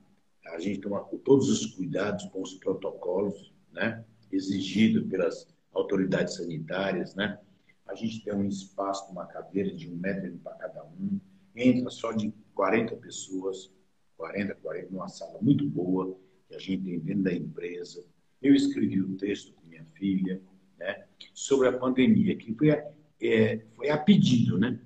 a 0.47 0.59
gente 0.59 0.81
toma 0.81 1.01
todos 1.25 1.49
os 1.49 1.67
cuidados 1.67 2.25
com 2.27 2.43
os 2.43 2.55
protocolos, 2.55 3.55
né? 3.71 4.05
exigidos 4.31 5.09
pelas 5.09 5.47
autoridades 5.73 6.37
sanitárias, 6.37 7.15
né? 7.15 7.39
A 7.87 7.95
gente 7.95 8.25
tem 8.25 8.35
um 8.35 8.47
espaço 8.47 9.11
uma 9.11 9.27
cadeira 9.27 9.75
de 9.75 9.91
um 9.91 9.97
metro 9.97 10.37
para 10.39 10.55
cada 10.55 10.85
um, 10.85 11.21
entra 11.55 11.91
só 11.91 12.13
de 12.13 12.33
40 12.55 12.97
pessoas, 12.97 13.73
40, 14.17 14.55
40, 14.57 14.91
numa 14.91 15.09
sala 15.09 15.39
muito 15.41 15.69
boa, 15.69 16.19
que 16.49 16.55
a 16.55 16.59
gente 16.59 16.83
tem 16.85 16.99
dentro 17.01 17.23
da 17.23 17.33
empresa. 17.33 18.05
Eu 18.43 18.55
escrevi 18.55 19.01
o 19.01 19.17
texto 19.17 19.53
com 19.55 19.67
minha 19.67 19.85
filha, 19.95 20.43
né? 20.79 21.05
sobre 21.33 21.69
a 21.69 21.73
pandemia, 21.73 22.37
que 22.37 22.55
foi 22.55 22.71
a, 22.71 22.93
é, 23.21 23.65
foi 23.77 23.89
a 23.89 23.97
pedido, 23.97 24.59
né? 24.59 24.81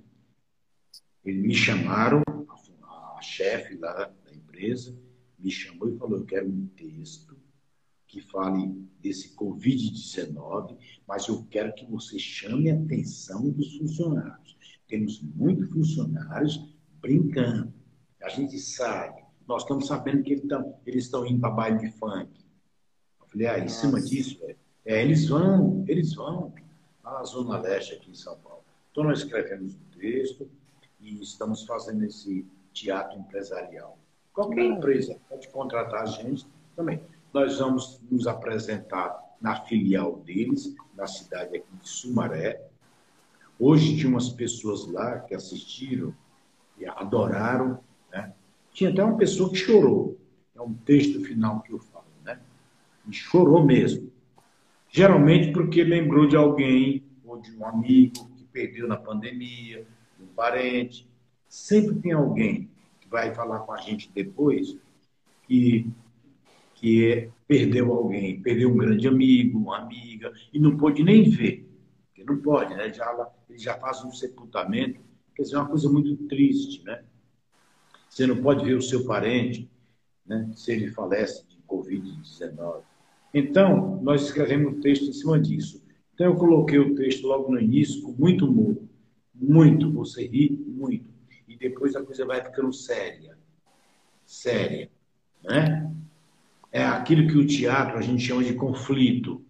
Eles 1.24 1.42
me 1.42 1.54
chamaram, 1.54 2.22
a, 2.82 3.18
a 3.18 3.22
chefe 3.22 3.76
da, 3.76 4.04
da 4.04 4.34
empresa 4.34 4.96
me 5.38 5.50
chamou 5.50 5.88
e 5.88 5.98
falou: 5.98 6.18
Eu 6.18 6.24
quero 6.24 6.48
um 6.48 6.66
texto 6.76 7.36
que 8.06 8.20
fale 8.20 8.68
desse 9.00 9.34
Covid-19, 9.34 10.78
mas 11.06 11.26
eu 11.28 11.44
quero 11.50 11.74
que 11.74 11.84
você 11.86 12.18
chame 12.18 12.70
a 12.70 12.74
atenção 12.74 13.50
dos 13.50 13.76
funcionários. 13.76 14.56
Temos 14.86 15.20
muitos 15.20 15.68
funcionários 15.70 16.76
brincando. 17.00 17.74
A 18.22 18.28
gente 18.28 18.58
sai, 18.58 19.12
nós 19.46 19.62
estamos 19.62 19.86
sabendo 19.86 20.22
que 20.22 20.32
eles 20.32 20.44
estão, 20.44 20.80
eles 20.86 21.04
estão 21.04 21.26
indo 21.26 21.40
para 21.40 21.50
baile 21.50 21.78
de 21.78 21.90
funk. 21.98 22.45
Falei, 23.36 23.48
ah, 23.48 23.58
em 23.58 23.68
cima 23.68 24.00
disso, 24.00 24.38
é, 24.44 24.56
é, 24.86 25.02
eles 25.02 25.28
vão, 25.28 25.84
eles 25.86 26.14
vão 26.14 26.54
à 27.04 27.22
Zona 27.24 27.58
Leste 27.58 27.92
aqui 27.92 28.10
em 28.10 28.14
São 28.14 28.34
Paulo. 28.38 28.62
Então, 28.90 29.04
nós 29.04 29.18
escrevemos 29.18 29.74
um 29.74 29.98
texto 29.98 30.48
e 30.98 31.20
estamos 31.20 31.62
fazendo 31.66 32.02
esse 32.04 32.46
teatro 32.72 33.18
empresarial. 33.18 33.98
Qualquer 34.32 34.64
empresa 34.64 35.18
pode 35.28 35.48
contratar 35.48 36.04
a 36.04 36.06
gente 36.06 36.46
também. 36.74 36.98
nós 37.30 37.58
vamos 37.58 38.00
nos 38.10 38.26
apresentar 38.26 39.22
na 39.38 39.60
filial 39.66 40.16
deles, 40.20 40.74
na 40.94 41.06
cidade 41.06 41.58
aqui 41.58 41.76
de 41.82 41.86
Sumaré. 41.86 42.66
Hoje 43.60 43.98
tinha 43.98 44.08
umas 44.08 44.30
pessoas 44.30 44.86
lá 44.86 45.20
que 45.20 45.34
assistiram 45.34 46.14
e 46.78 46.86
adoraram. 46.86 47.80
Né? 48.10 48.32
Tinha 48.72 48.88
até 48.88 49.04
uma 49.04 49.18
pessoa 49.18 49.50
que 49.50 49.56
chorou. 49.56 50.16
É 50.54 50.62
um 50.62 50.72
texto 50.72 51.20
final 51.22 51.60
que 51.60 51.72
eu 51.74 51.78
falo, 51.78 51.95
né? 51.95 51.95
E 53.08 53.12
chorou 53.12 53.64
mesmo. 53.64 54.10
Geralmente 54.88 55.52
porque 55.52 55.84
lembrou 55.84 56.26
de 56.26 56.36
alguém 56.36 57.04
ou 57.24 57.40
de 57.40 57.54
um 57.56 57.66
amigo 57.66 58.30
que 58.36 58.44
perdeu 58.44 58.88
na 58.88 58.96
pandemia, 58.96 59.86
de 60.16 60.24
um 60.24 60.28
parente. 60.28 61.08
Sempre 61.48 61.96
tem 61.96 62.12
alguém 62.12 62.70
que 63.00 63.08
vai 63.08 63.34
falar 63.34 63.60
com 63.60 63.72
a 63.72 63.76
gente 63.78 64.10
depois 64.12 64.76
que, 65.46 65.88
que 66.74 67.12
é, 67.12 67.30
perdeu 67.46 67.92
alguém, 67.92 68.40
perdeu 68.40 68.70
um 68.70 68.76
grande 68.76 69.06
amigo, 69.06 69.58
uma 69.58 69.78
amiga, 69.78 70.32
e 70.52 70.58
não 70.58 70.76
pôde 70.76 71.02
nem 71.04 71.28
ver. 71.28 71.68
Porque 72.06 72.24
não 72.24 72.38
pode, 72.38 72.74
né? 72.74 72.92
Já, 72.92 73.30
ele 73.48 73.58
já 73.58 73.78
faz 73.78 74.04
um 74.04 74.10
sepultamento. 74.10 75.00
Quer 75.34 75.42
dizer, 75.42 75.56
é 75.56 75.58
uma 75.58 75.68
coisa 75.68 75.88
muito 75.90 76.16
triste, 76.28 76.82
né? 76.84 77.04
Você 78.08 78.26
não 78.26 78.42
pode 78.42 78.64
ver 78.64 78.74
o 78.74 78.82
seu 78.82 79.04
parente, 79.04 79.70
né? 80.24 80.50
se 80.54 80.72
ele 80.72 80.90
falece 80.90 81.46
de 81.46 81.58
Covid-19. 81.68 82.82
Então, 83.38 84.00
nós 84.02 84.22
escrevemos 84.22 84.72
um 84.72 84.80
texto 84.80 85.10
em 85.10 85.12
cima 85.12 85.38
disso. 85.38 85.84
Então, 86.14 86.26
eu 86.26 86.36
coloquei 86.36 86.78
o 86.78 86.94
texto 86.94 87.26
logo 87.26 87.52
no 87.52 87.60
início 87.60 88.00
com 88.00 88.12
muito 88.12 88.46
humor. 88.46 88.78
Muito, 89.34 89.92
você 89.92 90.26
ri 90.26 90.50
muito. 90.66 91.04
E 91.46 91.54
depois 91.54 91.94
a 91.94 92.02
coisa 92.02 92.24
vai 92.24 92.42
ficando 92.42 92.72
séria. 92.72 93.36
Séria. 94.24 94.90
Né? 95.44 95.92
É 96.72 96.82
aquilo 96.82 97.28
que 97.28 97.36
o 97.36 97.46
teatro 97.46 97.98
a 97.98 98.00
gente 98.00 98.22
chama 98.22 98.42
de 98.42 98.54
conflito. 98.54 99.44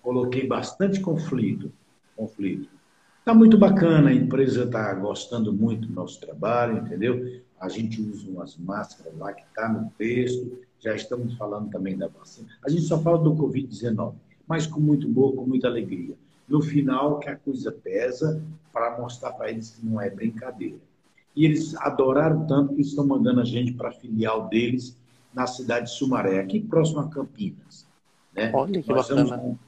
Coloquei 0.00 0.46
bastante 0.46 1.00
conflito. 1.00 1.72
Conflito. 2.14 2.68
Está 3.18 3.34
muito 3.34 3.58
bacana, 3.58 4.10
a 4.10 4.14
empresa 4.14 4.62
está 4.62 4.94
gostando 4.94 5.52
muito 5.52 5.88
do 5.88 5.94
nosso 5.94 6.20
trabalho, 6.20 6.78
entendeu? 6.78 7.42
A 7.60 7.68
gente 7.68 8.00
usa 8.00 8.30
umas 8.30 8.56
máscaras 8.56 9.18
lá 9.18 9.32
que 9.32 9.42
está 9.42 9.68
no 9.68 9.90
texto, 9.98 10.60
já 10.80 10.94
estamos 10.94 11.34
falando 11.34 11.70
também 11.70 11.96
da 11.96 12.08
vacina. 12.08 12.48
A 12.64 12.68
gente 12.68 12.82
só 12.82 12.98
fala 13.00 13.18
do 13.18 13.34
Covid-19, 13.34 14.14
mas 14.46 14.66
com 14.66 14.80
muito 14.80 15.06
humor, 15.06 15.34
com 15.34 15.44
muita 15.44 15.68
alegria. 15.68 16.14
No 16.48 16.62
final, 16.62 17.18
que 17.18 17.28
a 17.28 17.36
coisa 17.36 17.72
pesa 17.72 18.42
para 18.72 18.98
mostrar 18.98 19.32
para 19.32 19.50
eles 19.50 19.70
que 19.70 19.84
não 19.84 20.00
é 20.00 20.08
brincadeira. 20.08 20.76
E 21.34 21.44
eles 21.44 21.74
adoraram 21.76 22.46
tanto 22.46 22.74
que 22.74 22.82
estão 22.82 23.06
mandando 23.06 23.40
a 23.40 23.44
gente 23.44 23.72
para 23.72 23.88
a 23.88 23.92
filial 23.92 24.48
deles 24.48 24.96
na 25.34 25.46
cidade 25.46 25.86
de 25.86 25.92
Sumaré, 25.92 26.38
aqui 26.38 26.60
próximo 26.60 27.00
a 27.00 27.08
Campinas. 27.08 27.86
Né? 28.34 28.50
Olha 28.54 28.80
que 28.80 28.88
nós 28.88 29.08
bacana. 29.08 29.36
Vamos, 29.36 29.58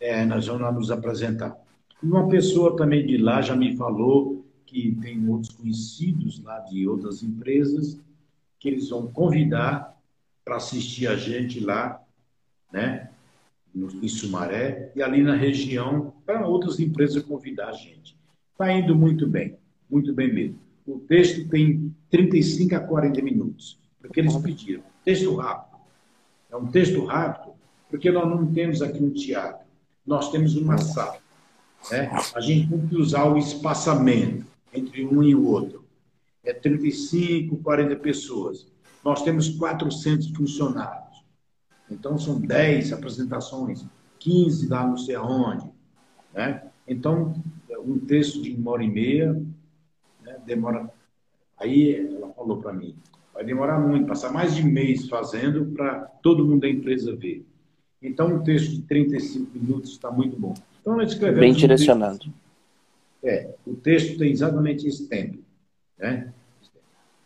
é, 0.00 0.24
nós 0.24 0.46
vamos 0.46 0.62
lá 0.62 0.72
nos 0.72 0.90
apresentar. 0.90 1.58
Uma 2.02 2.26
pessoa 2.28 2.76
também 2.76 3.06
de 3.06 3.18
lá 3.18 3.42
já 3.42 3.54
me 3.54 3.76
falou 3.76 4.42
que 4.64 4.96
tem 5.02 5.28
outros 5.28 5.54
conhecidos 5.54 6.42
lá 6.42 6.60
de 6.60 6.88
outras 6.88 7.22
empresas 7.22 8.00
que 8.58 8.68
eles 8.68 8.88
vão 8.88 9.08
convidar 9.08 9.99
para 10.50 10.56
assistir 10.56 11.06
a 11.06 11.14
gente 11.14 11.60
lá, 11.60 12.02
né, 12.72 13.08
em 13.72 14.08
Sumaré 14.08 14.90
e 14.96 15.00
ali 15.00 15.22
na 15.22 15.36
região 15.36 16.12
para 16.26 16.44
outras 16.44 16.80
empresas 16.80 17.22
convidar 17.22 17.68
a 17.68 17.72
gente. 17.72 18.16
Está 18.50 18.72
indo 18.72 18.96
muito 18.96 19.28
bem, 19.28 19.56
muito 19.88 20.12
bem 20.12 20.34
mesmo. 20.34 20.58
O 20.84 20.98
texto 20.98 21.48
tem 21.48 21.94
35 22.10 22.74
a 22.74 22.80
40 22.80 23.22
minutos, 23.22 23.78
porque 24.00 24.18
eles 24.18 24.36
pediram. 24.38 24.82
Texto 25.04 25.32
rápido. 25.36 25.78
É 26.50 26.56
um 26.56 26.66
texto 26.66 27.04
rápido, 27.04 27.52
porque 27.88 28.10
nós 28.10 28.28
não 28.28 28.52
temos 28.52 28.82
aqui 28.82 29.00
um 29.00 29.10
teatro, 29.10 29.64
nós 30.04 30.32
temos 30.32 30.56
uma 30.56 30.78
sala. 30.78 31.18
Né? 31.92 32.10
A 32.34 32.40
gente 32.40 32.68
tem 32.68 32.88
que 32.88 32.96
usar 32.96 33.24
o 33.26 33.38
espaçamento 33.38 34.44
entre 34.74 35.06
um 35.06 35.22
e 35.22 35.32
o 35.32 35.46
outro. 35.46 35.84
É 36.42 36.52
35, 36.52 37.56
40 37.58 37.94
pessoas. 37.94 38.66
Nós 39.04 39.22
temos 39.22 39.48
400 39.50 40.30
funcionários. 40.30 41.24
Então, 41.90 42.18
são 42.18 42.40
10 42.40 42.92
apresentações, 42.92 43.84
15 44.18 44.68
lá 44.68 44.86
não 44.86 44.96
sei 44.96 45.14
aonde. 45.14 45.68
Né? 46.32 46.62
Então, 46.86 47.34
um 47.84 47.98
texto 47.98 48.42
de 48.42 48.54
uma 48.54 48.72
hora 48.72 48.84
e 48.84 48.90
meia 48.90 49.32
né, 50.22 50.36
demora. 50.44 50.90
Aí 51.58 52.14
ela 52.14 52.32
falou 52.32 52.58
para 52.58 52.72
mim: 52.72 52.94
vai 53.34 53.44
demorar 53.44 53.80
muito, 53.80 54.06
passar 54.06 54.32
mais 54.32 54.54
de 54.54 54.62
mês 54.62 55.08
fazendo 55.08 55.66
para 55.66 56.00
todo 56.22 56.46
mundo 56.46 56.60
da 56.60 56.68
empresa 56.68 57.14
ver. 57.16 57.44
Então, 58.02 58.36
um 58.36 58.42
texto 58.42 58.70
de 58.70 58.82
35 58.82 59.58
minutos 59.58 59.90
está 59.90 60.10
muito 60.10 60.38
bom. 60.38 60.54
Então, 60.80 60.96
nós 60.96 61.12
escrevemos. 61.12 61.40
Bem 61.40 61.52
direcionado. 61.52 62.26
Um 62.26 62.32
é, 63.22 63.54
o 63.66 63.74
texto 63.74 64.16
tem 64.18 64.30
exatamente 64.30 64.86
esse 64.86 65.06
tempo. 65.08 65.38
Né? 65.98 66.32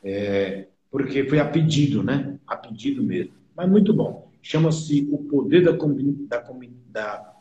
É, 0.03 0.67
porque 0.95 1.29
foi 1.29 1.41
a 1.41 1.45
pedido, 1.45 2.05
né? 2.05 2.39
A 2.47 2.57
pedido 2.57 3.03
mesmo. 3.03 3.33
Mas 3.57 3.69
muito 3.69 3.93
bom. 3.93 4.31
Chama-se 4.41 5.09
O 5.11 5.25
Poder 5.25 5.65
da, 5.65 5.73
da, 5.73 6.41
da 6.89 7.35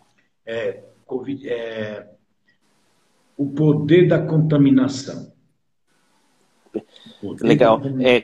é, 0.44 0.84
COVID, 1.06 1.48
é, 1.48 2.10
O 3.38 3.46
Poder 3.46 4.08
da 4.08 4.26
Contaminação. 4.26 5.32
Legal. 7.42 7.80
É, 8.02 8.24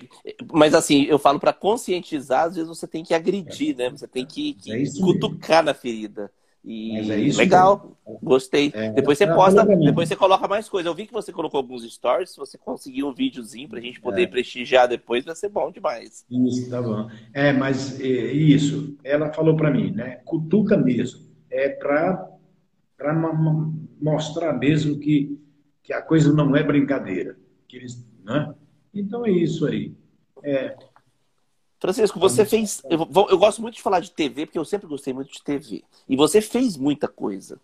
mas 0.51 0.73
assim, 0.73 1.03
eu 1.03 1.19
falo 1.19 1.39
para 1.39 1.53
conscientizar, 1.53 2.45
às 2.45 2.55
vezes 2.55 2.67
você 2.67 2.88
tem 2.88 3.03
que 3.03 3.13
agredir, 3.13 3.77
né? 3.77 3.91
Você 3.91 4.07
tem 4.07 4.25
que, 4.25 4.55
que 4.55 4.71
é 4.71 4.84
cutucar 4.99 5.63
mesmo. 5.63 5.65
na 5.65 5.73
ferida. 5.75 6.32
E 6.64 6.97
é 6.97 7.38
legal, 7.38 7.97
mesmo. 8.05 8.20
gostei. 8.22 8.72
É, 8.74 8.91
depois 8.91 9.18
você 9.18 9.26
posta, 9.26 9.66
depois 9.66 10.10
você 10.10 10.16
coloca 10.16 10.47
mais 10.47 10.68
coisa. 10.68 10.89
Eu 10.89 10.93
vi 10.93 11.07
que 11.07 11.14
você 11.14 11.32
colocou 11.32 11.57
alguns 11.57 11.84
stories, 11.91 12.32
se 12.32 12.38
você 12.38 12.57
conseguir 12.57 13.03
um 13.03 13.14
videozinho 13.14 13.70
pra 13.70 13.80
gente 13.80 14.01
poder 14.01 14.24
é. 14.24 14.28
prestigiar 14.28 14.88
depois, 14.88 15.24
vai 15.24 15.36
ser 15.36 15.49
bom 15.49 15.72
demais. 15.72 16.26
Isso, 16.30 16.70
tá 16.70 16.82
bom. 16.82 17.10
É, 17.34 17.53
mas 17.53 17.99
é, 17.99 18.03
isso, 18.03 18.97
ela 19.03 19.32
falou 19.32 19.55
para 19.55 19.72
mim, 19.72 19.91
né? 19.91 20.20
Cutuca 20.26 20.76
mesmo. 20.76 21.22
É 21.49 21.70
pra, 21.70 22.30
pra 22.97 23.14
mostrar 23.99 24.53
mesmo 24.53 24.99
que, 24.99 25.39
que 25.82 25.93
a 25.93 26.01
coisa 26.01 26.34
não 26.34 26.55
é 26.55 26.62
brincadeira. 26.62 27.38
Que 27.68 27.78
eles, 27.78 28.05
né? 28.24 28.53
Então 28.93 29.26
é 29.26 29.32
isso 29.32 29.66
aí. 29.66 29.93
É, 30.43 30.76
Francisco, 31.80 32.19
você 32.19 32.45
fez. 32.45 32.82
Eu, 32.89 33.09
eu, 33.30 33.38
gosto 33.38 33.61
muito 33.61 33.75
de 33.75 33.82
falar 33.82 34.01
de 34.01 34.11
TV, 34.11 34.45
porque 34.45 34.59
eu 34.59 34.65
sempre 34.65 34.88
gostei 34.88 35.13
muito 35.13 35.32
de 35.32 35.41
TV. 35.41 35.84
E 36.07 36.15
você 36.15 36.41
fez 36.41 36.75
muita 36.75 37.07
coisa. 37.07 37.59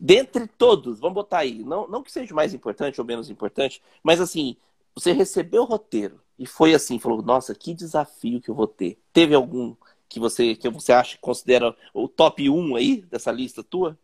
Dentre 0.00 0.46
todos, 0.46 0.98
vamos 0.98 1.14
botar 1.14 1.38
aí, 1.38 1.62
não, 1.62 1.86
não 1.86 2.02
que 2.02 2.10
seja 2.10 2.34
mais 2.34 2.52
importante 2.52 3.00
ou 3.00 3.06
menos 3.06 3.30
importante, 3.30 3.80
mas 4.02 4.20
assim, 4.20 4.56
você 4.94 5.12
recebeu 5.12 5.62
o 5.62 5.66
roteiro 5.66 6.20
e 6.36 6.44
foi 6.44 6.74
assim, 6.74 6.98
falou, 6.98 7.22
nossa, 7.22 7.54
que 7.54 7.72
desafio 7.72 8.40
que 8.40 8.48
eu 8.48 8.54
vou 8.54 8.66
ter. 8.66 8.98
Teve 9.12 9.34
algum 9.34 9.76
que 10.08 10.18
você, 10.18 10.56
que 10.56 10.68
você 10.68 10.92
acha 10.92 11.14
que 11.14 11.22
considera 11.22 11.76
o 11.94 12.08
top 12.08 12.48
1 12.50 12.74
aí 12.74 13.02
dessa 13.02 13.30
lista 13.30 13.62
tua? 13.62 13.96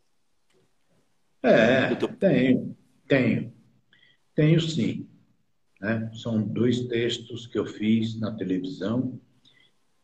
É, 1.43 1.95
tenho, 1.95 2.77
tenho. 3.09 3.53
Tenho 4.35 4.61
sim. 4.61 5.09
Né? 5.81 6.11
São 6.15 6.41
dois 6.41 6.87
textos 6.87 7.47
que 7.47 7.59
eu 7.59 7.67
fiz 7.67 8.19
na 8.21 8.33
televisão 8.37 9.21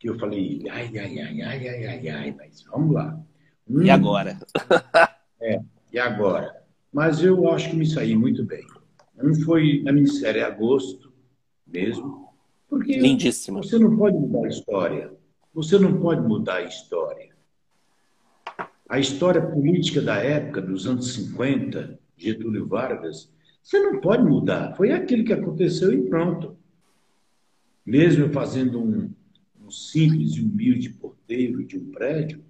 que 0.05 0.09
eu 0.11 0.19
falei, 0.19 0.63
ai, 0.69 0.91
ai, 0.99 1.19
ai, 1.19 1.41
ai, 1.41 1.67
ai, 1.67 1.87
ai, 1.87 2.09
ai, 2.09 2.35
mas 2.37 2.61
vamos 2.69 2.93
lá. 2.93 3.19
Hum, 3.67 3.81
e 3.81 3.89
agora? 3.89 4.37
é, 5.41 5.59
e 5.91 5.97
agora? 5.97 6.63
Mas 6.93 7.23
eu 7.23 7.51
acho 7.51 7.71
que 7.71 7.75
me 7.75 7.87
saí 7.87 8.15
muito 8.15 8.45
bem. 8.45 8.63
Um 9.19 9.33
foi 9.33 9.81
na 9.83 9.91
minissérie 9.91 10.43
Agosto, 10.43 11.11
mesmo, 11.65 12.29
porque 12.69 12.99
Lindíssimo. 12.99 13.63
você 13.63 13.79
não 13.79 13.97
pode 13.97 14.15
mudar 14.15 14.45
a 14.45 14.47
história. 14.47 15.11
Você 15.55 15.79
não 15.79 15.99
pode 15.99 16.21
mudar 16.21 16.57
a 16.57 16.63
história. 16.63 17.33
A 18.87 18.99
história 18.99 19.41
política 19.41 20.03
da 20.03 20.17
época, 20.17 20.61
dos 20.61 20.85
anos 20.85 21.15
50, 21.15 21.97
Getúlio 22.15 22.67
Vargas, 22.67 23.33
você 23.63 23.79
não 23.79 23.99
pode 23.99 24.23
mudar. 24.23 24.75
Foi 24.75 24.91
aquilo 24.91 25.25
que 25.25 25.33
aconteceu 25.33 25.91
e 25.91 26.07
pronto. 26.07 26.55
Mesmo 27.83 28.29
fazendo 28.29 28.79
um, 28.79 29.09
um 29.65 29.71
simples 29.71 30.35
e 30.35 30.41
humilde 30.41 30.89
porteiro 30.89 31.63
de 31.63 31.77
um 31.77 31.91
prédio, 31.91 32.43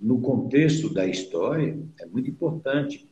no 0.00 0.20
contexto 0.20 0.92
da 0.92 1.06
história, 1.06 1.78
é 2.00 2.06
muito 2.06 2.30
importante, 2.30 3.06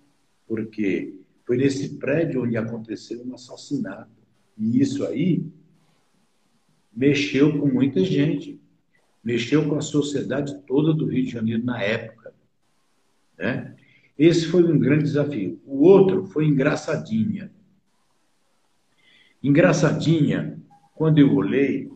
porque 0.47 1.15
foi 1.45 1.57
nesse 1.59 1.97
prédio 1.97 2.43
onde 2.43 2.57
aconteceu 2.57 3.23
um 3.25 3.35
assassinato. 3.35 4.11
E 4.57 4.81
isso 4.81 5.05
aí 5.05 5.45
mexeu 6.95 7.59
com 7.59 7.67
muita 7.67 8.03
gente, 8.03 8.59
mexeu 9.23 9.69
com 9.69 9.75
a 9.75 9.83
sociedade 9.83 10.59
toda 10.67 10.95
do 10.95 11.07
Rio 11.07 11.25
de 11.25 11.31
Janeiro 11.31 11.65
na 11.65 11.83
época. 11.83 12.33
Né? 13.37 13.77
Esse 14.19 14.47
foi 14.47 14.63
um 14.63 14.79
grande 14.79 15.05
desafio. 15.05 15.61
O 15.67 15.83
outro 15.85 16.25
foi 16.27 16.47
Engraçadinha. 16.47 17.53
Engraçadinha, 19.43 20.59
quando 20.95 21.19
eu 21.19 21.35
olhei, 21.35 21.91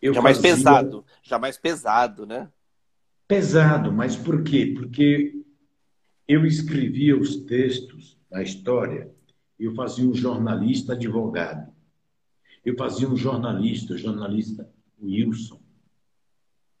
Eu 0.00 0.14
já 0.14 0.22
mais 0.22 0.38
pesado, 0.38 1.04
já 1.22 1.38
mais 1.38 1.58
pesado, 1.58 2.26
né? 2.26 2.48
Pesado, 3.26 3.92
mas 3.92 4.16
por 4.16 4.42
quê? 4.42 4.72
Porque 4.76 5.42
eu 6.26 6.46
escrevia 6.46 7.16
os 7.16 7.36
textos 7.36 8.18
na 8.30 8.42
história, 8.42 9.10
eu 9.58 9.74
fazia 9.74 10.08
um 10.08 10.14
jornalista 10.14 10.92
advogado. 10.92 11.72
Eu 12.64 12.76
fazia 12.76 13.08
um 13.08 13.16
jornalista, 13.16 13.94
o 13.94 13.98
jornalista 13.98 14.70
Wilson. 15.02 15.60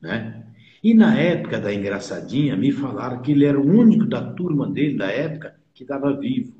Né? 0.00 0.46
E 0.82 0.94
na 0.94 1.18
época 1.18 1.60
da 1.60 1.72
engraçadinha, 1.72 2.56
me 2.56 2.70
falaram 2.70 3.20
que 3.20 3.32
ele 3.32 3.44
era 3.44 3.58
o 3.58 3.66
único 3.66 4.04
da 4.04 4.32
turma 4.32 4.68
dele, 4.70 4.96
da 4.96 5.10
época, 5.10 5.58
que 5.74 5.82
estava 5.82 6.16
vivo. 6.16 6.56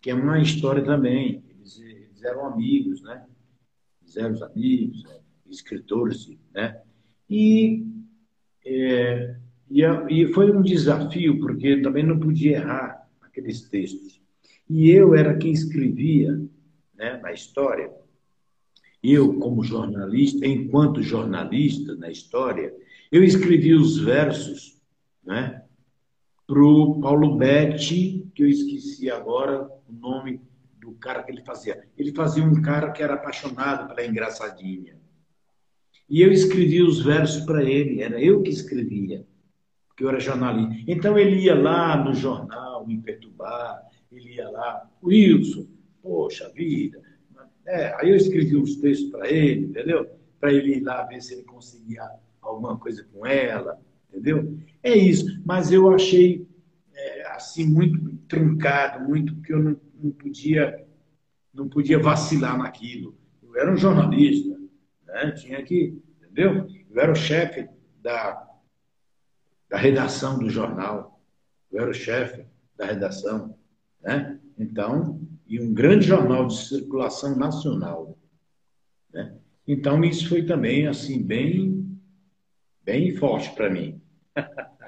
Que 0.00 0.10
é 0.10 0.14
uma 0.14 0.40
história 0.40 0.84
também. 0.84 1.42
Eles, 1.48 1.80
eles 1.80 2.22
eram 2.22 2.46
amigos, 2.46 3.02
né? 3.02 3.26
Eles 4.02 4.16
eram 4.16 4.44
amigos, 4.44 5.02
né? 5.04 5.17
Escritores, 5.50 6.30
né? 6.54 6.80
E, 7.28 7.86
é, 8.64 9.36
e, 9.70 9.82
e 9.82 10.32
foi 10.32 10.50
um 10.50 10.62
desafio, 10.62 11.38
porque 11.38 11.80
também 11.80 12.04
não 12.04 12.18
podia 12.18 12.56
errar 12.56 13.08
aqueles 13.20 13.68
textos. 13.68 14.20
E 14.68 14.90
eu 14.90 15.14
era 15.14 15.36
quem 15.36 15.52
escrevia 15.52 16.38
né, 16.94 17.18
na 17.22 17.32
história. 17.32 17.90
Eu, 19.02 19.38
como 19.38 19.62
jornalista, 19.62 20.46
enquanto 20.46 21.02
jornalista 21.02 21.94
na 21.94 22.10
história, 22.10 22.74
eu 23.10 23.22
escrevi 23.22 23.74
os 23.74 23.98
versos 23.98 24.82
né, 25.24 25.62
para 26.46 26.62
o 26.62 27.00
Paulo 27.00 27.36
Betti, 27.36 28.26
que 28.34 28.42
eu 28.42 28.48
esqueci 28.48 29.10
agora 29.10 29.68
o 29.88 29.92
nome 29.92 30.40
do 30.80 30.92
cara 30.92 31.22
que 31.22 31.30
ele 31.30 31.42
fazia. 31.44 31.86
Ele 31.96 32.12
fazia 32.12 32.42
um 32.42 32.60
cara 32.60 32.90
que 32.90 33.02
era 33.02 33.14
apaixonado 33.14 33.88
pela 33.88 34.06
engraçadinha. 34.06 34.97
E 36.08 36.22
eu 36.22 36.32
escrevi 36.32 36.82
os 36.82 37.02
versos 37.02 37.44
para 37.44 37.62
ele, 37.62 38.02
era 38.02 38.20
eu 38.20 38.42
que 38.42 38.50
escrevia, 38.50 39.26
porque 39.88 40.04
eu 40.04 40.08
era 40.08 40.18
jornalista. 40.18 40.84
Então 40.86 41.18
ele 41.18 41.40
ia 41.40 41.54
lá 41.54 42.02
no 42.02 42.14
jornal 42.14 42.86
me 42.86 42.98
perturbar, 42.98 43.82
ele 44.10 44.34
ia 44.34 44.48
lá, 44.48 44.88
Wilson, 45.02 45.66
poxa 46.02 46.48
vida. 46.50 47.00
É, 47.66 47.94
aí 48.00 48.10
eu 48.10 48.16
escrevi 48.16 48.56
os 48.56 48.76
textos 48.76 49.10
para 49.10 49.30
ele, 49.30 49.66
entendeu? 49.66 50.08
Para 50.40 50.52
ele 50.52 50.76
ir 50.76 50.80
lá 50.80 51.02
ver 51.02 51.20
se 51.20 51.34
ele 51.34 51.42
conseguia 51.42 52.02
alguma 52.40 52.78
coisa 52.78 53.06
com 53.12 53.26
ela, 53.26 53.78
entendeu? 54.08 54.58
É 54.82 54.96
isso. 54.96 55.42
Mas 55.44 55.70
eu 55.70 55.90
achei 55.90 56.48
é, 56.94 57.26
assim 57.32 57.66
muito 57.66 58.16
truncado, 58.26 59.06
muito 59.06 59.36
que 59.42 59.52
eu 59.52 59.58
não, 59.58 59.76
não 60.02 60.10
podia 60.10 60.86
não 61.52 61.68
podia 61.68 61.98
vacilar 61.98 62.56
naquilo. 62.56 63.16
Eu 63.42 63.56
era 63.56 63.72
um 63.72 63.76
jornalista, 63.76 64.57
né? 65.08 65.32
Tinha 65.32 65.62
que, 65.62 66.00
entendeu? 66.22 66.68
Eu 66.90 67.00
era 67.00 67.12
o 67.12 67.16
chefe 67.16 67.68
da, 68.00 68.46
da 69.68 69.76
redação 69.76 70.38
do 70.38 70.48
jornal. 70.48 71.20
Eu 71.72 71.82
era 71.82 71.90
o 71.90 71.94
chefe 71.94 72.44
da 72.76 72.86
redação, 72.86 73.58
né? 74.00 74.38
Então, 74.56 75.20
e 75.46 75.60
um 75.60 75.72
grande 75.72 76.06
jornal 76.06 76.46
de 76.46 76.56
circulação 76.56 77.36
nacional, 77.36 78.16
né? 79.12 79.36
Então, 79.66 80.02
isso 80.02 80.28
foi 80.28 80.44
também 80.44 80.86
assim 80.86 81.22
bem 81.22 81.86
bem 82.82 83.14
forte 83.16 83.50
para 83.50 83.68
mim. 83.68 84.00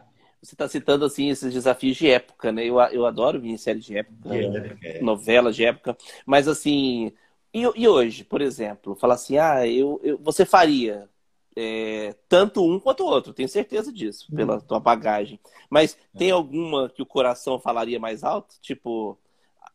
Você 0.43 0.55
está 0.55 0.66
citando 0.66 1.05
assim 1.05 1.29
esses 1.29 1.53
desafios 1.53 1.99
de 1.99 2.09
época, 2.09 2.51
né? 2.51 2.64
Eu, 2.64 2.81
eu 2.81 3.05
adoro 3.05 3.43
minisséries 3.43 3.85
de 3.85 3.99
época, 3.99 4.35
é, 4.35 4.97
é. 4.97 5.03
novelas 5.03 5.55
de 5.55 5.66
época, 5.66 5.95
mas 6.25 6.49
assim, 6.49 7.12
e, 7.53 7.63
e, 7.75 7.89
hoje, 7.89 8.25
por 8.25 8.41
exemplo, 8.41 8.95
falar 8.95 9.15
assim, 9.15 9.39
ah, 9.39 9.67
eu, 9.67 10.01
eu 10.03 10.19
você 10.19 10.45
faria 10.45 11.09
é, 11.57 12.15
tanto 12.29 12.65
um 12.65 12.79
quanto 12.79 13.03
o 13.03 13.07
outro, 13.07 13.35
tenho 13.35 13.49
certeza 13.49 13.93
disso, 13.93 14.27
hum. 14.33 14.37
pela 14.37 14.61
tua 14.61 14.79
bagagem. 14.79 15.41
Mas 15.69 15.97
é. 16.15 16.19
tem 16.19 16.31
alguma 16.31 16.89
que 16.89 17.03
o 17.03 17.07
coração 17.07 17.59
falaria 17.59 17.99
mais 17.99 18.23
alto? 18.23 18.55
Tipo, 18.61 19.19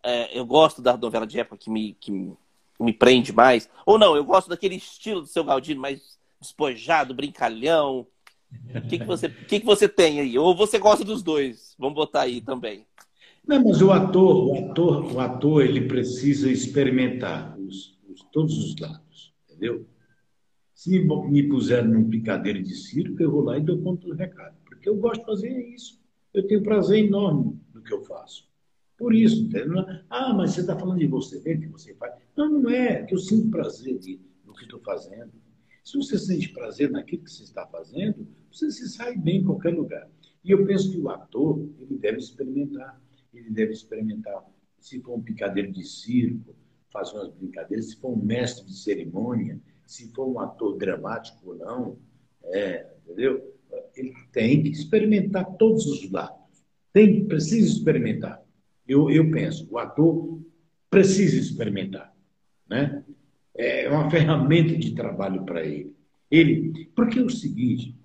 é, 0.04 0.38
eu 0.38 0.46
gosto 0.46 0.82
da 0.82 0.96
novela 0.96 1.28
de 1.28 1.40
época 1.40 1.58
que 1.58 1.70
me, 1.70 1.94
que 1.96 2.12
me 2.80 2.94
prende 2.94 3.34
mais. 3.34 3.70
Ou 3.86 3.98
não, 3.98 4.16
eu 4.16 4.24
gosto 4.24 4.50
daquele 4.50 4.76
estilo 4.76 5.22
do 5.22 5.28
seu 5.28 5.44
Galdino 5.44 5.82
mais 5.82 6.18
despojado, 6.40 7.14
brincalhão. 7.14 8.08
O 8.74 8.88
que, 8.88 9.00
que, 9.00 9.06
você, 9.06 9.30
que, 9.30 9.60
que 9.60 9.66
você 9.66 9.90
tem 9.90 10.20
aí? 10.20 10.38
Ou 10.38 10.56
você 10.56 10.80
gosta 10.80 11.04
dos 11.04 11.22
dois? 11.22 11.76
Vamos 11.78 11.96
botar 11.96 12.22
aí 12.22 12.40
também. 12.40 12.86
Não, 13.48 13.64
mas 13.64 13.82
o 13.82 13.92
ator, 13.92 14.48
o 14.48 14.72
ator, 14.72 15.14
o 15.14 15.20
ator, 15.20 15.64
ele 15.64 15.88
precisa 15.88 16.52
experimentar 16.52 17.56
os, 17.60 18.00
os, 18.10 18.24
todos 18.32 18.58
os 18.58 18.76
lados, 18.80 19.34
entendeu? 19.44 19.86
Se 20.74 20.90
me, 20.90 21.30
me 21.30 21.44
puser 21.44 21.88
num 21.88 22.10
picadeiro 22.10 22.62
de 22.62 22.74
circo, 22.74 23.22
eu 23.22 23.30
vou 23.30 23.42
lá 23.42 23.58
e 23.58 23.62
dou 23.62 23.78
conta 23.82 24.08
do 24.08 24.16
recado, 24.16 24.56
porque 24.66 24.90
eu 24.90 24.96
gosto 24.96 25.20
de 25.20 25.26
fazer 25.26 25.74
isso. 25.74 26.04
Eu 26.34 26.46
tenho 26.48 26.64
prazer 26.64 27.06
enorme 27.06 27.60
no 27.74 27.82
que 27.82 27.94
eu 27.94 28.04
faço. 28.04 28.50
Por 28.98 29.14
isso, 29.14 29.44
entendeu? 29.44 29.86
Ah, 30.10 30.34
mas 30.34 30.52
você 30.52 30.62
está 30.62 30.78
falando 30.78 31.00
de 31.00 31.08
você, 31.08 31.40
vê 31.40 31.58
que 31.58 31.68
você 31.68 31.94
faz. 31.96 32.14
Não, 32.36 32.50
não 32.50 32.70
é, 32.70 33.04
que 33.04 33.14
eu 33.14 33.20
sinto 33.20 33.50
prazer 33.50 34.00
no 34.46 34.54
que 34.54 34.64
estou 34.64 34.80
fazendo. 34.80 35.32
Se 35.84 35.98
você 35.98 36.18
sente 36.18 36.50
prazer 36.50 36.90
naquilo 36.90 37.24
que 37.24 37.32
você 37.32 37.44
está 37.44 37.68
fazendo, 37.68 38.28
você 38.52 38.72
se 38.72 38.90
sai 38.90 39.16
bem 39.16 39.42
em 39.42 39.44
qualquer 39.44 39.74
lugar. 39.74 40.10
E 40.44 40.52
eu 40.52 40.66
penso 40.66 40.92
que 40.92 41.00
o 41.00 41.10
ator, 41.10 41.60
ele 41.80 41.98
deve 41.98 42.18
experimentar 42.18 43.00
ele 43.36 43.50
deve 43.50 43.74
experimentar. 43.74 44.44
Se 44.80 45.00
for 45.02 45.16
um 45.18 45.22
picadeiro 45.22 45.72
de 45.72 45.84
circo, 45.84 46.56
fazer 46.92 47.18
umas 47.18 47.34
brincadeiras, 47.34 47.90
se 47.90 47.98
for 47.98 48.10
um 48.12 48.24
mestre 48.24 48.66
de 48.66 48.78
cerimônia, 48.78 49.60
se 49.86 50.12
for 50.14 50.28
um 50.28 50.40
ator 50.40 50.78
dramático 50.78 51.50
ou 51.50 51.56
não, 51.56 51.98
é, 52.46 52.88
entendeu? 53.04 53.54
Ele 53.96 54.14
tem 54.32 54.64
que 54.64 54.70
experimentar 54.70 55.46
todos 55.58 55.86
os 55.86 56.10
lados. 56.10 56.38
Tem, 56.94 57.26
precisa 57.26 57.68
experimentar. 57.68 58.42
Eu, 58.88 59.10
eu 59.10 59.30
penso, 59.30 59.68
o 59.70 59.78
ator 59.78 60.40
precisa 60.90 61.38
experimentar, 61.38 62.16
né? 62.70 63.04
É 63.54 63.90
uma 63.90 64.10
ferramenta 64.12 64.78
de 64.78 64.96
trabalho 64.96 65.44
para 65.44 65.66
ele. 65.66 65.94
Ele, 66.32 66.90
porque 66.96 67.20
é 67.20 67.24
o 67.24 67.30
seguinte, 67.30 67.96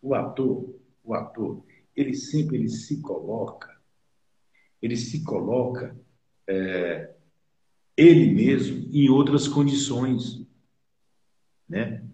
o 0.00 0.14
ator, 0.14 0.74
o 1.04 1.14
ator, 1.14 1.64
ele 1.94 2.14
sempre 2.14 2.56
ele 2.56 2.68
se 2.68 3.00
coloca 3.00 3.75
ele 4.86 4.96
se 4.96 5.24
coloca 5.24 5.96
é, 6.48 7.12
ele 7.96 8.32
mesmo 8.32 8.88
em 8.92 9.08
outras 9.08 9.48
condições, 9.48 10.46
né? 11.68 12.04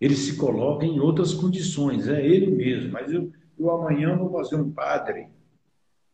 Ele 0.00 0.16
se 0.16 0.36
coloca 0.36 0.84
em 0.84 0.98
outras 0.98 1.32
condições, 1.32 2.08
é 2.08 2.26
ele 2.26 2.50
mesmo. 2.50 2.92
Mas 2.92 3.12
eu, 3.12 3.32
eu 3.58 3.70
amanhã 3.70 4.16
vou 4.16 4.32
fazer 4.32 4.56
um 4.56 4.70
padre. 4.70 5.28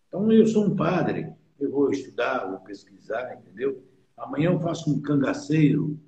Então 0.07 0.30
eu 0.30 0.47
sou 0.47 0.66
um 0.66 0.76
padre, 0.76 1.32
eu 1.59 1.70
vou 1.70 1.91
estudar, 1.91 2.47
vou 2.47 2.61
pesquisar, 2.61 3.34
entendeu? 3.34 3.82
Amanhã 4.16 4.51
eu 4.51 4.61
faço 4.61 4.93
um 4.93 5.01
cangaceiro, 5.01 5.99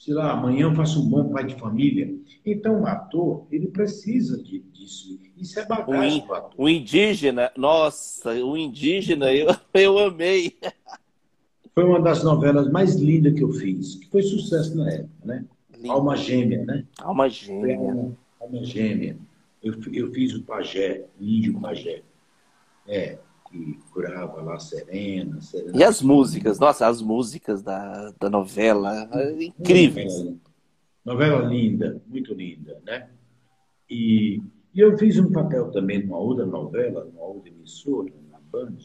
sei 0.00 0.14
lá, 0.14 0.32
amanhã 0.32 0.62
eu 0.62 0.74
faço 0.74 0.98
um 1.02 1.08
bom 1.08 1.28
pai 1.28 1.44
de 1.44 1.54
família. 1.56 2.12
Então, 2.44 2.80
o 2.80 2.86
ator, 2.86 3.46
ele 3.52 3.68
precisa 3.68 4.42
de, 4.42 4.60
disso. 4.72 5.20
Isso 5.36 5.60
é 5.60 5.66
bagagem 5.66 6.24
o, 6.26 6.34
ator. 6.34 6.54
O 6.56 6.68
indígena, 6.68 7.52
nossa, 7.54 8.32
o 8.32 8.56
indígena, 8.56 9.30
eu, 9.32 9.54
eu 9.74 9.98
amei. 9.98 10.56
Foi 11.74 11.84
uma 11.84 12.00
das 12.00 12.24
novelas 12.24 12.70
mais 12.70 12.96
lindas 12.96 13.34
que 13.34 13.44
eu 13.44 13.52
fiz, 13.52 13.94
que 13.94 14.08
foi 14.08 14.22
sucesso 14.22 14.76
na 14.76 14.90
época, 14.90 15.14
né? 15.24 15.44
Lindo. 15.76 15.92
Alma 15.92 16.16
Gêmea, 16.16 16.64
né? 16.64 16.84
Alma 16.98 17.28
Gêmea. 17.28 17.78
Alma, 17.78 18.16
Alma 18.40 18.64
Gêmea. 18.64 19.16
Eu, 19.62 19.74
eu 19.92 20.12
fiz 20.12 20.34
o 20.34 20.42
pajé, 20.42 21.04
o 21.18 21.24
índio 21.24 21.60
pajé. 21.60 22.02
É, 22.88 23.18
que 23.50 23.78
curava 23.90 24.40
lá 24.40 24.58
Serena, 24.58 25.40
Serena. 25.40 25.76
E 25.76 25.82
as 25.82 26.00
músicas, 26.00 26.58
nossa, 26.58 26.86
as 26.86 27.02
músicas 27.02 27.62
da, 27.62 28.12
da 28.18 28.30
novela, 28.30 29.08
incríveis. 29.40 30.14
Novela, 30.14 30.38
novela 31.04 31.42
linda, 31.42 32.00
muito 32.06 32.32
linda, 32.32 32.80
né? 32.86 33.10
E, 33.88 34.40
e 34.72 34.80
eu 34.80 34.96
fiz 34.96 35.18
um 35.18 35.32
papel 35.32 35.70
também 35.70 36.02
numa 36.02 36.18
outra 36.18 36.46
novela, 36.46 37.04
numa 37.04 37.22
outra 37.22 37.50
emissora, 37.50 38.12
na 38.30 38.38
Band, 38.38 38.76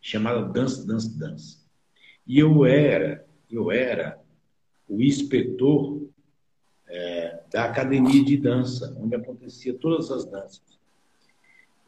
chamada 0.00 0.42
Dança, 0.42 0.84
Dança, 0.84 1.16
Dança. 1.16 1.64
E 2.26 2.38
eu 2.38 2.66
era, 2.66 3.24
eu 3.48 3.70
era 3.70 4.20
o 4.88 5.00
inspetor 5.00 6.08
é, 6.88 7.40
da 7.52 7.64
academia 7.64 8.24
de 8.24 8.36
dança, 8.36 8.96
onde 9.00 9.14
acontecia 9.14 9.74
todas 9.74 10.10
as 10.10 10.24
danças. 10.24 10.75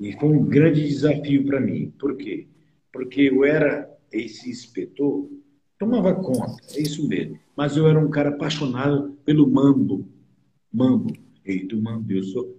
E 0.00 0.12
foi 0.12 0.28
um 0.28 0.44
grande 0.44 0.86
desafio 0.86 1.44
para 1.44 1.60
mim. 1.60 1.92
Por 1.98 2.16
quê? 2.16 2.46
Porque 2.92 3.22
eu 3.22 3.44
era 3.44 3.88
esse 4.12 4.48
inspetor, 4.48 5.28
tomava 5.78 6.14
conta, 6.14 6.56
é 6.74 6.80
isso 6.80 7.06
mesmo. 7.06 7.38
Mas 7.56 7.76
eu 7.76 7.86
era 7.86 7.98
um 7.98 8.10
cara 8.10 8.30
apaixonado 8.30 9.18
pelo 9.24 9.48
mambo. 9.48 10.08
Mambo. 10.72 11.12
Ei, 11.44 11.66
do 11.66 11.80
mambo, 11.80 12.12
eu 12.12 12.22
sou. 12.22 12.56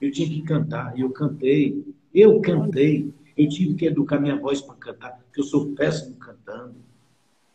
Eu 0.00 0.10
tinha 0.10 0.28
que 0.28 0.42
cantar, 0.42 0.96
e 0.98 1.00
eu 1.00 1.10
cantei. 1.10 1.84
Eu 2.12 2.40
cantei. 2.40 3.12
Eu 3.36 3.48
tive 3.48 3.74
que 3.74 3.86
educar 3.86 4.20
minha 4.20 4.38
voz 4.38 4.60
para 4.60 4.74
cantar, 4.76 5.18
porque 5.24 5.40
eu 5.40 5.44
sou 5.44 5.74
péssimo 5.74 6.16
cantando. 6.16 6.74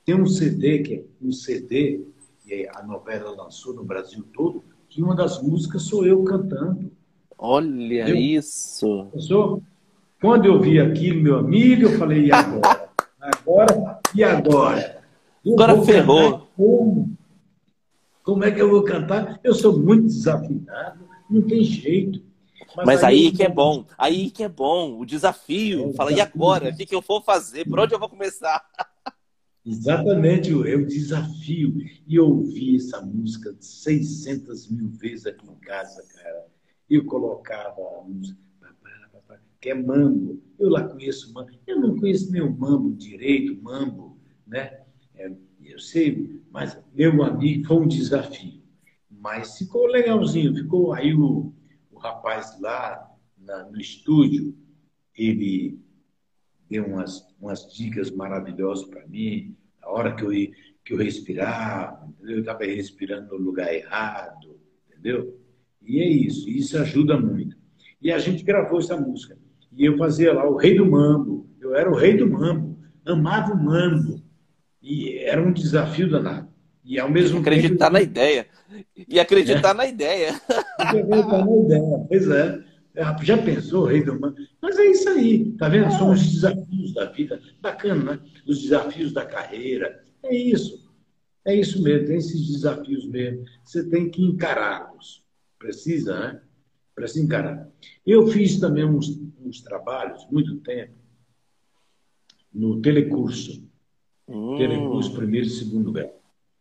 Tem 0.03 0.15
um 0.15 0.25
CD, 0.25 0.80
que 0.80 0.93
é 0.95 1.03
um 1.21 1.32
CD, 1.32 2.01
que 2.43 2.67
a 2.73 2.84
novela 2.84 3.32
lançou 3.32 3.73
no 3.73 3.84
Brasil 3.84 4.23
todo, 4.34 4.63
que 4.89 5.01
uma 5.01 5.15
das 5.15 5.41
músicas 5.41 5.84
sou 5.84 6.05
eu 6.05 6.23
cantando. 6.23 6.91
Olha 7.39 8.09
isso! 8.09 9.07
Pensou? 9.13 9.63
Quando 10.19 10.45
eu 10.45 10.59
vi 10.59 10.77
aquilo, 10.79 11.21
meu 11.21 11.37
amigo, 11.37 11.83
eu 11.83 11.97
falei, 11.97 12.25
e 12.25 12.31
agora? 12.31 12.89
agora? 13.21 13.99
E 14.13 14.23
agora? 14.23 15.01
Eu 15.45 15.53
agora 15.53 15.81
ferrou. 15.81 16.49
Como? 16.57 17.17
como 18.29 18.43
é 18.43 18.51
que 18.51 18.61
eu 18.61 18.69
vou 18.69 18.83
cantar? 18.83 19.39
Eu 19.43 19.55
sou 19.55 19.79
muito 19.79 20.03
desafinado, 20.03 21.07
não 21.29 21.41
tem 21.41 21.63
jeito. 21.63 22.21
Mas, 22.75 22.85
Mas 22.85 23.03
aí, 23.03 23.27
aí, 23.27 23.31
que 23.31 23.41
é 23.41 23.49
bom, 23.49 23.85
aí 23.97 24.29
que 24.29 24.43
é 24.43 24.49
bom, 24.49 24.99
o 24.99 25.05
desafio. 25.05 25.89
É, 25.89 25.93
Fala, 25.93 26.11
e 26.11 26.21
agora? 26.21 26.69
O 26.69 26.75
que, 26.75 26.85
que 26.85 26.93
eu 26.93 27.01
vou 27.01 27.21
fazer? 27.21 27.65
Por 27.65 27.79
onde 27.79 27.95
eu 27.95 27.99
vou 27.99 28.09
começar? 28.09 28.63
Exatamente, 29.65 30.51
é 30.51 30.75
o 30.75 30.85
desafio. 30.85 31.75
E 32.07 32.15
eu 32.15 32.27
ouvi 32.27 32.75
essa 32.75 33.01
música 33.01 33.55
600 33.59 34.69
mil 34.69 34.89
vezes 34.89 35.25
aqui 35.25 35.49
em 35.49 35.55
casa, 35.55 36.03
cara. 36.15 36.45
Eu 36.89 37.05
colocava 37.05 37.81
a 37.81 38.03
que 39.59 39.69
é 39.69 39.73
mambo. 39.73 40.41
Eu 40.57 40.69
lá 40.69 40.87
conheço 40.87 41.33
mambo. 41.33 41.51
Eu 41.67 41.79
não 41.79 41.97
conheço 41.97 42.31
meu 42.31 42.51
mambo 42.51 42.95
direito, 42.95 43.61
mambo, 43.61 44.17
né? 44.47 44.83
É, 45.15 45.31
eu 45.63 45.79
sei, 45.79 46.41
mas 46.49 46.81
meu 46.93 47.23
amigo 47.23 47.67
foi 47.67 47.77
um 47.77 47.87
desafio. 47.87 48.61
Mas 49.09 49.57
ficou 49.57 49.87
legalzinho, 49.87 50.55
ficou. 50.55 50.93
Aí 50.93 51.13
o, 51.13 51.53
o 51.91 51.97
rapaz 51.97 52.59
lá 52.61 53.09
na, 53.37 53.65
no 53.65 53.79
estúdio, 53.79 54.57
ele 55.15 55.79
deu 56.69 56.85
umas, 56.85 57.27
umas 57.39 57.71
dicas 57.73 58.09
maravilhosas 58.11 58.87
para 58.87 59.05
mim. 59.07 59.55
A 59.81 59.91
hora 59.91 60.15
que 60.15 60.23
eu, 60.23 60.31
que 60.85 60.93
eu 60.93 60.97
respirava, 60.97 62.09
eu 62.21 62.39
estava 62.39 62.63
respirando 62.63 63.37
no 63.37 63.43
lugar 63.43 63.73
errado, 63.73 64.59
entendeu? 64.87 65.38
E 65.89 65.99
é 65.99 66.07
isso, 66.07 66.47
isso 66.47 66.77
ajuda 66.77 67.19
muito. 67.19 67.57
E 67.99 68.11
a 68.11 68.19
gente 68.19 68.43
gravou 68.43 68.79
essa 68.79 68.95
música. 68.95 69.35
E 69.75 69.85
eu 69.85 69.97
fazia 69.97 70.31
lá 70.31 70.47
o 70.47 70.55
rei 70.55 70.77
do 70.77 70.85
mambo. 70.85 71.49
Eu 71.59 71.75
era 71.75 71.89
o 71.89 71.95
rei 71.95 72.15
do 72.15 72.29
mambo. 72.29 72.77
Amava 73.03 73.53
o 73.53 73.57
mambo. 73.57 74.21
E 74.83 75.17
era 75.17 75.41
um 75.41 75.51
desafio 75.51 76.07
danado. 76.07 76.47
E 76.85 76.99
ao 76.99 77.09
mesmo 77.09 77.39
acreditar 77.39 77.85
tempo... 77.85 77.93
na 77.93 78.01
ideia. 78.03 78.45
E 78.95 79.19
acreditar 79.19 79.71
é. 79.71 79.73
na 79.73 79.87
ideia. 79.87 80.41
Acreditar 80.77 81.43
na 81.43 81.57
ideia, 81.65 82.05
pois 82.07 82.29
é. 82.29 82.63
é. 82.95 83.15
Já 83.23 83.37
pensou, 83.39 83.85
rei 83.85 84.03
do 84.03 84.19
mambo? 84.19 84.35
Mas 84.61 84.77
é 84.77 84.85
isso 84.85 85.09
aí, 85.09 85.51
tá 85.53 85.69
vendo? 85.69 85.91
São 85.91 86.11
os 86.11 86.21
desafios 86.21 86.93
da 86.93 87.05
vida. 87.05 87.41
Bacana, 87.59 88.13
né? 88.13 88.19
Os 88.47 88.61
desafios 88.61 89.11
da 89.11 89.25
carreira. 89.25 90.03
É 90.21 90.35
isso. 90.35 90.87
É 91.45 91.55
isso 91.55 91.81
mesmo, 91.81 92.05
tem 92.05 92.17
esses 92.17 92.47
desafios 92.47 93.07
mesmo. 93.07 93.43
Você 93.65 93.83
tem 93.89 94.07
que 94.07 94.23
encará-los. 94.23 95.27
Precisa, 95.60 96.18
né? 96.18 96.41
Precisa 96.95 97.24
encarar. 97.24 97.70
Eu 98.05 98.28
fiz 98.28 98.60
também 98.60 98.86
uns, 98.86 99.22
uns 99.39 99.62
trabalhos, 99.62 100.26
muito 100.32 100.57
tempo, 100.57 100.93
no 102.53 102.82
telecurso. 102.82 103.68
Hum. 104.28 104.57
Telecurso 104.57 105.14
primeiro 105.14 105.47
e 105.47 105.49
segundo 105.49 105.91
grau. 105.91 106.20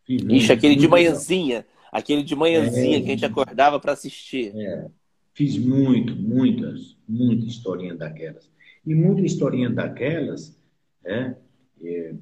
Ixi, 0.09 0.53
aquele 0.53 0.75
de 0.75 0.89
manhãzinha. 0.89 1.65
Aquele 1.93 2.23
de 2.23 2.35
manhãzinha 2.35 2.99
é, 2.99 3.01
que 3.01 3.07
a 3.07 3.11
gente 3.11 3.25
acordava 3.25 3.81
para 3.81 3.93
assistir. 3.93 4.55
É. 4.55 4.91
Fiz 5.33 5.57
muito, 5.57 6.15
muitas, 6.17 6.97
muita 7.09 7.47
historinha 7.47 7.95
daquelas. 7.95 8.51
E 8.85 8.95
muita 8.95 9.23
historinha 9.23 9.71
daquelas, 9.71 10.59
é, 11.05 11.35
é, 11.83 12.15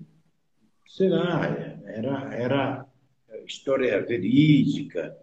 sei 0.87 1.09
lá, 1.09 1.47
era, 1.87 2.35
era 2.35 2.87
história 3.47 4.01
verídica, 4.05 5.17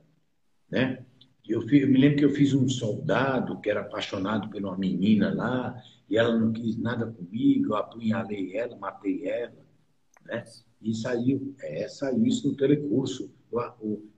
né? 0.69 1.05
Eu, 1.47 1.61
fiz, 1.61 1.81
eu, 1.81 1.89
me 1.89 1.99
lembro 1.99 2.17
que 2.17 2.25
eu 2.25 2.29
fiz 2.29 2.53
um 2.53 2.69
soldado 2.69 3.59
que 3.59 3.69
era 3.69 3.81
apaixonado 3.81 4.49
por 4.49 4.61
uma 4.61 4.77
menina 4.77 5.33
lá, 5.33 5.75
e 6.09 6.17
ela 6.17 6.37
não 6.37 6.53
quis 6.53 6.77
nada 6.77 7.05
comigo, 7.05 7.73
eu 7.73 7.75
apunhalei 7.75 8.55
ela, 8.55 8.77
matei 8.77 9.27
ela, 9.27 9.65
né? 10.25 10.43
E 10.81 10.93
saiu, 10.93 11.53
é, 11.61 11.87
saiu 11.87 12.25
isso 12.25 12.47
no 12.47 12.55
telecurso, 12.55 13.33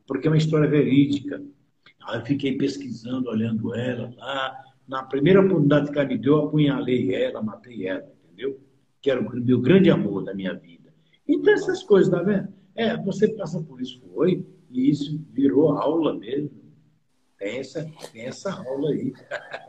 porque 0.07 0.27
é 0.27 0.31
uma 0.31 0.37
história 0.37 0.69
verídica. 0.69 1.43
Aí 2.07 2.19
eu 2.19 2.25
fiquei 2.25 2.57
pesquisando, 2.57 3.29
olhando 3.29 3.73
ela 3.75 4.11
lá. 4.17 4.57
Na 4.87 5.03
primeira 5.03 5.41
oportunidade 5.41 5.91
que 5.91 5.97
ela 5.97 6.07
me 6.07 6.17
deu, 6.17 6.37
eu 6.37 6.45
apunhalei 6.45 7.13
ela, 7.13 7.41
matei 7.41 7.87
ela, 7.87 8.11
entendeu? 8.23 8.59
Que 9.01 9.11
era 9.11 9.21
o 9.21 9.39
meu 9.39 9.61
grande 9.61 9.89
amor 9.89 10.23
da 10.23 10.33
minha 10.33 10.53
vida. 10.53 10.93
Então, 11.27 11.53
essas 11.53 11.83
coisas, 11.83 12.09
tá 12.09 12.21
vendo? 12.21 12.49
É, 12.75 12.97
você 12.97 13.27
passa 13.29 13.61
por 13.61 13.81
isso, 13.81 14.01
foi, 14.13 14.45
e 14.69 14.89
isso 14.89 15.23
virou 15.31 15.71
aula 15.71 16.17
mesmo 16.17 16.64
tem 17.37 17.59
essa, 17.59 17.91
tem 18.11 18.25
essa 18.25 18.53
aula 18.53 18.89
aí. 18.91 19.13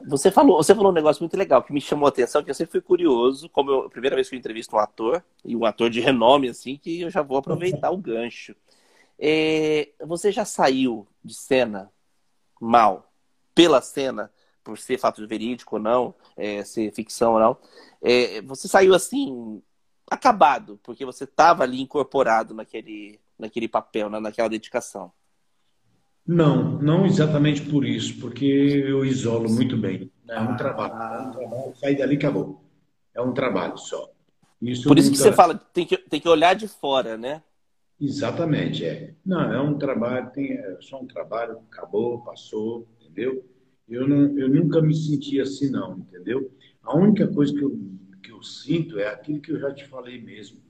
Você 0.06 0.30
falou, 0.30 0.62
você 0.62 0.74
falou 0.74 0.90
um 0.90 0.94
negócio 0.94 1.22
muito 1.22 1.36
legal 1.36 1.62
que 1.62 1.72
me 1.72 1.80
chamou 1.80 2.06
a 2.06 2.08
atenção, 2.08 2.42
que 2.42 2.50
eu 2.50 2.54
sempre 2.54 2.72
fui 2.72 2.80
curioso, 2.80 3.48
como 3.48 3.70
eu, 3.70 3.80
a 3.82 3.90
primeira 3.90 4.14
vez 4.14 4.28
que 4.28 4.34
eu 4.34 4.38
entrevisto 4.38 4.76
um 4.76 4.78
ator, 4.78 5.22
e 5.44 5.56
um 5.56 5.64
ator 5.64 5.90
de 5.90 6.00
renome, 6.00 6.48
assim, 6.48 6.76
que 6.76 7.00
eu 7.00 7.10
já 7.10 7.22
vou 7.22 7.38
aproveitar 7.38 7.90
o 7.90 7.96
gancho. 7.96 8.54
É, 9.18 9.90
você 10.04 10.30
já 10.30 10.44
saiu 10.44 11.06
de 11.24 11.34
cena 11.34 11.90
mal, 12.60 13.12
pela 13.54 13.80
cena, 13.80 14.30
por 14.62 14.78
ser 14.78 14.98
fato 14.98 15.26
verídico 15.26 15.76
ou 15.76 15.82
não, 15.82 16.14
é, 16.36 16.64
ser 16.64 16.92
ficção 16.92 17.34
ou 17.34 17.40
não. 17.40 17.56
É, 18.02 18.42
você 18.42 18.68
saiu 18.68 18.94
assim, 18.94 19.62
acabado, 20.10 20.78
porque 20.82 21.04
você 21.04 21.24
estava 21.24 21.62
ali 21.64 21.80
incorporado 21.80 22.54
naquele, 22.54 23.20
naquele 23.38 23.68
papel, 23.68 24.08
naquela 24.08 24.48
dedicação. 24.48 25.12
Não, 26.26 26.78
não 26.80 27.06
exatamente 27.06 27.62
por 27.62 27.84
isso, 27.84 28.18
porque 28.18 28.44
eu 28.44 29.04
isolo 29.04 29.48
muito 29.48 29.76
bem. 29.76 30.10
É 30.28 30.40
um 30.40 30.56
trabalho. 30.56 30.92
É 30.92 31.28
um 31.28 31.30
trabalho. 31.30 31.76
Sair 31.76 31.96
dali 31.96 32.16
acabou. 32.16 32.64
É 33.14 33.20
um 33.20 33.32
trabalho 33.32 33.78
só. 33.78 34.10
Isso 34.60 34.88
por 34.88 34.98
isso 34.98 35.10
que 35.10 35.18
você 35.18 35.32
fala, 35.32 35.54
tem 35.54 35.86
que, 35.86 35.96
tem 35.96 36.20
que 36.20 36.28
olhar 36.28 36.54
de 36.54 36.66
fora, 36.66 37.16
né? 37.16 37.42
Exatamente, 38.00 38.84
é. 38.84 39.14
Não, 39.24 39.52
é 39.52 39.60
um 39.60 39.78
trabalho, 39.78 40.30
tem, 40.30 40.52
é 40.52 40.78
só 40.80 41.00
um 41.00 41.06
trabalho, 41.06 41.58
acabou, 41.70 42.22
passou, 42.22 42.86
entendeu? 43.00 43.44
Eu, 43.88 44.06
não, 44.08 44.38
eu 44.38 44.48
nunca 44.48 44.82
me 44.82 44.94
senti 44.94 45.40
assim, 45.40 45.70
não, 45.70 45.98
entendeu? 45.98 46.50
A 46.82 46.96
única 46.96 47.26
coisa 47.28 47.52
que 47.52 47.62
eu, 47.62 47.78
que 48.22 48.32
eu 48.32 48.42
sinto 48.42 48.98
é 48.98 49.08
aquilo 49.08 49.40
que 49.40 49.52
eu 49.52 49.60
já 49.60 49.72
te 49.72 49.86
falei 49.86 50.20
mesmo. 50.20 50.60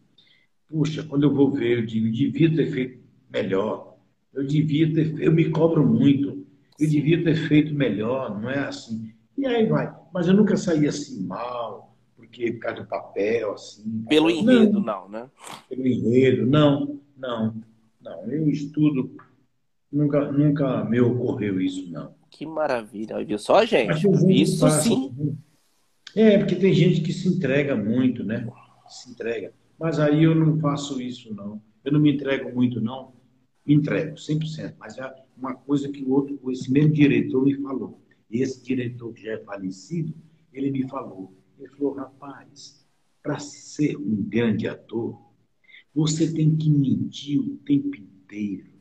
Puxa, 0.68 1.02
quando 1.02 1.24
eu 1.24 1.34
vou 1.34 1.50
ver, 1.50 1.78
eu 1.78 1.86
digo, 1.86 2.10
devia 2.10 2.54
ter 2.54 2.70
feito 2.70 3.00
melhor, 3.30 3.95
eu 4.36 4.46
devia 4.46 4.92
ter, 4.92 5.18
eu 5.18 5.32
me 5.32 5.48
cobro 5.48 5.84
muito, 5.84 6.46
eu 6.78 6.88
devia 6.88 7.24
ter 7.24 7.34
feito 7.48 7.74
melhor, 7.74 8.38
não 8.38 8.50
é 8.50 8.58
assim. 8.58 9.10
E 9.36 9.46
aí 9.46 9.66
vai. 9.66 9.92
Mas 10.12 10.28
eu 10.28 10.34
nunca 10.34 10.56
saí 10.58 10.86
assim 10.86 11.26
mal, 11.26 11.96
porque 12.14 12.52
por 12.52 12.60
causa 12.60 12.82
do 12.82 12.86
papel, 12.86 13.52
assim. 13.54 14.04
Pelo 14.06 14.30
enredo, 14.30 14.78
não, 14.78 15.08
né? 15.08 15.30
Pelo 15.70 15.86
enredo, 15.86 16.46
não, 16.46 17.00
não, 17.16 17.54
não. 18.00 18.30
Eu 18.30 18.46
estudo, 18.50 19.16
nunca, 19.90 20.30
nunca 20.30 20.84
me 20.84 21.00
ocorreu 21.00 21.58
isso, 21.58 21.90
não. 21.90 22.14
Que 22.30 22.44
maravilha, 22.44 23.24
viu 23.24 23.38
só, 23.38 23.64
gente? 23.64 24.06
Isso 24.30 24.60
passa, 24.60 24.82
sim. 24.82 25.38
É, 26.14 26.36
porque 26.36 26.56
tem 26.56 26.74
gente 26.74 27.00
que 27.00 27.12
se 27.12 27.26
entrega 27.28 27.74
muito, 27.74 28.22
né? 28.22 28.46
Se 28.86 29.10
entrega. 29.10 29.54
Mas 29.78 29.98
aí 29.98 30.24
eu 30.24 30.34
não 30.34 30.58
faço 30.58 31.00
isso, 31.00 31.34
não. 31.34 31.60
Eu 31.82 31.92
não 31.92 32.00
me 32.00 32.12
entrego 32.12 32.54
muito, 32.54 32.80
não 32.82 33.15
entrego, 33.66 34.16
100%. 34.16 34.74
Mas 34.78 34.98
é 34.98 35.14
uma 35.36 35.54
coisa 35.54 35.88
que 35.88 36.02
o 36.02 36.10
outro, 36.10 36.38
esse 36.50 36.70
mesmo 36.70 36.92
diretor 36.92 37.44
me 37.44 37.54
falou. 37.56 38.00
Esse 38.30 38.62
diretor 38.62 39.12
que 39.12 39.22
já 39.22 39.32
é 39.32 39.38
falecido, 39.38 40.14
ele 40.52 40.70
me 40.70 40.88
falou. 40.88 41.32
Ele 41.58 41.68
falou, 41.68 41.94
rapaz, 41.94 42.84
para 43.22 43.38
ser 43.38 43.96
um 43.96 44.22
grande 44.22 44.68
ator, 44.68 45.18
você 45.94 46.32
tem 46.32 46.56
que 46.56 46.70
mentir 46.70 47.40
o 47.40 47.56
tempo 47.58 47.96
inteiro. 47.96 48.76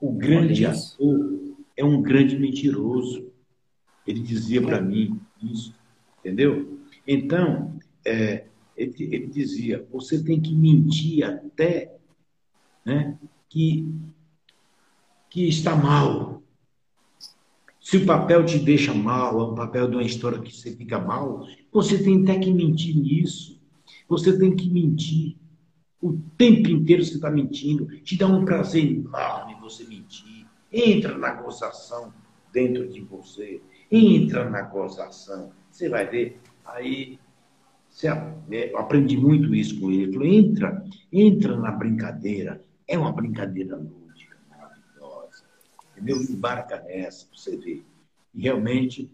O 0.00 0.12
grande 0.12 0.64
ator 0.64 1.56
é 1.76 1.84
um 1.84 2.00
grande 2.00 2.38
mentiroso. 2.38 3.30
Ele 4.06 4.20
dizia 4.20 4.62
para 4.62 4.80
mim 4.80 5.20
isso, 5.42 5.74
entendeu? 6.20 6.78
Então, 7.06 7.78
é, 8.04 8.46
ele, 8.76 8.94
ele 8.98 9.26
dizia, 9.26 9.86
você 9.90 10.22
tem 10.22 10.40
que 10.40 10.54
mentir 10.54 11.22
até 11.24 11.99
né, 12.84 13.18
que, 13.48 13.86
que 15.28 15.48
está 15.48 15.74
mal. 15.74 16.42
Se 17.80 17.96
o 17.96 18.06
papel 18.06 18.44
te 18.44 18.58
deixa 18.58 18.94
mal, 18.94 19.40
é 19.40 19.44
um 19.44 19.54
papel 19.54 19.88
de 19.88 19.96
uma 19.96 20.02
história 20.02 20.38
que 20.38 20.54
você 20.54 20.70
fica 20.76 20.98
mal, 20.98 21.46
você 21.72 22.02
tem 22.02 22.22
até 22.22 22.38
que 22.38 22.52
mentir 22.52 22.96
nisso. 22.96 23.60
Você 24.08 24.38
tem 24.38 24.54
que 24.54 24.68
mentir. 24.68 25.36
O 26.02 26.18
tempo 26.36 26.68
inteiro 26.68 27.04
você 27.04 27.14
está 27.14 27.30
mentindo. 27.30 27.86
Te 28.00 28.16
dá 28.16 28.26
um 28.26 28.44
prazer 28.44 28.84
enorme 28.84 29.56
você 29.60 29.84
mentir. 29.84 30.46
Entra 30.72 31.16
na 31.16 31.32
gozação 31.32 32.12
dentro 32.52 32.88
de 32.88 33.00
você. 33.00 33.60
Entra 33.90 34.48
na 34.48 34.62
gozação. 34.62 35.52
Você 35.70 35.88
vai 35.88 36.06
ver. 36.08 36.40
Aí 36.64 37.18
é, 38.50 38.72
eu 38.72 38.78
aprendi 38.78 39.16
muito 39.16 39.54
isso 39.54 39.80
com 39.80 39.90
ele. 39.90 40.04
Ele 40.04 40.12
falou, 40.12 40.28
entra, 40.28 40.84
entra 41.12 41.56
na 41.56 41.70
brincadeira. 41.70 42.62
É 42.90 42.98
uma 42.98 43.12
brincadeira 43.12 43.76
lúdica, 43.76 44.36
maravilhosa. 44.48 45.44
Entendeu? 45.92 46.20
Embarca 46.20 46.80
nessa, 46.80 47.24
para 47.24 47.38
você 47.38 47.56
ver. 47.56 47.86
E 48.34 48.42
realmente, 48.42 49.08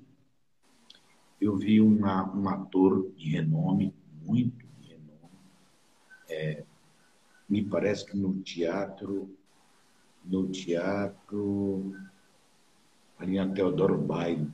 eu 1.39 1.55
vi 1.59 1.79
uma, 1.79 2.35
um 2.35 2.49
ator 2.49 3.13
de 3.15 3.29
renome, 3.29 3.95
muito 4.23 4.67
de 4.81 4.89
renome. 4.89 5.39
É, 6.27 6.65
me 7.47 7.63
parece 7.63 8.07
que 8.07 8.17
no 8.17 8.41
teatro, 8.41 9.37
no 10.25 10.49
teatro, 10.49 11.95
ali 13.19 13.37
na 13.37 13.47
Teodoro 13.53 13.99
Baile, 13.99 14.51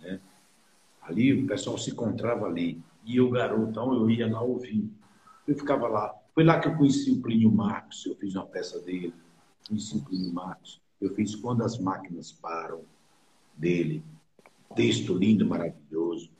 né? 0.00 0.20
Ali 1.00 1.32
o 1.32 1.46
pessoal 1.46 1.78
se 1.78 1.92
encontrava 1.92 2.44
ali. 2.44 2.78
E 3.06 3.16
eu, 3.16 3.30
garotão, 3.30 3.94
eu 3.94 4.10
ia 4.10 4.30
lá 4.30 4.42
ouvir. 4.42 4.86
Eu 5.48 5.56
ficava 5.56 5.88
lá. 5.88 6.14
Foi 6.34 6.44
lá 6.44 6.58
que 6.58 6.68
eu 6.68 6.76
conheci 6.76 7.10
o 7.12 7.22
Plínio 7.22 7.50
Marcos, 7.50 8.04
eu 8.06 8.16
fiz 8.16 8.34
uma 8.34 8.46
peça 8.46 8.80
dele. 8.80 9.14
Conheci 9.68 9.96
o 9.96 10.04
Plínio 10.04 10.32
Marcos. 10.32 10.80
Eu 11.00 11.14
fiz 11.14 11.34
Quando 11.34 11.62
as 11.62 11.78
Máquinas 11.78 12.32
Param, 12.32 12.82
dele. 13.56 14.02
Texto 14.74 15.14
lindo, 15.14 15.46
maravilhoso. 15.46 16.30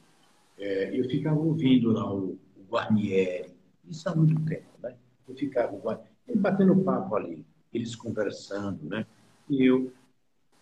É, 0.58 0.98
eu 0.98 1.08
ficava 1.08 1.38
ouvindo 1.38 1.92
lá 1.92 2.12
o, 2.12 2.38
o 2.56 2.64
Guarnieri. 2.68 3.54
Isso 3.88 4.08
há 4.08 4.14
muito 4.14 4.34
tempo, 4.44 4.68
né? 4.82 4.96
Eu 5.28 5.34
ficava 5.36 6.04
batendo 6.36 6.82
papo 6.82 7.14
ali, 7.14 7.44
eles 7.72 7.94
conversando, 7.94 8.82
né? 8.84 9.06
E 9.48 9.64
eu... 9.64 9.92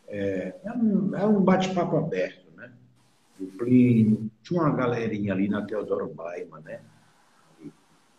É, 0.08 0.60
é 0.64 0.72
um, 0.72 1.16
é 1.16 1.26
um 1.26 1.40
bate-papo 1.40 1.96
aberto 1.96 2.42
o 3.42 3.46
Plínio, 3.46 4.30
tinha 4.42 4.60
uma 4.60 4.74
galerinha 4.74 5.32
ali 5.32 5.48
na 5.48 5.64
Teodoro 5.64 6.08
Baima, 6.08 6.60
né? 6.60 6.80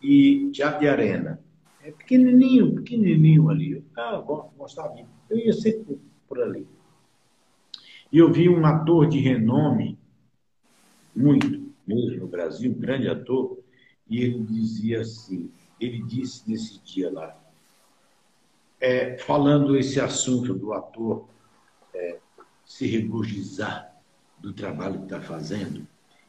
E 0.04 0.52
Teatro 0.52 0.82
de 0.82 0.88
Arena. 0.90 1.40
É 1.82 1.92
pequenininho, 1.92 2.76
pequenininho 2.76 3.50
ali. 3.50 3.72
Eu 3.72 3.84
ah, 3.98 4.18
gostava. 4.58 4.96
Eu 5.30 5.38
ia 5.38 5.54
sempre 5.54 5.84
por, 5.84 6.00
por 6.28 6.42
ali. 6.42 6.68
E 8.12 8.18
eu 8.18 8.32
vi 8.32 8.48
um 8.48 8.66
ator 8.66 9.08
de 9.08 9.18
renome, 9.18 9.98
muito 11.16 11.64
mesmo 11.86 12.22
no 12.22 12.28
Brasil, 12.28 12.72
um 12.72 12.80
grande 12.80 13.08
ator, 13.08 13.60
e 14.08 14.22
ele 14.22 14.44
dizia 14.44 15.02
assim, 15.02 15.50
ele 15.80 16.02
disse 16.04 16.50
nesse 16.50 16.80
dia 16.84 17.12
lá, 17.12 17.36
é, 18.80 19.18
falando 19.18 19.78
esse 19.78 20.00
assunto 20.00 20.54
do 20.54 20.74
ator 20.74 21.28
é, 21.94 22.20
se 22.66 22.86
regozijar 22.86 23.94
do 24.40 24.54
trabalho 24.54 25.00
que 25.00 25.06
está 25.06 25.22
fazendo, 25.22 25.88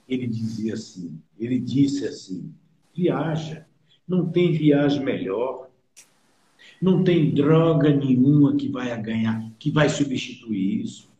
ele 0.08 0.26
dizia 0.26 0.74
assim, 0.74 1.20
ele 1.38 1.58
disse 1.58 2.06
assim, 2.06 2.52
viaja, 2.94 3.66
não 4.06 4.28
tem 4.30 4.52
viagem 4.52 5.02
melhor, 5.02 5.68
não 6.80 7.02
tem 7.02 7.32
droga 7.32 7.94
nenhuma 7.94 8.56
que 8.56 8.68
vai 8.68 9.00
ganhar, 9.00 9.50
que 9.58 9.70
vai 9.70 9.88
substituir 9.88 10.82
isso. 10.82 11.12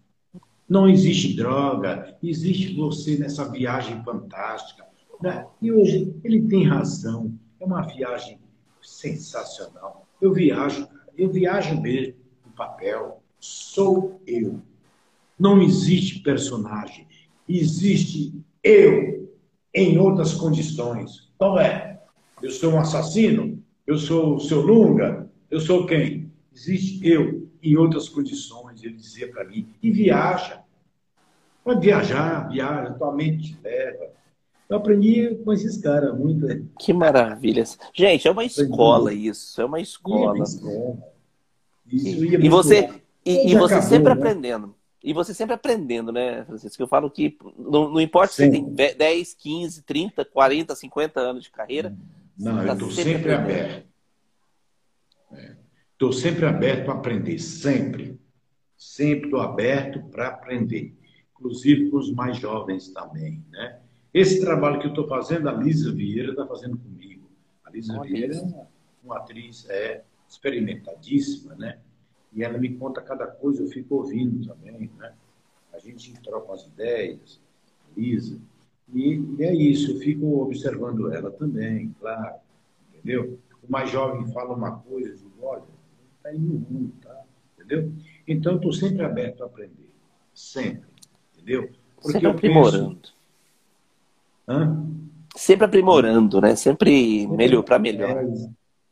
Não 0.69 0.89
existe 0.89 1.35
droga, 1.35 2.17
existe 2.23 2.75
você 2.75 3.17
nessa 3.19 3.51
viagem 3.51 4.03
fantástica. 4.03 4.85
Né? 5.23 5.47
E 5.61 5.73
hoje 5.73 6.15
ele 6.23 6.43
tem 6.43 6.65
razão, 6.65 7.33
é 7.61 7.65
uma 7.65 7.83
viagem 7.83 8.39
sensacional. 8.83 10.07
Eu 10.21 10.33
viajo, 10.33 10.87
eu 11.17 11.31
viajo 11.31 11.81
mesmo 11.81 12.15
no 12.45 12.53
papel, 12.53 13.23
sou 13.39 14.21
eu. 14.27 14.61
Não 15.39 15.61
existe 15.63 16.21
personagem. 16.21 17.07
Existe 17.49 18.35
eu 18.63 19.24
em 19.75 19.99
outras 19.99 20.35
condições. 20.35 21.33
Qual 21.37 21.59
é? 21.59 22.01
Eu 22.41 22.51
sou 22.51 22.73
um 22.73 22.81
assassino? 22.81 23.63
Eu 23.87 23.99
sou 23.99 24.37
o 24.37 24.41
seu 24.41 24.61
Lunga? 24.61 25.29
Eu 25.51 25.61
sou 25.61 25.87
quem? 25.87 26.31
Existe 26.55 27.07
eu 27.07 27.49
em 27.63 27.77
outras 27.77 28.09
condições, 28.09 28.83
ele 28.83 28.95
dizia 28.95 29.31
para 29.31 29.45
mim. 29.45 29.67
E 29.83 29.91
viaja. 29.91 30.63
Pode 31.65 31.81
viajar, 31.81 32.49
viaja, 32.49 32.93
tua 32.93 33.13
mente 33.13 33.55
te 33.55 33.59
leva. 33.63 34.13
Eu 34.69 34.77
aprendi 34.77 35.35
com 35.45 35.53
esses 35.53 35.79
caras 35.79 36.17
muito. 36.17 36.47
Que 36.79 36.93
maravilha. 36.93 37.65
Gente, 37.93 38.29
é 38.29 38.31
uma 38.31 38.45
escola 38.45 39.13
isso, 39.13 39.61
é 39.61 39.65
uma 39.65 39.81
escola. 39.81 40.43
Isso, 40.43 41.05
e, 41.87 42.35
e 42.35 42.49
você, 42.49 42.91
e, 43.25 43.53
e 43.53 43.55
você 43.55 43.75
acabou, 43.75 43.91
sempre 43.91 44.05
né? 44.05 44.13
aprendendo. 44.13 44.74
E 45.05 45.13
você 45.13 45.35
sempre 45.35 45.55
aprendendo, 45.55 46.11
né, 46.11 46.47
Francisco? 46.47 46.83
Eu 46.83 46.89
falo 46.89 47.11
que 47.11 47.37
não, 47.59 47.91
não 47.91 48.01
importa 48.01 48.33
Sim. 48.33 48.51
se 48.51 48.59
você 48.59 48.87
tem 48.87 48.97
10, 48.97 49.35
15, 49.35 49.83
30, 49.83 50.25
40, 50.25 50.75
50 50.75 51.21
anos 51.21 51.45
de 51.45 51.51
carreira. 51.51 51.95
Não, 52.39 52.63
eu 52.63 52.73
estou 52.73 52.89
tá 52.89 52.95
sempre, 52.95 53.13
sempre 53.13 53.35
aberto. 53.35 53.87
Estou 55.93 56.09
é. 56.09 56.13
sempre 56.13 56.47
aberto 56.47 56.85
para 56.87 56.95
aprender, 56.95 57.39
sempre. 57.39 58.19
Sempre 58.79 59.27
estou 59.27 59.41
aberto 59.41 60.01
para 60.11 60.29
aprender. 60.29 60.97
Inclusive 61.35 61.91
com 61.91 61.99
os 61.99 62.11
mais 62.11 62.39
jovens 62.39 62.89
também, 62.89 63.45
né? 63.51 63.79
Esse 64.13 64.41
trabalho 64.41 64.79
que 64.81 64.87
eu 64.87 64.91
estou 64.91 65.07
fazendo, 65.07 65.51
a 65.51 65.53
Lisa 65.53 65.93
Vieira 65.93 66.31
está 66.31 66.47
fazendo 66.47 66.79
comigo. 66.79 67.29
A 67.63 67.71
Lisa 67.71 67.93
Olha 67.93 68.11
Vieira 68.11 68.37
é 68.37 68.41
uma, 68.41 68.69
uma 69.03 69.17
atriz 69.19 69.69
é, 69.69 70.03
experimentadíssima, 70.27 71.55
né? 71.57 71.79
E 72.35 72.43
ela 72.43 72.59
me 72.59 72.75
conta 72.77 73.01
cada 73.01 73.27
coisa, 73.27 73.63
eu 73.63 73.69
fico 73.69 73.97
ouvindo 73.97 74.47
também, 74.47 74.91
né? 74.99 75.13
A 75.73 75.79
gente 75.79 76.13
troca 76.21 76.53
as 76.53 76.67
ideias, 76.67 77.41
Lisa, 77.97 78.39
e, 78.93 79.23
e, 79.39 79.43
é 79.43 79.55
isso, 79.55 79.93
eu 79.93 79.99
fico 79.99 80.43
observando 80.43 81.13
ela 81.13 81.31
também, 81.31 81.95
claro, 82.01 82.37
entendeu? 82.93 83.39
O 83.67 83.73
mais 83.73 83.91
jovem 83.91 84.31
fala 84.33 84.55
uma 84.55 84.79
coisa, 84.79 85.11
eu 85.11 85.17
digo, 85.17 85.33
olha, 85.43 85.63
está 86.17 86.35
indo 86.35 86.59
ruim, 86.59 86.93
tá? 87.01 87.23
Entendeu? 87.55 87.93
Então, 88.27 88.57
estou 88.57 88.73
sempre 88.73 89.05
aberto 89.05 89.43
a 89.43 89.47
aprender, 89.47 89.91
sempre, 90.35 90.89
entendeu? 91.33 91.71
Porque 91.97 92.13
sempre 92.13 92.29
aprimorando. 92.29 92.97
Penso... 92.97 93.15
Hã? 94.47 94.87
Sempre 95.37 95.65
aprimorando, 95.65 96.41
né? 96.41 96.55
Sempre 96.55 97.27
melhor 97.27 97.63
para 97.63 97.79
melhor. 97.79 98.11
É, 98.11 98.49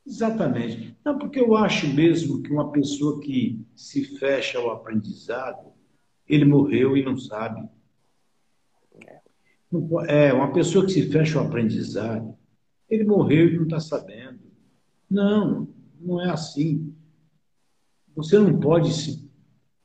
Exatamente. 0.07 0.97
Não, 1.05 1.19
porque 1.19 1.39
eu 1.39 1.57
acho 1.57 1.87
mesmo 1.87 2.43
que 2.43 2.51
uma 2.51 2.73
pessoa 2.73 3.21
que 3.21 3.65
se 3.75 4.05
fecha 4.19 4.59
ao 4.59 4.71
aprendizado, 4.71 5.73
ele 6.29 6.45
morreu 6.45 6.97
e 6.97 7.05
não 7.05 7.17
sabe. 7.17 7.69
É, 10.09 10.33
uma 10.33 10.53
pessoa 10.53 10.85
que 10.85 10.93
se 10.93 11.11
fecha 11.11 11.39
ao 11.39 11.47
aprendizado, 11.47 12.37
ele 12.91 13.05
morreu 13.05 13.49
e 13.49 13.57
não 13.57 13.65
está 13.65 13.81
sabendo. 13.81 14.41
Não, 15.09 15.69
não 16.01 16.21
é 16.21 16.31
assim. 16.31 16.95
Você 18.15 18.39
não 18.39 18.59
pode 18.59 18.93
se, 18.93 19.31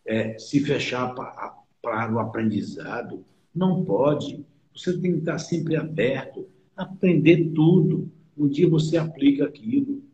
é, 0.05 0.37
se 0.37 0.59
fechar 0.59 1.13
para, 1.13 1.57
para 1.81 2.13
o 2.13 2.19
aprendizado. 2.19 3.23
Não 3.53 3.85
pode. 3.85 4.45
Você 4.75 4.99
tem 4.99 5.13
que 5.13 5.19
estar 5.19 5.37
sempre 5.37 5.75
aberto, 5.75 6.47
aprender 6.75 7.51
tudo. 7.53 8.11
Um 8.37 8.47
dia 8.47 8.69
você 8.69 8.97
aplica 8.97 9.45
aquilo 9.45 10.06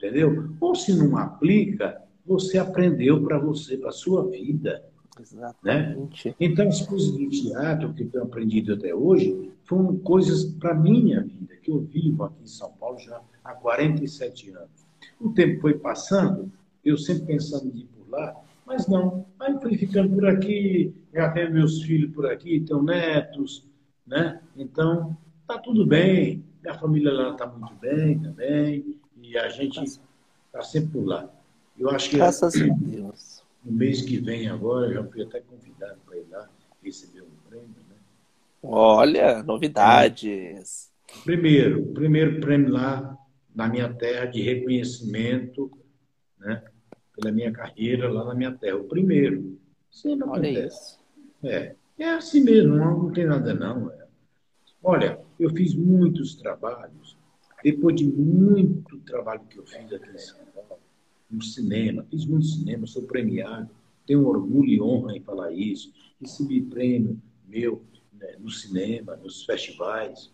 entendeu? 0.00 0.50
Ou 0.58 0.74
se 0.74 0.94
não 0.94 1.16
aplica, 1.18 2.00
você 2.24 2.58
aprendeu 2.58 3.22
para 3.22 3.38
você, 3.38 3.76
para 3.76 3.90
a 3.90 3.92
sua 3.92 4.26
vida. 4.28 4.82
Né? 5.16 5.22
Exatamente. 5.22 6.28
Né? 6.28 6.34
Então, 6.40 6.68
as 6.68 6.80
coisas 6.80 7.10
do 7.12 7.28
teatro 7.28 7.92
que 7.92 8.04
eu 8.04 8.08
tenho 8.08 8.24
aprendido 8.24 8.72
até 8.72 8.94
hoje 8.94 9.52
foram 9.64 9.96
coisas 9.98 10.44
para 10.44 10.72
a 10.72 10.74
minha 10.74 11.22
vida, 11.22 11.54
que 11.62 11.70
eu 11.70 11.80
vivo 11.80 12.24
aqui 12.24 12.42
em 12.42 12.46
São 12.46 12.72
Paulo 12.72 12.98
já 12.98 13.20
há 13.44 13.52
47 13.52 14.50
anos. 14.50 14.88
O 15.20 15.30
tempo 15.30 15.60
foi 15.60 15.74
passando, 15.74 16.50
eu 16.84 16.96
sempre 16.96 17.26
pensando 17.26 17.66
em 17.66 17.80
ir 17.80 17.86
por 17.86 18.10
lá, 18.10 18.34
mas 18.66 18.86
não. 18.88 19.26
Aí 19.38 19.54
fui 19.60 19.76
ficando 19.76 20.14
por 20.14 20.26
aqui, 20.26 20.94
já 21.12 21.30
tenho 21.30 21.52
meus 21.52 21.82
filhos 21.82 22.12
por 22.14 22.26
aqui, 22.26 22.60
tenho 22.60 22.82
netos, 22.82 23.68
né? 24.06 24.40
Então, 24.56 25.16
tá 25.46 25.58
tudo 25.58 25.84
bem. 25.84 26.42
Minha 26.62 26.74
família 26.74 27.12
lá 27.12 27.32
está 27.32 27.46
muito 27.46 27.74
bem 27.76 28.18
também. 28.18 28.99
E 29.30 29.38
a 29.38 29.48
gente 29.48 29.80
está 29.84 30.60
sempre 30.60 30.90
por 30.90 31.06
lá. 31.06 31.30
Eu 31.78 31.88
acho 31.88 32.10
que 32.10 32.16
Graças 32.16 32.52
a 32.60 32.66
Deus. 32.66 33.44
no 33.64 33.72
mês 33.72 34.02
que 34.02 34.18
vem 34.18 34.48
agora, 34.48 34.92
já 34.92 35.04
fui 35.04 35.22
até 35.22 35.40
convidado 35.40 36.00
para 36.04 36.16
ir 36.16 36.26
lá 36.28 36.50
receber 36.82 37.22
um 37.22 37.48
prêmio. 37.48 37.68
Né? 37.88 37.94
Olha, 38.60 39.40
novidades. 39.44 40.90
Primeiro, 41.22 41.86
primeiro 41.94 42.40
prêmio 42.40 42.72
lá 42.72 43.16
na 43.54 43.68
minha 43.68 43.92
terra 43.94 44.26
de 44.26 44.42
reconhecimento, 44.42 45.70
né? 46.36 46.64
Pela 47.14 47.30
minha 47.30 47.52
carreira 47.52 48.10
lá 48.10 48.24
na 48.24 48.34
minha 48.34 48.50
terra. 48.50 48.78
O 48.78 48.84
primeiro. 48.84 49.56
Sempre 49.92 50.28
Olha 50.28 50.50
acontece. 50.50 50.76
Isso. 50.76 51.00
É, 51.44 51.76
é 51.96 52.10
assim 52.14 52.42
mesmo, 52.42 52.74
não, 52.74 53.04
não 53.04 53.12
tem 53.12 53.26
nada 53.26 53.54
não. 53.54 53.92
É. 53.92 54.06
Olha, 54.82 55.20
eu 55.38 55.50
fiz 55.50 55.72
muitos 55.72 56.34
trabalhos 56.34 57.19
depois 57.62 57.96
de 57.96 58.06
muito 58.06 58.98
trabalho 59.00 59.42
que 59.48 59.58
eu 59.58 59.66
fiz 59.66 59.92
aqui 59.92 60.10
em 60.10 60.18
São 60.18 60.38
Paulo, 60.54 60.80
no 61.30 61.42
cinema, 61.42 62.04
fiz 62.10 62.24
muito 62.24 62.46
cinema, 62.46 62.86
sou 62.86 63.02
premiado, 63.02 63.70
tenho 64.06 64.26
orgulho 64.26 64.68
e 64.68 64.80
honra 64.80 65.16
em 65.16 65.20
falar 65.20 65.52
isso. 65.52 65.92
Recebi 66.20 66.60
prêmio 66.62 67.20
meu 67.46 67.82
né, 68.12 68.36
no 68.38 68.50
cinema, 68.50 69.16
nos 69.16 69.44
festivais. 69.44 70.32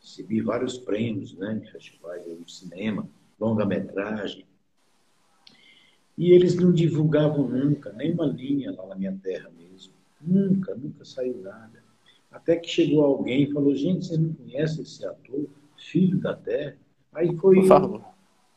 recebi 0.00 0.40
vários 0.40 0.78
prêmios, 0.78 1.34
né, 1.34 1.60
em 1.62 1.70
festivais 1.70 2.24
de 2.24 2.52
cinema, 2.52 3.08
longa-metragem. 3.40 4.44
E 6.16 6.30
eles 6.30 6.54
não 6.54 6.72
divulgavam 6.72 7.48
nunca, 7.48 7.92
nem 7.92 8.12
uma 8.12 8.26
linha 8.26 8.72
lá 8.72 8.86
na 8.86 8.94
minha 8.94 9.18
terra 9.22 9.50
mesmo. 9.56 9.92
Nunca, 10.20 10.74
nunca 10.74 11.04
saiu 11.04 11.40
nada. 11.42 11.82
Até 12.30 12.56
que 12.56 12.68
chegou 12.68 13.04
alguém 13.04 13.44
e 13.44 13.52
falou, 13.52 13.74
gente, 13.74 14.06
você 14.06 14.16
não 14.16 14.32
conhece 14.32 14.82
esse 14.82 15.04
ator, 15.04 15.46
filho 15.84 16.18
da 16.18 16.34
terra? 16.34 16.76
Aí 17.12 17.34
foi, 17.36 17.66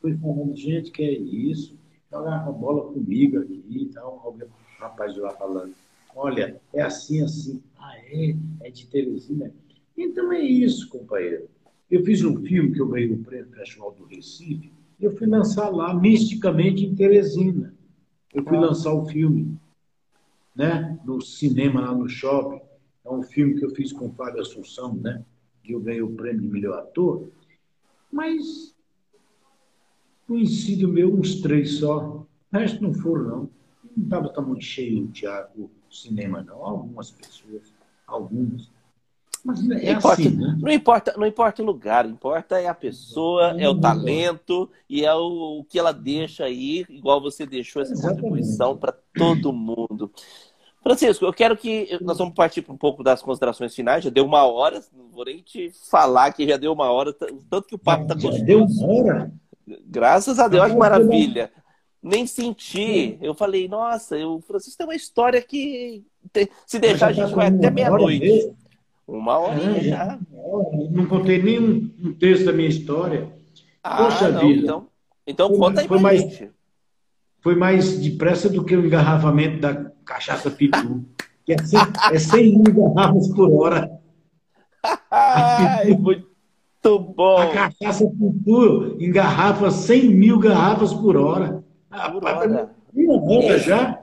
foi 0.01 0.17
falando, 0.17 0.55
gente, 0.55 0.91
que 0.91 1.03
é 1.03 1.11
isso? 1.11 1.77
Jogava 2.11 2.51
bola 2.51 2.91
comigo 2.91 3.39
aqui 3.39 3.63
e 3.67 3.85
tal. 3.87 4.21
Alguém, 4.23 4.47
rapaz 4.79 5.15
lá 5.17 5.31
falando, 5.31 5.73
olha, 6.15 6.59
é 6.73 6.81
assim, 6.81 7.21
assim. 7.21 7.61
Ah, 7.77 7.97
é? 7.97 8.35
É 8.61 8.71
de 8.71 8.87
Teresina? 8.87 9.51
Então 9.95 10.31
é 10.31 10.41
isso, 10.41 10.89
companheiro. 10.89 11.47
Eu 11.89 12.03
fiz 12.03 12.23
um 12.23 12.41
filme 12.43 12.73
que 12.73 12.81
eu 12.81 12.87
ganhei 12.87 13.11
o 13.11 13.23
prêmio 13.23 13.51
Festival 13.51 13.91
do 13.93 14.05
Recife, 14.05 14.71
e 14.99 15.05
eu 15.05 15.15
fui 15.15 15.27
lançar 15.27 15.69
lá, 15.69 15.93
misticamente, 15.93 16.85
em 16.85 16.95
Teresina. 16.95 17.73
Eu 18.33 18.43
fui 18.43 18.57
lançar 18.57 18.93
o 18.93 19.05
filme, 19.05 19.57
né? 20.55 20.99
No 21.05 21.21
cinema, 21.21 21.81
lá 21.81 21.95
no 21.95 22.09
shopping. 22.09 22.61
É 23.05 23.09
um 23.09 23.23
filme 23.23 23.55
que 23.55 23.63
eu 23.63 23.69
fiz 23.69 23.93
com 23.93 24.07
o 24.07 24.11
Fábio 24.11 24.41
Assunção, 24.41 24.95
né? 24.95 25.23
Que 25.67 25.73
eu 25.73 25.81
ganhei 25.81 26.01
o 26.01 26.15
prêmio 26.15 26.41
de 26.41 26.47
melhor 26.47 26.79
ator. 26.79 27.27
Mas 28.09 28.73
conhecido 30.25 30.87
meu, 30.87 31.13
uns 31.13 31.41
três 31.41 31.79
só. 31.79 32.25
O 32.53 32.57
resto 32.57 32.81
não 32.81 32.93
foram, 32.93 33.23
não. 33.23 33.49
Não 33.95 34.03
estava 34.03 34.29
tão 34.29 34.45
muito 34.45 34.63
cheio 34.63 35.03
o 35.03 35.07
teatro, 35.07 35.63
o 35.89 35.93
cinema, 35.93 36.41
não. 36.41 36.63
Algumas 36.63 37.11
pessoas, 37.11 37.73
algumas. 38.07 38.71
Mas 39.43 39.59
é 39.59 39.91
não 39.91 39.97
importa, 39.99 40.21
assim, 40.21 40.35
né? 40.35 40.57
não 40.59 40.71
importa, 40.71 41.13
não 41.17 41.27
importa 41.27 41.61
o 41.61 41.65
lugar, 41.65 42.05
importa 42.05 42.59
é 42.59 42.67
a 42.67 42.73
pessoa, 42.73 43.55
é 43.59 43.67
o 43.67 43.79
talento 43.79 44.69
e 44.89 45.05
é 45.05 45.13
o, 45.13 45.59
o 45.59 45.63
que 45.63 45.77
ela 45.77 45.91
deixa 45.91 46.45
aí, 46.45 46.85
igual 46.89 47.21
você 47.21 47.45
deixou 47.45 47.81
essa 47.81 47.93
Exatamente. 47.93 48.21
contribuição 48.21 48.77
para 48.77 48.93
todo 49.13 49.53
mundo. 49.53 50.11
Francisco, 50.81 51.25
eu 51.25 51.33
quero 51.33 51.57
que 51.57 51.97
nós 52.01 52.17
vamos 52.17 52.33
partir 52.33 52.61
para 52.61 52.73
um 52.73 52.77
pouco 52.77 53.03
das 53.03 53.21
considerações 53.21 53.75
finais. 53.75 54.03
Já 54.03 54.09
deu 54.09 54.25
uma 54.25 54.45
hora, 54.45 54.81
não 54.95 55.09
vou 55.09 55.25
nem 55.25 55.39
te 55.39 55.71
falar 55.89 56.31
que 56.31 56.47
já 56.47 56.57
deu 56.57 56.71
uma 56.71 56.89
hora, 56.91 57.13
tanto 57.13 57.67
que 57.67 57.75
o 57.75 57.79
papo 57.79 58.03
está 58.03 58.13
gostoso. 58.13 58.45
Deu 58.45 58.63
uma 58.63 58.87
hora? 58.87 59.31
Graças 59.85 60.39
a 60.39 60.47
Deus, 60.47 60.63
olha 60.63 60.73
que 60.73 60.79
maravilha. 60.79 61.51
Nem 62.01 62.25
senti. 62.25 63.17
Eu 63.21 63.33
falei, 63.33 63.67
nossa, 63.67 64.17
o 64.25 64.39
Francisco 64.41 64.77
tem 64.77 64.87
uma 64.87 64.95
história 64.95 65.41
que 65.41 66.05
se 66.65 66.79
deixar 66.79 67.07
a 67.07 67.11
gente 67.11 67.33
vai 67.33 67.47
até 67.47 67.69
meia-noite. 67.69 68.53
Uma 69.07 69.39
hora 69.39 69.81
já. 69.81 70.19
Não 70.91 71.05
contei 71.05 71.41
nenhum 71.41 71.89
um 71.99 72.13
texto 72.13 72.45
da 72.45 72.53
minha 72.53 72.67
história. 72.67 73.31
Ah, 73.81 74.03
Poxa 74.03 74.29
não, 74.29 74.41
vida. 74.41 74.61
Então, 74.61 74.87
então 75.25 75.49
foi, 75.49 75.57
conta 75.57 75.81
aí 75.81 75.87
foi 75.87 75.99
mais, 75.99 76.21
gente. 76.21 76.51
Foi 77.41 77.55
mais 77.55 77.99
depressa 77.99 78.49
do 78.49 78.63
que 78.65 78.75
o 78.75 78.85
engarrafamento 78.85 79.59
da 79.59 79.91
cachaça 80.07 80.49
Pitu. 80.49 81.05
que 81.45 81.53
é 81.53 81.57
100, 81.57 81.79
é 82.11 82.19
100 82.19 82.59
mil 82.59 82.73
garrafas 82.73 83.27
por 83.27 83.51
hora. 83.51 83.91
Ai, 85.11 85.91
muito 85.91 86.99
bom. 86.99 87.37
A 87.37 87.51
cachaça 87.51 88.05
Pitu 88.09 88.97
engarrafa 88.99 89.69
100 89.69 90.07
mil 90.15 90.39
garrafas 90.39 90.93
por 90.93 91.17
hora. 91.17 91.63
Por 92.11 92.23
hora. 92.23 92.71
Uma 92.93 93.57
já. 93.59 94.01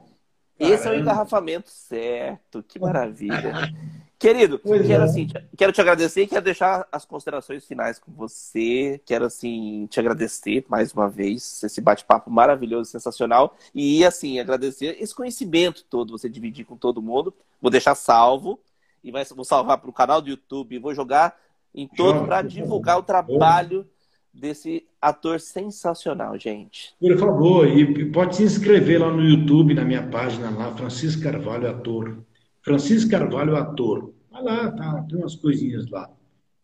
Esse 0.58 0.86
é 0.86 0.90
o 0.92 0.94
engarrafamento 0.94 1.68
certo. 1.68 2.62
Que 2.62 2.78
maravilha. 2.78 3.72
Querido, 4.24 4.58
pois 4.58 4.86
quero, 4.86 5.02
é. 5.02 5.04
assim, 5.04 5.28
quero 5.54 5.70
te 5.70 5.82
agradecer 5.82 6.22
e 6.22 6.26
quero 6.26 6.42
deixar 6.42 6.88
as 6.90 7.04
considerações 7.04 7.66
finais 7.66 7.98
com 7.98 8.10
você. 8.10 8.98
Quero, 9.04 9.26
assim, 9.26 9.86
te 9.90 10.00
agradecer 10.00 10.64
mais 10.66 10.94
uma 10.94 11.10
vez, 11.10 11.62
esse 11.62 11.78
bate-papo 11.78 12.30
maravilhoso, 12.30 12.90
sensacional. 12.90 13.54
E, 13.74 14.02
assim, 14.02 14.40
agradecer 14.40 14.96
esse 14.98 15.14
conhecimento 15.14 15.84
todo, 15.90 16.16
você 16.16 16.26
dividir 16.26 16.64
com 16.64 16.74
todo 16.74 17.02
mundo. 17.02 17.34
Vou 17.60 17.70
deixar 17.70 17.94
salvo 17.94 18.58
e 19.02 19.10
vai, 19.10 19.26
vou 19.26 19.44
salvar 19.44 19.76
para 19.76 19.90
o 19.90 19.92
canal 19.92 20.22
do 20.22 20.30
YouTube. 20.30 20.78
Vou 20.78 20.94
jogar 20.94 21.38
em 21.74 21.86
todo 21.86 22.24
para 22.24 22.40
divulgar 22.40 22.98
o 22.98 23.02
trabalho 23.02 23.86
desse 24.32 24.86
ator 25.02 25.38
sensacional, 25.38 26.38
gente. 26.38 26.94
Por 26.98 27.18
favor, 27.18 27.68
e 27.68 28.06
pode 28.06 28.36
se 28.36 28.42
inscrever 28.44 29.02
lá 29.02 29.10
no 29.10 29.22
YouTube, 29.22 29.74
na 29.74 29.84
minha 29.84 30.08
página 30.08 30.48
lá, 30.48 30.74
Francisco 30.74 31.22
Carvalho 31.22 31.68
Ator. 31.68 32.24
Francisco 32.62 33.10
Carvalho 33.10 33.54
Ator. 33.54 34.13
Vai 34.34 34.42
lá, 34.42 34.72
tá, 34.72 35.06
tem 35.08 35.16
umas 35.16 35.36
coisinhas 35.36 35.88
lá, 35.88 36.10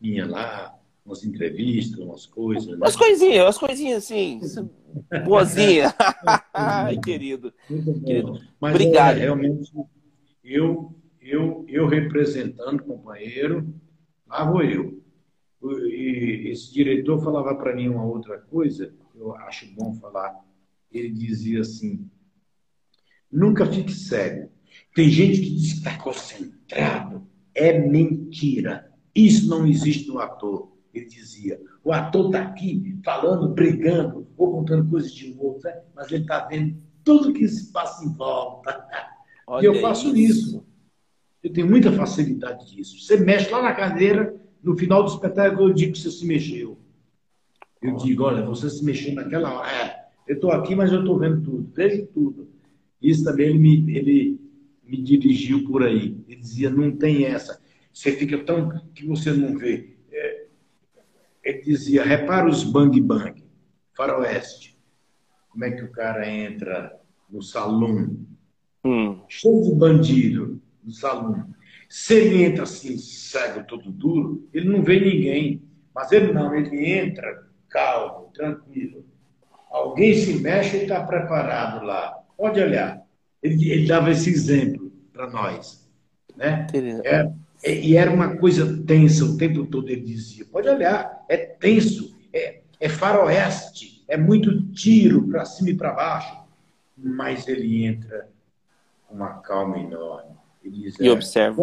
minha 0.00 0.26
lá, 0.26 0.76
umas 1.06 1.24
entrevistas, 1.24 2.00
umas 2.00 2.26
coisas. 2.26 2.66
Né? 2.66 2.74
Umas 2.74 2.96
coisinhas, 2.96 3.44
umas 3.44 3.58
coisinhas 3.58 4.04
assim, 4.04 4.40
boazinha. 5.24 5.94
Ai, 6.52 6.98
querido. 6.98 7.54
querido. 8.04 8.40
Mas 8.60 8.74
Obrigado. 8.74 9.18
É, 9.18 9.20
realmente, 9.20 9.72
eu, 10.42 10.92
eu, 11.20 11.64
eu 11.68 11.86
representando 11.86 12.82
companheiro, 12.82 13.72
lá 14.26 14.50
vou 14.50 14.64
eu. 14.64 15.00
E 15.62 16.48
esse 16.50 16.72
diretor 16.72 17.22
falava 17.22 17.54
para 17.54 17.76
mim 17.76 17.88
uma 17.88 18.04
outra 18.04 18.36
coisa, 18.36 18.92
eu 19.14 19.32
acho 19.36 19.72
bom 19.76 19.94
falar. 19.94 20.34
Ele 20.90 21.10
dizia 21.10 21.60
assim: 21.60 22.10
nunca 23.30 23.64
fique 23.64 23.92
cego. 23.92 24.50
Tem 24.92 25.08
gente 25.08 25.40
que 25.40 25.50
diz 25.50 25.74
que 25.74 25.78
está 25.78 25.96
concentrado, 25.98 27.29
é 27.54 27.78
mentira. 27.78 28.90
Isso 29.14 29.48
não 29.48 29.66
existe 29.66 30.08
no 30.08 30.18
ator. 30.18 30.70
Ele 30.92 31.06
dizia: 31.06 31.60
o 31.84 31.92
ator 31.92 32.26
está 32.26 32.42
aqui 32.42 32.98
falando, 33.04 33.48
brigando, 33.48 34.26
ou 34.36 34.52
contando 34.52 34.88
coisas 34.88 35.12
de 35.12 35.32
um 35.32 35.40
outro, 35.40 35.68
né? 35.68 35.80
mas 35.94 36.10
ele 36.10 36.22
está 36.22 36.46
vendo 36.46 36.76
tudo 37.04 37.32
que 37.32 37.46
se 37.48 37.72
passa 37.72 38.04
em 38.04 38.12
volta. 38.12 38.86
Olha 39.46 39.62
e 39.62 39.66
eu 39.66 39.74
faço 39.80 40.16
isso. 40.16 40.48
isso. 40.48 40.66
Eu 41.42 41.52
tenho 41.52 41.68
muita 41.68 41.90
facilidade 41.92 42.74
disso. 42.74 43.00
Você 43.00 43.16
mexe 43.16 43.50
lá 43.50 43.62
na 43.62 43.72
cadeira, 43.72 44.34
no 44.62 44.76
final 44.76 45.02
do 45.02 45.10
espetáculo 45.10 45.68
eu 45.68 45.74
digo 45.74 45.92
que 45.92 45.98
você 45.98 46.10
se 46.10 46.26
mexeu. 46.26 46.78
Eu 47.80 47.96
digo, 47.96 48.24
olha, 48.24 48.44
você 48.44 48.68
se 48.68 48.84
mexeu 48.84 49.14
naquela 49.14 49.54
hora. 49.54 49.70
É, 49.70 50.04
eu 50.28 50.34
estou 50.34 50.50
aqui, 50.50 50.74
mas 50.74 50.92
eu 50.92 51.00
estou 51.00 51.18
vendo 51.18 51.42
tudo, 51.42 51.72
vejo 51.74 52.06
tudo. 52.08 52.48
Isso 53.00 53.24
também 53.24 53.48
ele 53.48 53.58
me, 53.58 53.96
ele 53.96 54.39
me 54.90 55.02
dirigiu 55.02 55.64
por 55.64 55.84
aí. 55.84 56.18
Ele 56.28 56.40
dizia, 56.40 56.68
não 56.68 56.90
tem 56.90 57.24
essa. 57.24 57.60
Você 57.92 58.12
fica 58.12 58.38
tão 58.38 58.68
que 58.94 59.06
você 59.06 59.32
não 59.32 59.56
vê. 59.56 59.96
É, 60.10 60.46
ele 61.44 61.62
dizia, 61.62 62.02
repara 62.02 62.48
os 62.48 62.64
bang 62.64 63.00
bang, 63.00 63.44
faroeste. 63.96 64.78
Como 65.48 65.64
é 65.64 65.70
que 65.70 65.84
o 65.84 65.90
cara 65.90 66.28
entra 66.28 66.98
no 67.30 67.42
salão? 67.42 68.16
Hum. 68.84 69.20
Cheio 69.28 69.62
de 69.62 69.74
bandido 69.74 70.60
no 70.82 70.92
salão. 70.92 71.48
Se 71.88 72.14
ele 72.14 72.44
entra 72.44 72.64
assim, 72.64 72.96
cego, 72.98 73.66
todo 73.66 73.90
duro, 73.90 74.48
ele 74.52 74.68
não 74.68 74.82
vê 74.82 75.00
ninguém. 75.00 75.62
Mas 75.94 76.12
ele 76.12 76.32
não, 76.32 76.54
ele 76.54 76.88
entra 76.88 77.48
calmo, 77.68 78.30
tranquilo. 78.32 79.04
Alguém 79.70 80.14
se 80.14 80.34
mexe 80.40 80.78
e 80.78 80.82
está 80.82 81.04
preparado 81.04 81.84
lá. 81.84 82.12
Pode 82.36 82.60
olhar. 82.60 83.02
Ele, 83.42 83.70
ele 83.70 83.86
dava 83.86 84.10
esse 84.10 84.30
exemplo 84.30 84.79
para 85.20 85.30
nós. 85.30 85.86
Né? 86.34 86.66
É, 87.04 87.32
é, 87.62 87.80
e 87.80 87.96
era 87.96 88.10
uma 88.10 88.36
coisa 88.36 88.82
tensa 88.84 89.24
o 89.24 89.36
tempo 89.36 89.66
todo, 89.66 89.90
ele 89.90 90.00
dizia. 90.00 90.46
Pode 90.46 90.68
olhar, 90.68 91.24
é 91.28 91.36
tenso, 91.36 92.16
é, 92.32 92.62
é 92.80 92.88
faroeste, 92.88 94.02
é 94.08 94.16
muito 94.16 94.72
tiro 94.72 95.28
para 95.28 95.44
cima 95.44 95.70
e 95.70 95.76
para 95.76 95.92
baixo. 95.92 96.40
Mas 96.96 97.46
ele 97.46 97.84
entra 97.84 98.28
com 99.06 99.16
uma 99.16 99.40
calma 99.40 99.78
enorme. 99.78 100.36
Ele 100.64 100.84
diz, 100.84 100.98
e 100.98 101.08
é, 101.08 101.10
observa. 101.10 101.62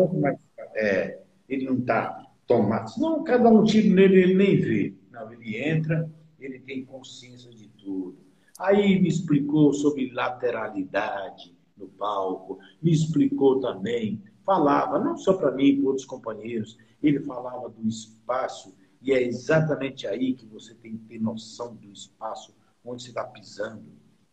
É, 0.75 1.19
ele 1.49 1.65
não 1.65 1.77
está 1.77 2.25
tomado. 2.45 2.91
Não, 2.99 3.23
cada 3.23 3.49
um 3.49 3.63
tiro 3.63 3.93
nele, 3.93 4.21
ele 4.21 4.35
nem 4.35 4.57
vê. 4.57 4.93
Não, 5.11 5.31
ele 5.33 5.57
entra, 5.57 6.09
ele 6.39 6.59
tem 6.59 6.85
consciência 6.85 7.51
de 7.51 7.67
tudo. 7.69 8.17
Aí 8.59 8.99
me 8.99 9.07
explicou 9.07 9.71
sobre 9.73 10.11
lateralidade, 10.11 11.56
no 11.77 11.87
palco, 11.87 12.59
me 12.81 12.91
explicou 12.91 13.59
também, 13.59 14.21
falava, 14.45 14.99
não 14.99 15.17
só 15.17 15.33
para 15.33 15.51
mim, 15.51 15.77
para 15.77 15.89
outros 15.89 16.05
companheiros, 16.05 16.77
ele 17.01 17.19
falava 17.19 17.69
do 17.69 17.87
espaço, 17.87 18.73
e 19.01 19.13
é 19.13 19.21
exatamente 19.21 20.07
aí 20.07 20.33
que 20.33 20.45
você 20.45 20.73
tem 20.73 20.97
que 20.97 21.05
ter 21.05 21.19
noção 21.19 21.75
do 21.75 21.91
espaço 21.91 22.55
onde 22.83 23.03
você 23.03 23.09
está 23.09 23.23
pisando, 23.23 23.83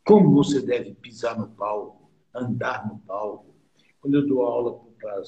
como 0.04 0.32
você 0.32 0.60
deve 0.60 0.94
pisar 0.94 1.38
no 1.38 1.48
palco, 1.48 2.10
andar 2.34 2.86
no 2.86 2.98
palco. 3.00 3.54
Quando 4.00 4.14
eu 4.14 4.26
dou 4.26 4.42
aula 4.42 4.80
para 5.00 5.22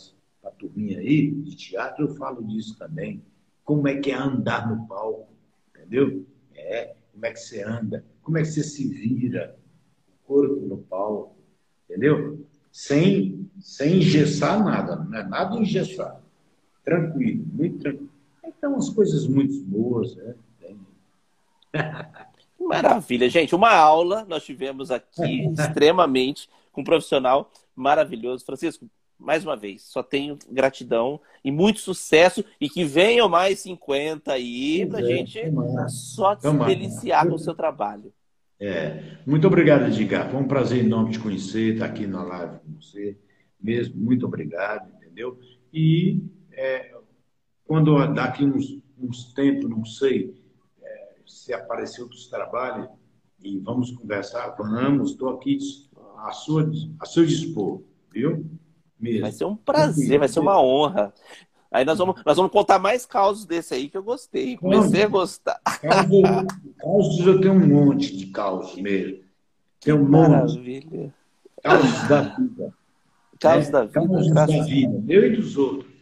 a 0.45 0.51
turminha 0.51 0.99
aí 0.99 1.31
de 1.31 1.57
teatro, 1.57 2.07
eu 2.07 2.15
falo 2.15 2.45
disso 2.45 2.79
também. 2.79 3.25
Como 3.65 3.89
é 3.89 3.97
que 3.97 4.11
é 4.11 4.15
andar 4.15 4.69
no 4.69 4.87
palco, 4.87 5.33
entendeu? 5.71 6.25
É, 6.55 6.95
como 7.13 7.27
é 7.27 7.33
que 7.33 7.41
você 7.41 7.63
anda, 7.63 8.05
como 8.23 8.39
é 8.39 8.43
que 8.43 8.49
você 8.49 8.63
se 8.63 8.87
vira, 8.87 9.59
o 10.09 10.27
corpo 10.27 10.67
no 10.67 10.79
palco 10.79 11.36
entendeu? 11.89 12.47
Sem, 12.71 13.49
sem 13.61 13.99
engessar 13.99 14.63
nada, 14.63 14.97
não 14.97 15.19
é 15.19 15.23
nada 15.23 15.57
engessado. 15.57 16.21
Tranquilo, 16.85 17.45
muito 17.53 17.79
tranquilo. 17.79 18.11
Então, 18.45 18.77
as 18.77 18.91
coisas 18.91 19.27
muito 19.27 19.59
boas, 19.65 20.15
né? 20.17 20.35
Maravilha, 22.59 23.29
gente. 23.29 23.55
Uma 23.55 23.73
aula 23.75 24.25
nós 24.29 24.45
tivemos 24.45 24.91
aqui, 24.91 25.49
extremamente, 25.59 26.49
com 26.73 26.81
um 26.81 26.85
profissional 26.85 27.51
maravilhoso. 27.75 28.45
Francisco, 28.45 28.89
mais 29.19 29.45
uma 29.45 29.57
vez, 29.57 29.83
só 29.83 30.03
tenho 30.03 30.39
gratidão 30.51 31.21
e 31.45 31.51
muito 31.51 31.81
sucesso 31.81 32.45
e 32.61 32.69
que 32.69 32.85
venham 32.85 33.29
mais 33.29 33.61
50 33.61 34.33
aí 34.33 34.87
para 34.87 34.99
a 34.99 35.03
é, 35.03 35.05
gente 35.05 35.41
só 35.89 36.39
se 36.39 36.51
deliciar 36.51 37.27
com 37.27 37.35
o 37.35 37.39
seu 37.39 37.55
trabalho. 37.55 38.13
É. 38.59 39.19
Muito 39.27 39.47
obrigado, 39.47 39.87
Edgar. 39.87 40.31
Foi 40.31 40.41
um 40.41 40.49
prazer 40.49 40.85
enorme 40.85 41.13
te 41.13 41.19
conhecer, 41.19 41.75
estar 41.75 41.87
aqui 41.87 42.07
na 42.07 42.23
live 42.23 42.59
com 42.61 42.81
você. 42.81 43.17
Mesmo, 43.61 43.97
muito 43.97 44.27
obrigado, 44.27 44.89
entendeu? 44.97 45.39
E 45.73 46.23
é, 46.53 46.95
quando 47.67 48.07
daqui 48.15 48.45
uns, 48.45 48.79
uns 48.99 49.33
tempos, 49.35 49.69
não 49.69 49.85
sei, 49.85 50.35
é, 50.83 51.15
se 51.27 51.53
aparecer 51.53 52.03
outros 52.03 52.29
trabalhos 52.29 52.89
e 53.43 53.59
vamos 53.59 53.91
conversar, 53.91 54.49
vamos, 54.57 55.13
estou 55.13 55.31
aqui 55.31 55.59
a, 56.19 56.33
sua, 56.33 56.71
a 56.99 57.05
seu 57.05 57.27
dispor, 57.27 57.83
viu? 58.11 58.47
Mesmo. 58.99 59.21
Vai 59.23 59.33
ser 59.33 59.45
um 59.45 59.57
prazer, 59.57 60.19
vai 60.19 60.29
ser 60.29 60.41
uma 60.41 60.61
honra. 60.61 61.13
Aí 61.71 61.85
nós 61.85 61.99
vamos, 61.99 62.23
nós 62.25 62.37
vamos 62.37 62.53
contar 62.53 62.79
mais 62.79 63.05
causos 63.05 63.45
desse 63.45 63.75
aí 63.75 63.89
que 63.89 63.97
eu 63.97 64.03
gostei. 64.03 64.57
Comecei 64.57 65.03
a 65.03 65.09
gostar. 65.09 65.61
Causos, 66.79 67.27
eu 67.27 67.41
tenho 67.41 67.55
um 67.55 67.67
monte 67.67 68.17
de 68.17 68.27
causos 68.27 68.81
mesmo. 68.81 69.19
Tem 69.81 69.95
um 69.95 70.09
monte. 70.09 70.31
Maravilha. 70.31 71.15
Causos 71.63 72.09
da 72.09 72.23
vida. 72.23 72.75
Causos 73.41 73.69
é, 73.69 73.73
da 73.73 73.81
vida. 73.85 73.93
Causos 73.93 74.33
da 74.33 74.47
vida. 74.47 75.05
Eu 75.09 75.27
e 75.27 75.37
dos 75.37 75.57
outros. 75.57 75.97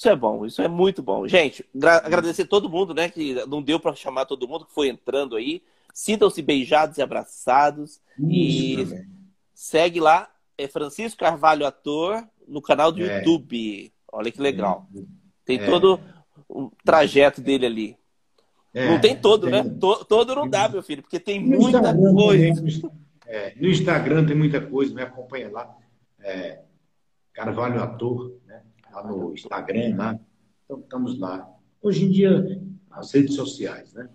Isso 0.00 0.08
é 0.08 0.16
bom, 0.16 0.46
isso 0.46 0.62
é 0.62 0.68
muito 0.68 1.02
bom. 1.02 1.28
Gente, 1.28 1.62
agradecer 2.02 2.46
todo 2.46 2.70
mundo, 2.70 2.94
né? 2.94 3.10
Que 3.10 3.34
não 3.46 3.60
deu 3.60 3.78
para 3.78 3.94
chamar 3.94 4.24
todo 4.24 4.48
mundo 4.48 4.64
que 4.64 4.72
foi 4.72 4.88
entrando 4.88 5.36
aí. 5.36 5.62
Sintam-se 5.92 6.40
beijados 6.40 6.96
e 6.96 7.02
abraçados. 7.02 8.00
Isso, 8.18 8.80
e 8.80 8.86
também. 8.86 9.06
segue 9.52 10.00
lá, 10.00 10.30
é 10.56 10.66
Francisco 10.66 11.20
Carvalho 11.20 11.66
Ator, 11.66 12.24
no 12.50 12.60
canal 12.60 12.92
do 12.92 13.02
é. 13.02 13.18
YouTube. 13.18 13.92
Olha 14.12 14.30
que 14.30 14.40
legal. 14.40 14.86
Tem 15.44 15.58
é. 15.58 15.66
todo 15.66 16.00
o 16.48 16.70
trajeto 16.84 17.40
dele 17.40 17.66
ali. 17.66 17.96
É. 18.74 18.88
Não 18.88 19.00
tem 19.00 19.16
todo, 19.16 19.48
né? 19.48 19.62
tem... 19.62 19.72
né? 19.72 19.78
Todo 19.80 20.34
não 20.34 20.48
dá, 20.48 20.68
meu 20.68 20.82
filho, 20.82 21.02
porque 21.02 21.18
tem 21.18 21.40
no 21.40 21.58
muita 21.58 21.78
Instagram, 21.78 22.14
coisa. 22.14 22.90
É, 23.26 23.54
no 23.60 23.68
Instagram 23.68 24.26
tem 24.26 24.36
muita 24.36 24.60
coisa, 24.60 24.94
me 24.94 25.02
acompanha 25.02 25.50
lá. 25.50 25.76
É, 26.20 26.60
Carvalho 27.32 27.82
Ator, 27.82 28.36
né? 28.46 28.62
Lá 28.92 29.06
no 29.06 29.32
Instagram, 29.32 29.96
lá. 29.96 30.18
Então, 30.64 30.80
estamos 30.80 31.18
lá. 31.18 31.48
Hoje 31.82 32.04
em 32.04 32.10
dia, 32.10 32.60
as 32.90 33.12
redes 33.12 33.34
sociais, 33.34 33.92
né? 33.92 34.08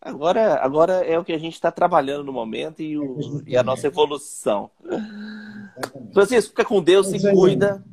Agora, 0.00 0.54
agora 0.62 1.04
é 1.04 1.18
o 1.18 1.24
que 1.24 1.32
a 1.32 1.38
gente 1.38 1.54
está 1.54 1.72
trabalhando 1.72 2.24
no 2.24 2.32
momento 2.32 2.80
e, 2.80 2.96
o, 2.96 3.42
e 3.46 3.56
a 3.56 3.62
nossa 3.62 3.86
evolução. 3.88 4.70
Francisco, 6.12 6.50
fica 6.50 6.64
com 6.64 6.82
Deus, 6.82 7.06
se 7.06 7.30
cuida. 7.32 7.84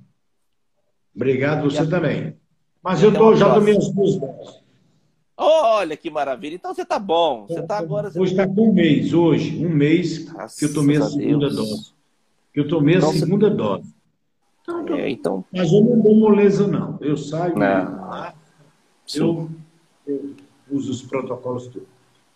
Obrigado, 1.16 1.70
você 1.70 1.80
a... 1.80 1.88
também. 1.88 2.36
Mas 2.84 3.02
eu 3.02 3.14
tô, 3.14 3.36
já 3.36 3.54
tomei 3.54 3.78
as 3.78 3.90
duas 3.90 4.16
doses. 4.18 4.66
Olha 5.38 5.98
que 5.98 6.10
maravilha. 6.10 6.56
Então 6.56 6.74
você 6.74 6.84
está 6.84 6.98
bom. 6.98 7.46
Você 7.48 7.62
tá 7.62 7.78
agora. 7.78 8.10
Hoje 8.16 8.32
está 8.32 8.48
com 8.48 8.70
um 8.70 8.74
mês, 8.74 9.14
hoje. 9.14 9.66
Um 9.66 9.70
mês 9.70 10.32
Nossa 10.32 10.58
que 10.58 10.66
eu 10.66 10.74
tomei 10.74 10.98
a 10.98 11.06
segunda 11.06 11.50
Deus. 11.50 11.56
dose. 11.56 11.94
Que 12.54 12.60
eu 12.62 12.68
tomei 12.68 12.96
então, 12.96 13.10
a 13.10 13.14
segunda 13.14 13.50
você... 13.50 13.56
dose. 13.56 13.96
Então, 14.62 14.96
é, 14.96 15.10
então... 15.10 15.46
Mas 15.52 15.72
eu 15.72 15.82
não 15.82 16.00
dou 16.00 16.16
moleza, 16.16 16.68
não. 16.68 16.98
Eu 17.02 17.18
saio 17.18 17.54
não. 17.54 17.60
lá, 17.60 18.34
eu, 19.14 19.50
eu 20.08 20.36
uso 20.72 20.92
os 20.92 21.02
protocolos 21.04 21.68
todos. 21.68 21.88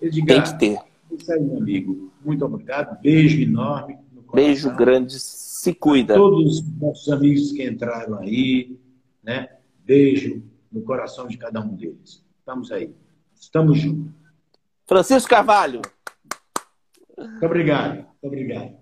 Edgar, 0.01 0.27
Tem 0.27 0.43
que 0.43 0.59
ter. 0.59 0.79
Isso 1.11 1.31
aí, 1.31 1.41
meu 1.41 1.57
amigo. 1.57 2.11
Muito 2.23 2.45
obrigado. 2.45 2.99
Beijo 3.01 3.41
enorme. 3.41 3.97
Beijo 4.33 4.75
grande. 4.75 5.15
Se 5.59 5.73
cuida. 5.73 6.15
todos 6.15 6.59
os 6.59 6.77
nossos 6.79 7.09
amigos 7.09 7.51
que 7.51 7.67
entraram 7.67 8.17
aí, 8.19 8.79
né? 9.21 9.57
Beijo 9.83 10.41
no 10.71 10.81
coração 10.83 11.27
de 11.27 11.37
cada 11.37 11.59
um 11.59 11.75
deles. 11.75 12.23
Estamos 12.39 12.71
aí. 12.71 12.95
Estamos 13.35 13.77
juntos. 13.77 14.13
Francisco 14.87 15.29
Carvalho. 15.29 15.81
Muito 17.17 17.45
obrigado. 17.45 17.95
Muito 17.95 18.23
obrigado. 18.23 18.78